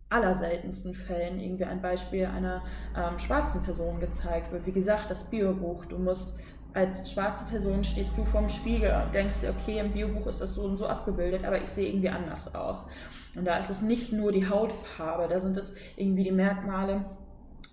allerseltensten 0.08 0.94
Fällen 0.94 1.42
irgendwie 1.42 1.66
ein 1.66 1.82
Beispiel 1.82 2.28
einer 2.28 2.64
ähm, 2.96 3.20
schwarzen 3.20 3.62
Person 3.64 4.00
gezeigt 4.00 4.54
wird. 4.54 4.66
Wie 4.66 4.72
gesagt, 4.72 5.12
das 5.12 5.26
Biobuch, 5.26 5.86
du 5.86 5.98
musst 5.98 6.38
als 6.76 7.10
schwarze 7.10 7.46
Person 7.46 7.84
stehst 7.84 8.12
du 8.18 8.26
vorm 8.26 8.50
Spiegel 8.50 8.94
und 8.94 9.14
denkst 9.14 9.40
dir, 9.42 9.50
okay, 9.50 9.80
im 9.80 9.94
Biobuch 9.94 10.28
ist 10.28 10.42
das 10.42 10.56
so 10.56 10.64
und 10.64 10.76
so 10.76 10.86
abgebildet, 10.88 11.46
aber 11.46 11.62
ich 11.62 11.70
sehe 11.70 11.88
irgendwie 11.88 12.10
anders 12.10 12.54
aus. 12.54 12.86
Und 13.34 13.46
da 13.46 13.58
ist 13.58 13.70
es 13.70 13.82
nicht 13.82 14.12
nur 14.12 14.34
die 14.34 14.48
Hautfarbe, 14.48 15.28
da 15.30 15.40
sind 15.40 15.56
es 15.56 15.74
irgendwie 15.96 16.26
die 16.26 16.32
Merkmale, 16.32 17.06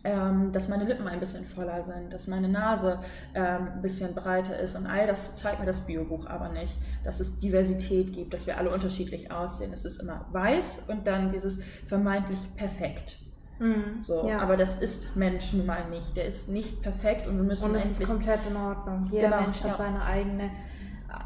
ähm, 0.05 0.53
dass 0.53 0.69
meine 0.69 0.85
Lippen 0.85 1.09
ein 1.09 1.19
bisschen 1.19 1.45
voller 1.45 1.83
sind, 1.83 2.13
dass 2.13 2.29
meine 2.29 2.49
Nase 2.49 3.01
ähm, 3.35 3.69
ein 3.75 3.83
bisschen 3.83 4.15
breiter 4.15 4.59
ist 4.59 4.77
und 4.77 4.87
all 4.87 5.07
das 5.07 5.35
zeigt 5.35 5.61
mir 5.61 5.67
das 5.67 5.81
Biobuch 5.81 6.27
aber 6.27 6.49
nicht, 6.49 6.77
dass 7.05 7.21
es 7.21 7.39
Diversität 7.41 8.13
gibt, 8.13 8.33
dass 8.33 8.47
wir 8.47 8.57
alle 8.57 8.71
unterschiedlich 8.71 9.31
aussehen. 9.31 9.73
Es 9.73 9.85
ist 9.85 10.01
immer 10.01 10.27
weiß 10.31 10.85
und 10.89 11.07
dann 11.07 11.33
dieses 11.33 11.61
vermeintlich 11.87 12.39
perfekt. 12.57 13.19
Mhm, 13.63 14.01
so, 14.01 14.29
ja. 14.29 14.39
aber 14.41 14.57
das 14.57 14.77
ist 14.83 15.15
Mensch 15.15 15.53
nun 15.53 15.67
mal 15.67 15.89
nicht. 15.89 16.17
Der 16.17 16.27
ist 16.27 16.49
nicht 16.49 16.83
perfekt 16.83 17.29
und 17.29 17.37
wir 17.37 17.45
müssen 17.45 17.71
und 17.71 17.77
es 17.77 17.85
ist 17.85 18.05
komplett 18.05 18.41
in 18.47 18.57
Ordnung. 18.57 19.09
Jeder 19.11 19.29
genau, 19.29 19.41
Mensch 19.43 19.63
hat 19.63 19.71
ja. 19.71 19.77
seine 19.77 20.03
eigene 20.05 20.51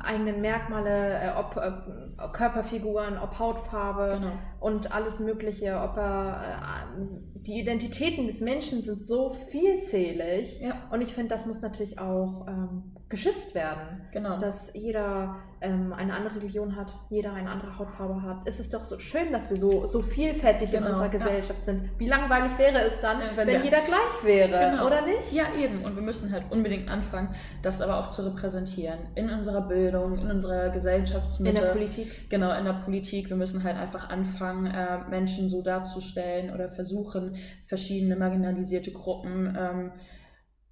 eigenen 0.03 0.41
Merkmale, 0.41 1.14
äh, 1.14 1.30
ob 1.39 1.57
äh, 1.57 2.28
Körperfiguren, 2.32 3.18
ob 3.18 3.39
Hautfarbe 3.39 4.18
genau. 4.20 4.32
und 4.61 4.93
alles 4.93 5.20
Mögliche, 5.20 5.80
ob 5.80 5.97
er 5.97 6.87
äh, 6.99 7.41
die 7.41 7.61
Identitäten 7.61 8.26
des 8.26 8.41
Menschen 8.41 8.82
sind 8.82 9.07
so 9.07 9.37
vielzählig 9.51 10.61
ja. 10.61 10.74
und 10.91 11.03
ich 11.03 11.14
finde, 11.14 11.28
das 11.28 11.47
muss 11.47 11.62
natürlich 11.62 11.99
auch 11.99 12.47
ähm, 12.49 12.97
geschützt 13.09 13.54
werden. 13.54 14.00
Genau. 14.11 14.38
Dass 14.38 14.74
jeder 14.74 15.36
ähm, 15.61 15.92
eine 15.92 16.12
andere 16.12 16.36
Religion 16.36 16.74
hat, 16.74 16.92
jeder 17.09 17.32
eine 17.32 17.48
andere 17.48 17.78
Hautfarbe 17.78 18.20
hat. 18.22 18.38
Es 18.46 18.59
ist 18.59 18.74
doch 18.74 18.82
so 18.82 18.98
schön, 18.98 19.30
dass 19.30 19.48
wir 19.48 19.57
so, 19.57 19.86
so 19.86 20.02
vielfältig 20.02 20.72
genau. 20.72 20.86
in 20.86 20.92
unserer 20.92 21.09
Gesellschaft 21.09 21.61
ja. 21.61 21.64
sind. 21.64 21.90
Wie 21.98 22.09
langweilig 22.09 22.59
wäre 22.59 22.78
es 22.80 23.00
dann, 23.00 23.20
ja, 23.20 23.28
wenn, 23.36 23.46
wenn 23.46 23.62
jeder 23.62 23.82
gleich 23.82 24.24
wäre, 24.24 24.70
genau. 24.70 24.86
oder 24.86 25.02
nicht? 25.07 25.32
Ja, 25.32 25.44
eben. 25.57 25.84
Und 25.84 25.94
wir 25.94 26.02
müssen 26.02 26.32
halt 26.32 26.44
unbedingt 26.50 26.88
anfangen, 26.88 27.28
das 27.62 27.80
aber 27.80 27.98
auch 28.00 28.11
zu 28.11 28.22
repräsentieren. 28.22 28.98
In 29.14 29.30
unserer 29.30 29.62
Bildung, 29.62 30.18
in 30.18 30.28
unserer 30.28 30.70
Gesellschaftsmitte. 30.70 31.57
In 31.57 31.62
der 31.62 31.70
Politik. 31.70 32.28
Genau, 32.28 32.59
in 32.59 32.64
der 32.64 32.72
Politik. 32.72 33.28
Wir 33.28 33.36
müssen 33.36 33.62
halt 33.62 33.76
einfach 33.76 34.11
anfangen, 34.11 34.66
äh, 34.66 35.09
Menschen 35.09 35.48
so 35.48 35.62
darzustellen 35.62 36.52
oder 36.52 36.70
versuchen, 36.70 37.36
verschiedene 37.64 38.16
marginalisierte 38.16 38.90
Gruppen 38.90 39.57
ähm, 39.59 39.92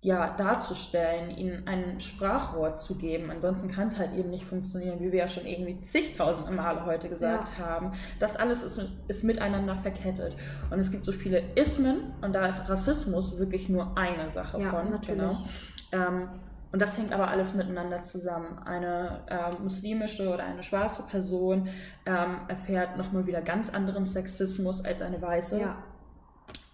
ja, 0.04 0.36
darzustellen, 0.36 1.30
ihnen 1.30 1.66
ein 1.66 1.98
Sprachrohr 1.98 2.76
zu 2.76 2.94
geben. 2.94 3.30
Ansonsten 3.30 3.72
kann 3.72 3.88
es 3.88 3.98
halt 3.98 4.12
eben 4.12 4.28
nicht 4.28 4.44
funktionieren, 4.44 5.00
wie 5.00 5.10
wir 5.10 5.20
ja 5.20 5.28
schon 5.28 5.46
irgendwie 5.46 5.80
zigtausende 5.80 6.52
Male 6.52 6.84
heute 6.84 7.08
gesagt 7.08 7.58
ja. 7.58 7.64
haben. 7.64 7.92
Das 8.20 8.36
alles 8.36 8.62
ist, 8.62 8.86
ist 9.08 9.24
miteinander 9.24 9.76
verkettet. 9.76 10.36
Und 10.70 10.78
es 10.78 10.90
gibt 10.90 11.06
so 11.06 11.12
viele 11.12 11.42
Ismen 11.54 12.12
und 12.20 12.34
da 12.34 12.46
ist 12.46 12.68
Rassismus 12.68 13.38
wirklich 13.38 13.70
nur 13.70 13.96
eine 13.96 14.30
Sache 14.30 14.60
ja, 14.60 14.68
von. 14.68 14.90
Natürlich. 14.90 15.38
Genau. 15.90 16.06
Ähm, 16.06 16.28
und 16.70 16.82
das 16.82 16.98
hängt 16.98 17.14
aber 17.14 17.28
alles 17.28 17.54
miteinander 17.54 18.02
zusammen. 18.02 18.58
Eine 18.62 19.20
äh, 19.28 19.62
muslimische 19.62 20.28
oder 20.28 20.44
eine 20.44 20.62
schwarze 20.62 21.02
Person 21.04 21.68
ähm, 22.04 22.40
erfährt 22.48 22.98
nochmal 22.98 23.26
wieder 23.26 23.40
ganz 23.40 23.70
anderen 23.70 24.04
Sexismus 24.04 24.84
als 24.84 25.00
eine 25.00 25.22
weiße. 25.22 25.60
Ja. 25.60 25.76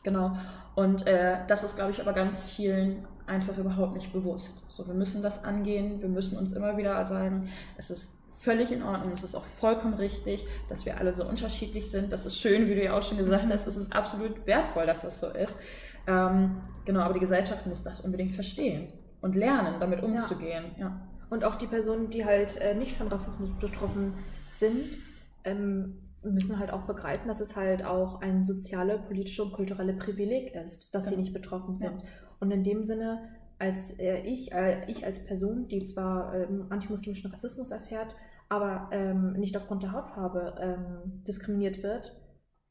Genau. 0.03 0.37
Und 0.75 1.07
äh, 1.07 1.37
das 1.47 1.63
ist, 1.63 1.77
glaube 1.77 1.93
ich, 1.93 2.01
aber 2.01 2.13
ganz 2.13 2.43
vielen 2.43 3.07
einfach 3.31 3.57
überhaupt 3.57 3.95
nicht 3.95 4.13
bewusst. 4.13 4.53
So, 4.69 4.87
wir 4.87 4.95
müssen 4.95 5.23
das 5.23 5.45
angehen, 5.45 6.03
wir 6.03 6.09
müssen 6.09 6.37
uns 6.37 6.53
immer 6.53 6.77
wieder 6.77 7.05
sagen, 7.07 7.49
es 7.79 7.91
ist 7.91 8.13
völlig 8.41 8.73
in 8.73 8.83
Ordnung, 8.83 9.13
es 9.13 9.23
ist 9.23 9.35
auch 9.35 9.45
vollkommen 9.45 9.95
richtig, 9.95 10.47
dass 10.69 10.85
wir 10.87 10.99
alle 10.99 11.15
so 11.15 11.27
unterschiedlich 11.27 11.91
sind. 11.91 12.13
Das 12.13 12.27
ist 12.27 12.39
schön, 12.39 12.69
wie 12.69 12.75
du 12.75 12.85
ja 12.85 12.99
auch 12.99 13.03
schon 13.03 13.19
gesagt 13.19 13.45
hast, 13.51 13.67
es 13.67 13.77
ist 13.77 13.95
absolut 13.95 14.47
wertvoll, 14.47 14.87
dass 14.87 15.03
das 15.03 15.21
so 15.21 15.29
ist. 15.29 15.59
Ähm, 16.07 16.57
genau, 16.85 17.01
aber 17.01 17.15
die 17.15 17.21
Gesellschaft 17.21 17.67
muss 17.67 17.83
das 17.83 18.01
unbedingt 18.01 18.33
verstehen 18.33 18.89
und 19.21 19.37
lernen, 19.37 19.79
damit 19.79 20.03
umzugehen. 20.03 20.65
Ja. 20.77 20.87
ja. 20.87 21.01
Und 21.29 21.45
auch 21.45 21.57
die 21.57 21.67
Personen, 21.67 22.11
die 22.11 22.25
halt 22.25 22.57
äh, 22.57 22.75
nicht 22.75 22.97
von 22.97 23.09
Rassismus 23.09 23.51
betroffen 23.61 24.15
sind, 24.59 24.99
ähm, 25.45 25.99
müssen 26.23 26.59
halt 26.59 26.73
auch 26.73 26.83
begreifen, 26.83 27.29
dass 27.29 27.41
es 27.41 27.57
halt 27.57 27.85
auch 27.85 28.21
ein 28.21 28.45
soziale, 28.45 28.99
politische 28.99 29.45
und 29.45 29.53
kulturelle 29.53 29.95
Privileg 29.95 30.55
ist, 30.55 30.95
dass 30.95 31.05
genau. 31.05 31.17
sie 31.17 31.23
nicht 31.23 31.33
betroffen 31.33 31.77
sind. 31.77 32.03
Ja. 32.03 32.09
Und 32.41 32.51
in 32.51 32.65
dem 32.65 32.85
Sinne, 32.85 33.29
als 33.59 33.99
äh, 33.99 34.23
ich, 34.23 34.53
äh, 34.53 34.91
ich 34.91 35.05
als 35.05 35.25
Person, 35.25 35.69
die 35.69 35.85
zwar 35.85 36.35
ähm, 36.35 36.67
antimuslimischen 36.71 37.31
Rassismus 37.31 37.71
erfährt, 37.71 38.17
aber 38.49 38.89
ähm, 38.91 39.33
nicht 39.35 39.57
aufgrund 39.57 39.83
der 39.83 39.93
Hautfarbe 39.93 40.57
ähm, 40.61 41.23
diskriminiert 41.25 41.83
wird, 41.83 42.17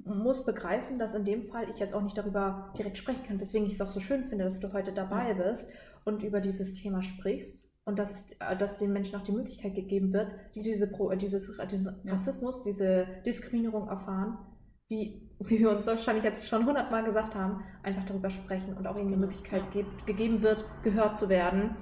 muss 0.04 0.46
begreifen, 0.46 0.98
dass 0.98 1.16
in 1.16 1.26
dem 1.26 1.44
Fall 1.44 1.70
ich 1.70 1.80
jetzt 1.80 1.94
auch 1.94 2.02
nicht 2.02 2.18
darüber 2.18 2.74
direkt 2.78 2.98
sprechen 2.98 3.24
kann, 3.24 3.40
weswegen 3.40 3.68
ich 3.68 3.74
es 3.74 3.82
auch 3.82 3.90
so 3.90 4.00
schön 4.00 4.26
finde, 4.26 4.46
dass 4.46 4.60
du 4.60 4.74
heute 4.74 4.94
dabei 4.94 5.34
bist 5.34 5.70
und 6.06 6.24
über 6.24 6.42
dieses 6.42 6.74
Thema 6.74 7.04
sprichst 7.04 7.70
und 7.86 8.00
dass, 8.00 8.32
äh, 8.40 8.58
dass 8.58 8.78
den 8.78 8.92
Menschen 8.92 9.20
auch 9.20 9.24
die 9.24 9.32
Möglichkeit 9.32 9.76
gegeben 9.76 10.12
wird, 10.14 10.36
die 10.56 10.64
diese 10.64 10.88
Pro, 10.88 11.10
dieses, 11.12 11.52
diesen 11.72 11.96
Rassismus, 12.06 12.64
diese 12.64 13.08
Diskriminierung 13.26 13.88
erfahren, 13.88 14.38
wie, 14.88 15.29
wie 15.40 15.60
wir 15.60 15.70
uns 15.70 15.88
wahrscheinlich 15.88 16.24
jetzt 16.24 16.48
schon 16.48 16.66
hundertmal 16.66 17.04
gesagt 17.04 17.34
haben, 17.34 17.64
einfach 17.82 18.04
darüber 18.06 18.30
sprechen 18.30 18.76
und 18.76 18.86
auch 18.88 18.98
ihnen 18.98 19.08
die 19.08 19.14
genau. 19.14 19.28
Möglichkeit 19.28 19.72
gibt, 19.72 20.06
gegeben 20.06 20.42
wird, 20.42 20.66
gehört 20.84 21.18
zu 21.18 21.30
werden. 21.30 21.76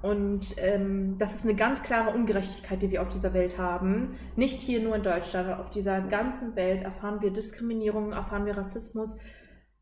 Und 0.00 0.54
ähm, 0.58 1.16
das 1.18 1.34
ist 1.34 1.44
eine 1.44 1.56
ganz 1.56 1.82
klare 1.82 2.14
Ungerechtigkeit, 2.14 2.80
die 2.82 2.90
wir 2.90 3.02
auf 3.02 3.08
dieser 3.08 3.34
Welt 3.34 3.58
haben. 3.58 4.16
Nicht 4.36 4.60
hier 4.60 4.80
nur 4.80 4.94
in 4.94 5.02
Deutschland, 5.02 5.58
auf 5.58 5.70
dieser 5.70 6.00
ganzen 6.02 6.54
Welt 6.54 6.82
erfahren 6.82 7.20
wir 7.20 7.32
Diskriminierung, 7.32 8.12
erfahren 8.12 8.46
wir 8.46 8.56
Rassismus. 8.56 9.16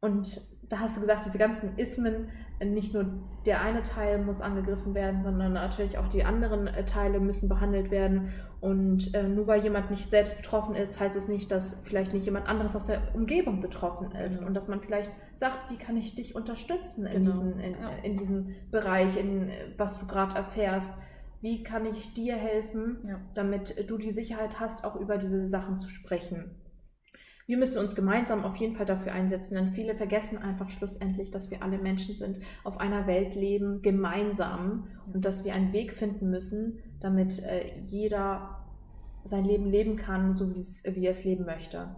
Und 0.00 0.40
da 0.68 0.80
hast 0.80 0.96
du 0.96 1.00
gesagt, 1.00 1.24
diese 1.24 1.38
ganzen 1.38 1.76
Ismen, 1.76 2.28
nicht 2.64 2.94
nur 2.94 3.06
der 3.44 3.60
eine 3.60 3.82
Teil 3.82 4.18
muss 4.18 4.40
angegriffen 4.40 4.94
werden, 4.94 5.22
sondern 5.22 5.52
natürlich 5.52 5.98
auch 5.98 6.08
die 6.08 6.24
anderen 6.24 6.66
äh, 6.66 6.84
Teile 6.84 7.20
müssen 7.20 7.48
behandelt 7.48 7.90
werden. 7.90 8.32
Und 8.60 9.14
äh, 9.14 9.24
nur 9.24 9.46
weil 9.46 9.62
jemand 9.62 9.90
nicht 9.90 10.10
selbst 10.10 10.38
betroffen 10.38 10.74
ist, 10.74 10.98
heißt 10.98 11.16
es 11.16 11.28
nicht, 11.28 11.50
dass 11.52 11.78
vielleicht 11.84 12.14
nicht 12.14 12.24
jemand 12.24 12.48
anderes 12.48 12.74
aus 12.74 12.86
der 12.86 13.02
Umgebung 13.14 13.60
betroffen 13.60 14.10
ist. 14.12 14.36
Genau. 14.36 14.48
Und 14.48 14.54
dass 14.54 14.68
man 14.68 14.80
vielleicht 14.80 15.10
sagt, 15.36 15.70
wie 15.70 15.76
kann 15.76 15.96
ich 15.96 16.14
dich 16.14 16.34
unterstützen 16.34 17.06
in, 17.06 17.24
genau. 17.24 17.32
diesen, 17.32 17.60
in, 17.60 17.72
ja. 17.72 17.90
in 18.02 18.16
diesem 18.16 18.54
Bereich, 18.70 19.16
in 19.18 19.50
was 19.76 20.00
du 20.00 20.06
gerade 20.06 20.34
erfährst. 20.34 20.92
Wie 21.42 21.62
kann 21.62 21.84
ich 21.84 22.14
dir 22.14 22.34
helfen, 22.34 22.96
ja. 23.06 23.20
damit 23.34 23.88
du 23.90 23.98
die 23.98 24.10
Sicherheit 24.10 24.58
hast, 24.58 24.84
auch 24.84 24.96
über 24.96 25.18
diese 25.18 25.46
Sachen 25.48 25.78
zu 25.78 25.90
sprechen? 25.90 26.50
Wir 27.46 27.56
müssen 27.58 27.78
uns 27.78 27.94
gemeinsam 27.94 28.44
auf 28.44 28.56
jeden 28.56 28.74
Fall 28.74 28.86
dafür 28.86 29.12
einsetzen, 29.12 29.54
denn 29.54 29.72
viele 29.72 29.94
vergessen 29.94 30.38
einfach 30.38 30.68
schlussendlich, 30.68 31.30
dass 31.30 31.50
wir 31.50 31.62
alle 31.62 31.78
Menschen 31.78 32.16
sind, 32.16 32.40
auf 32.64 32.78
einer 32.78 33.06
Welt 33.06 33.36
leben, 33.36 33.82
gemeinsam 33.82 34.88
und 35.12 35.24
dass 35.24 35.44
wir 35.44 35.54
einen 35.54 35.72
Weg 35.72 35.92
finden 35.92 36.28
müssen, 36.28 36.80
damit 37.00 37.38
äh, 37.44 37.78
jeder 37.86 38.64
sein 39.24 39.44
Leben 39.44 39.66
leben 39.66 39.96
kann, 39.96 40.34
so 40.34 40.54
wie 40.54 41.04
er 41.04 41.10
es 41.12 41.24
leben 41.24 41.44
möchte. 41.44 41.94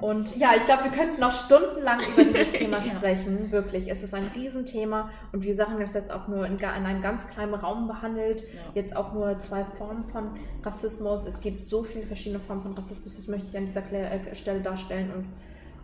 Und 0.00 0.36
ja, 0.36 0.52
ich 0.56 0.64
glaube, 0.64 0.84
wir 0.84 0.90
könnten 0.90 1.20
noch 1.20 1.32
stundenlang 1.32 2.00
über 2.00 2.24
dieses 2.24 2.52
Thema 2.58 2.82
sprechen. 2.82 3.52
Wirklich, 3.52 3.90
es 3.90 4.02
ist 4.02 4.14
ein 4.14 4.30
Riesenthema 4.34 5.10
und 5.32 5.42
wir 5.42 5.56
haben 5.58 5.78
das 5.78 5.92
jetzt 5.94 6.10
auch 6.10 6.26
nur 6.26 6.46
in, 6.46 6.58
in 6.58 6.64
einem 6.64 7.02
ganz 7.02 7.28
kleinen 7.28 7.54
Raum 7.54 7.86
behandelt. 7.86 8.42
Ja. 8.42 8.46
Jetzt 8.74 8.96
auch 8.96 9.12
nur 9.12 9.38
zwei 9.38 9.64
Formen 9.64 10.04
von 10.04 10.30
Rassismus. 10.62 11.26
Es 11.26 11.40
gibt 11.40 11.64
so 11.64 11.82
viele 11.82 12.06
verschiedene 12.06 12.40
Formen 12.40 12.62
von 12.62 12.72
Rassismus, 12.72 13.16
das 13.16 13.28
möchte 13.28 13.48
ich 13.48 13.56
an 13.56 13.66
dieser 13.66 13.82
äh, 13.92 14.34
Stelle 14.34 14.60
darstellen. 14.60 15.10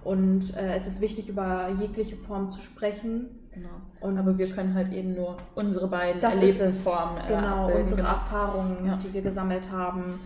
Und, 0.05 0.13
und 0.15 0.57
äh, 0.57 0.75
es 0.75 0.87
ist 0.87 1.01
wichtig, 1.01 1.29
über 1.29 1.69
jegliche 1.79 2.17
Form 2.17 2.49
zu 2.49 2.63
sprechen. 2.63 3.29
Genau. 3.53 3.69
Und 4.01 4.19
Aber 4.19 4.37
wir 4.37 4.49
können 4.49 4.75
halt 4.75 4.93
eben 4.93 5.15
nur 5.15 5.37
unsere 5.55 5.89
beiden 5.89 6.23
erlebten 6.23 6.73
Formen 6.73 7.19
äh, 7.19 7.29
Genau, 7.29 7.65
abbilden. 7.65 7.81
unsere 7.83 7.97
genau. 8.03 8.11
Erfahrungen, 8.11 8.87
ja. 8.87 8.97
die 8.97 9.13
wir 9.13 9.23
gesammelt 9.23 9.71
haben 9.71 10.21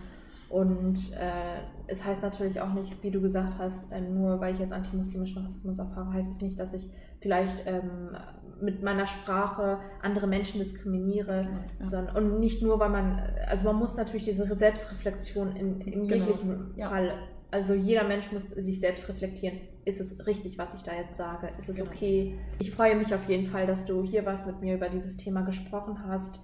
und 0.51 1.13
äh, 1.13 1.61
es 1.87 2.03
heißt 2.03 2.23
natürlich 2.23 2.59
auch 2.59 2.73
nicht, 2.73 3.01
wie 3.01 3.09
du 3.09 3.21
gesagt 3.21 3.57
hast, 3.57 3.89
äh, 3.89 4.01
nur 4.01 4.41
weil 4.41 4.53
ich 4.53 4.59
jetzt 4.59 4.73
antimuslimischen 4.73 5.43
Rassismus 5.43 5.79
erfahre, 5.79 6.11
heißt 6.11 6.29
es 6.29 6.41
nicht, 6.41 6.59
dass 6.59 6.73
ich 6.73 6.89
vielleicht 7.21 7.65
ähm, 7.65 8.17
mit 8.59 8.83
meiner 8.83 9.07
Sprache 9.07 9.79
andere 10.01 10.27
Menschen 10.27 10.59
diskriminiere, 10.59 11.47
ja. 11.79 11.87
sondern 11.87 12.17
und 12.17 12.39
nicht 12.41 12.61
nur, 12.61 12.81
weil 12.81 12.89
man, 12.89 13.21
also 13.47 13.65
man 13.67 13.77
muss 13.77 13.95
natürlich 13.95 14.25
diese 14.25 14.45
Selbstreflexion 14.53 15.55
in, 15.55 15.79
in 15.81 16.07
genau. 16.09 16.25
jeglichem 16.25 16.73
ja. 16.75 16.89
Fall, 16.89 17.13
also 17.49 17.73
jeder 17.73 18.03
Mensch 18.03 18.29
muss 18.33 18.49
sich 18.49 18.81
selbst 18.81 19.07
reflektieren. 19.07 19.57
Ist 19.85 20.01
es 20.01 20.27
richtig, 20.27 20.57
was 20.57 20.73
ich 20.75 20.83
da 20.83 20.91
jetzt 20.93 21.15
sage? 21.15 21.49
Ist 21.59 21.69
es 21.69 21.77
genau. 21.77 21.89
okay? 21.89 22.37
Ich 22.59 22.71
freue 22.71 22.97
mich 22.97 23.15
auf 23.15 23.27
jeden 23.29 23.47
Fall, 23.47 23.67
dass 23.67 23.85
du 23.85 24.03
hier 24.03 24.25
warst, 24.25 24.47
mit 24.47 24.59
mir 24.59 24.75
über 24.75 24.89
dieses 24.89 25.15
Thema 25.15 25.43
gesprochen 25.43 26.05
hast 26.07 26.41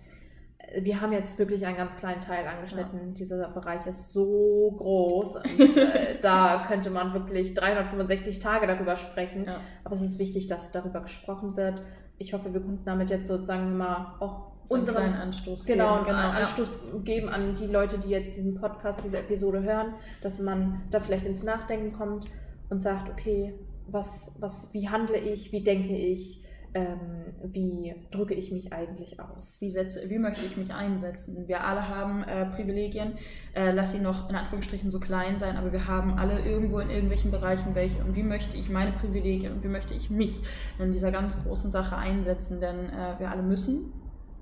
wir 0.81 1.01
haben 1.01 1.13
jetzt 1.13 1.39
wirklich 1.39 1.65
einen 1.65 1.77
ganz 1.77 1.97
kleinen 1.97 2.21
Teil 2.21 2.45
angeschnitten. 2.45 2.99
Ja. 2.99 3.13
Dieser 3.13 3.49
Bereich 3.49 3.85
ist 3.87 4.11
so 4.11 4.75
groß 4.77 5.35
und 5.59 5.77
äh, 5.77 6.19
da 6.21 6.65
könnte 6.67 6.89
man 6.89 7.13
wirklich 7.13 7.53
365 7.53 8.39
Tage 8.39 8.67
darüber 8.67 8.97
sprechen. 8.97 9.45
Ja. 9.45 9.61
Aber 9.83 9.95
es 9.95 10.01
ist 10.01 10.19
wichtig, 10.19 10.47
dass 10.47 10.71
darüber 10.71 11.01
gesprochen 11.01 11.55
wird. 11.55 11.81
Ich 12.17 12.33
hoffe, 12.33 12.53
wir 12.53 12.61
konnten 12.61 12.85
damit 12.85 13.09
jetzt 13.09 13.27
sozusagen 13.27 13.77
mal 13.77 14.15
auch 14.19 14.51
so 14.65 14.75
unseren 14.75 15.13
Anstoß 15.13 15.65
genau, 15.65 15.99
geben. 15.99 16.07
Genau, 16.07 16.29
Anstoß 16.29 16.67
ja. 16.67 16.99
geben 16.99 17.29
an 17.29 17.55
die 17.55 17.67
Leute, 17.67 17.99
die 17.99 18.09
jetzt 18.09 18.35
diesen 18.35 18.55
Podcast, 18.55 18.99
diese 19.03 19.19
Episode 19.19 19.63
hören, 19.63 19.93
dass 20.21 20.39
man 20.39 20.81
da 20.91 20.99
vielleicht 20.99 21.25
ins 21.25 21.43
Nachdenken 21.43 21.93
kommt 21.93 22.27
und 22.69 22.83
sagt, 22.83 23.09
okay, 23.09 23.53
was, 23.87 24.35
was, 24.39 24.73
wie 24.73 24.89
handle 24.89 25.17
ich, 25.17 25.53
wie 25.53 25.63
denke 25.63 25.95
ich, 25.95 26.43
ähm, 26.73 27.33
wie 27.43 27.95
drücke 28.11 28.33
ich 28.33 28.51
mich 28.51 28.73
eigentlich 28.73 29.19
aus? 29.19 29.59
Wie, 29.61 29.69
setze, 29.69 30.09
wie 30.09 30.19
möchte 30.19 30.45
ich 30.45 30.57
mich 30.57 30.73
einsetzen? 30.73 31.47
Wir 31.47 31.63
alle 31.63 31.87
haben 31.87 32.23
äh, 32.23 32.45
Privilegien, 32.45 33.13
äh, 33.53 33.71
lass 33.71 33.91
sie 33.91 33.99
noch 33.99 34.29
in 34.29 34.35
Anführungsstrichen 34.35 34.91
so 34.91 34.99
klein 34.99 35.39
sein, 35.39 35.57
aber 35.57 35.71
wir 35.71 35.87
haben 35.87 36.17
alle 36.17 36.39
irgendwo 36.39 36.79
in 36.79 36.89
irgendwelchen 36.89 37.31
Bereichen 37.31 37.75
welche. 37.75 38.03
Und 38.03 38.15
wie 38.15 38.23
möchte 38.23 38.57
ich 38.57 38.69
meine 38.69 38.91
Privilegien 38.91 39.53
und 39.53 39.63
wie 39.63 39.69
möchte 39.69 39.93
ich 39.93 40.09
mich 40.09 40.41
in 40.79 40.91
dieser 40.91 41.11
ganz 41.11 41.41
großen 41.43 41.71
Sache 41.71 41.95
einsetzen? 41.95 42.59
Denn 42.59 42.89
äh, 42.89 43.19
wir 43.19 43.31
alle 43.31 43.43
müssen 43.43 43.93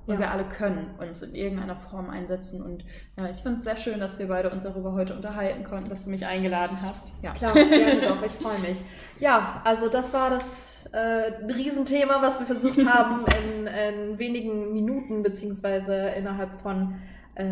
und 0.07 0.13
ja. 0.15 0.19
wir 0.19 0.31
alle 0.31 0.43
können 0.45 0.91
uns 0.99 1.21
in 1.21 1.33
irgendeiner 1.33 1.75
Form 1.75 2.09
einsetzen. 2.09 2.61
Und 2.61 2.85
ja, 3.17 3.29
ich 3.29 3.37
finde 3.37 3.59
es 3.59 3.63
sehr 3.63 3.77
schön, 3.77 3.99
dass 3.99 4.17
wir 4.19 4.27
beide 4.27 4.49
uns 4.49 4.63
darüber 4.63 4.93
heute 4.93 5.15
unterhalten 5.15 5.63
konnten, 5.63 5.89
dass 5.89 6.03
du 6.03 6.09
mich 6.09 6.25
eingeladen 6.25 6.81
hast. 6.81 7.11
Ja, 7.21 7.33
klar, 7.33 7.53
gerne 7.53 8.01
doch, 8.07 8.21
ich 8.23 8.33
freue 8.33 8.59
mich. 8.59 8.83
Ja, 9.19 9.61
also 9.63 9.89
das 9.89 10.13
war 10.13 10.29
das 10.29 10.85
äh, 10.91 11.43
Riesenthema, 11.51 12.21
was 12.21 12.39
wir 12.39 12.45
versucht 12.45 12.85
haben, 12.93 13.25
in, 13.25 13.67
in 13.67 14.19
wenigen 14.19 14.73
Minuten, 14.73 15.23
beziehungsweise 15.23 16.09
innerhalb 16.09 16.61
von 16.61 16.95
äh, 17.35 17.45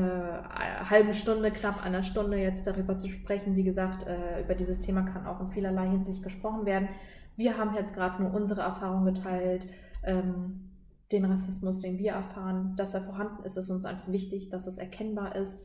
halben 0.90 1.14
Stunde, 1.14 1.52
knapp 1.52 1.84
einer 1.84 2.04
Stunde 2.04 2.38
jetzt 2.38 2.68
darüber 2.68 2.98
zu 2.98 3.10
sprechen. 3.10 3.56
Wie 3.56 3.64
gesagt, 3.64 4.08
äh, 4.08 4.42
über 4.42 4.54
dieses 4.54 4.80
Thema 4.80 5.02
kann 5.02 5.26
auch 5.26 5.42
in 5.42 5.50
vielerlei 5.50 5.88
Hinsicht 5.90 6.24
gesprochen 6.24 6.66
werden. 6.66 6.88
Wir 7.36 7.58
haben 7.58 7.76
jetzt 7.76 7.96
gerade 7.96 8.22
nur 8.22 8.34
unsere 8.34 8.62
Erfahrung 8.62 9.06
geteilt. 9.06 9.68
Ähm, 10.04 10.73
den 11.12 11.26
Rassismus, 11.26 11.80
den 11.80 11.98
wir 11.98 12.14
erfahren, 12.14 12.76
dass 12.76 12.94
er 12.94 13.04
vorhanden 13.04 13.44
ist, 13.44 13.58
ist 13.58 13.70
uns 13.70 13.86
einfach 13.86 14.08
wichtig, 14.12 14.50
dass 14.50 14.68
es 14.68 14.78
erkennbar 14.78 15.36
ist, 15.36 15.60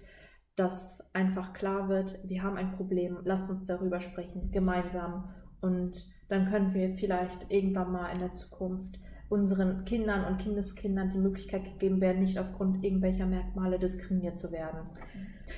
dass 0.57 1.01
einfach 1.13 1.53
klar 1.53 1.89
wird, 1.89 2.19
wir 2.25 2.43
haben 2.43 2.57
ein 2.57 2.73
Problem, 2.73 3.19
lasst 3.25 3.49
uns 3.49 3.65
darüber 3.65 4.01
sprechen, 4.01 4.51
gemeinsam. 4.51 5.33
Und 5.61 6.07
dann 6.29 6.51
können 6.51 6.75
wir 6.75 6.95
vielleicht 6.97 7.51
irgendwann 7.51 7.93
mal 7.93 8.13
in 8.13 8.19
der 8.19 8.35
Zukunft 8.35 8.99
unseren 9.29 9.85
Kindern 9.85 10.25
und 10.25 10.39
Kindeskindern 10.39 11.11
die 11.11 11.19
Möglichkeit 11.19 11.65
gegeben 11.65 12.01
werden, 12.01 12.23
nicht 12.23 12.39
aufgrund 12.39 12.83
irgendwelcher 12.83 13.27
Merkmale 13.27 13.79
diskriminiert 13.79 14.39
zu 14.39 14.51
werden. 14.51 14.81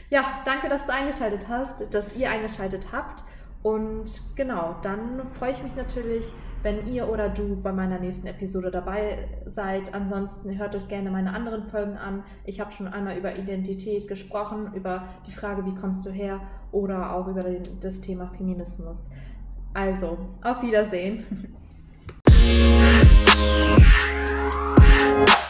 Ja, 0.08 0.42
danke, 0.44 0.68
dass 0.68 0.84
du 0.84 0.92
eingeschaltet 0.92 1.48
hast, 1.48 1.94
dass 1.94 2.16
ihr 2.16 2.30
eingeschaltet 2.30 2.92
habt. 2.92 3.24
Und 3.62 4.22
genau, 4.36 4.76
dann 4.82 5.28
freue 5.38 5.52
ich 5.52 5.62
mich 5.62 5.76
natürlich, 5.76 6.24
wenn 6.62 6.86
ihr 6.86 7.08
oder 7.08 7.28
du 7.28 7.60
bei 7.60 7.72
meiner 7.72 7.98
nächsten 7.98 8.26
Episode 8.26 8.70
dabei 8.70 9.28
seid. 9.46 9.94
Ansonsten 9.94 10.58
hört 10.58 10.74
euch 10.74 10.88
gerne 10.88 11.10
meine 11.10 11.32
anderen 11.34 11.64
Folgen 11.64 11.96
an. 11.96 12.22
Ich 12.44 12.60
habe 12.60 12.70
schon 12.72 12.88
einmal 12.88 13.16
über 13.18 13.36
Identität 13.36 14.08
gesprochen, 14.08 14.72
über 14.74 15.04
die 15.26 15.32
Frage, 15.32 15.64
wie 15.66 15.74
kommst 15.74 16.06
du 16.06 16.10
her 16.10 16.40
oder 16.72 17.14
auch 17.14 17.28
über 17.28 17.42
den, 17.42 17.62
das 17.80 18.00
Thema 18.00 18.28
Feminismus. 18.28 19.10
Also, 19.74 20.18
auf 20.42 20.62
Wiedersehen. 20.62 21.54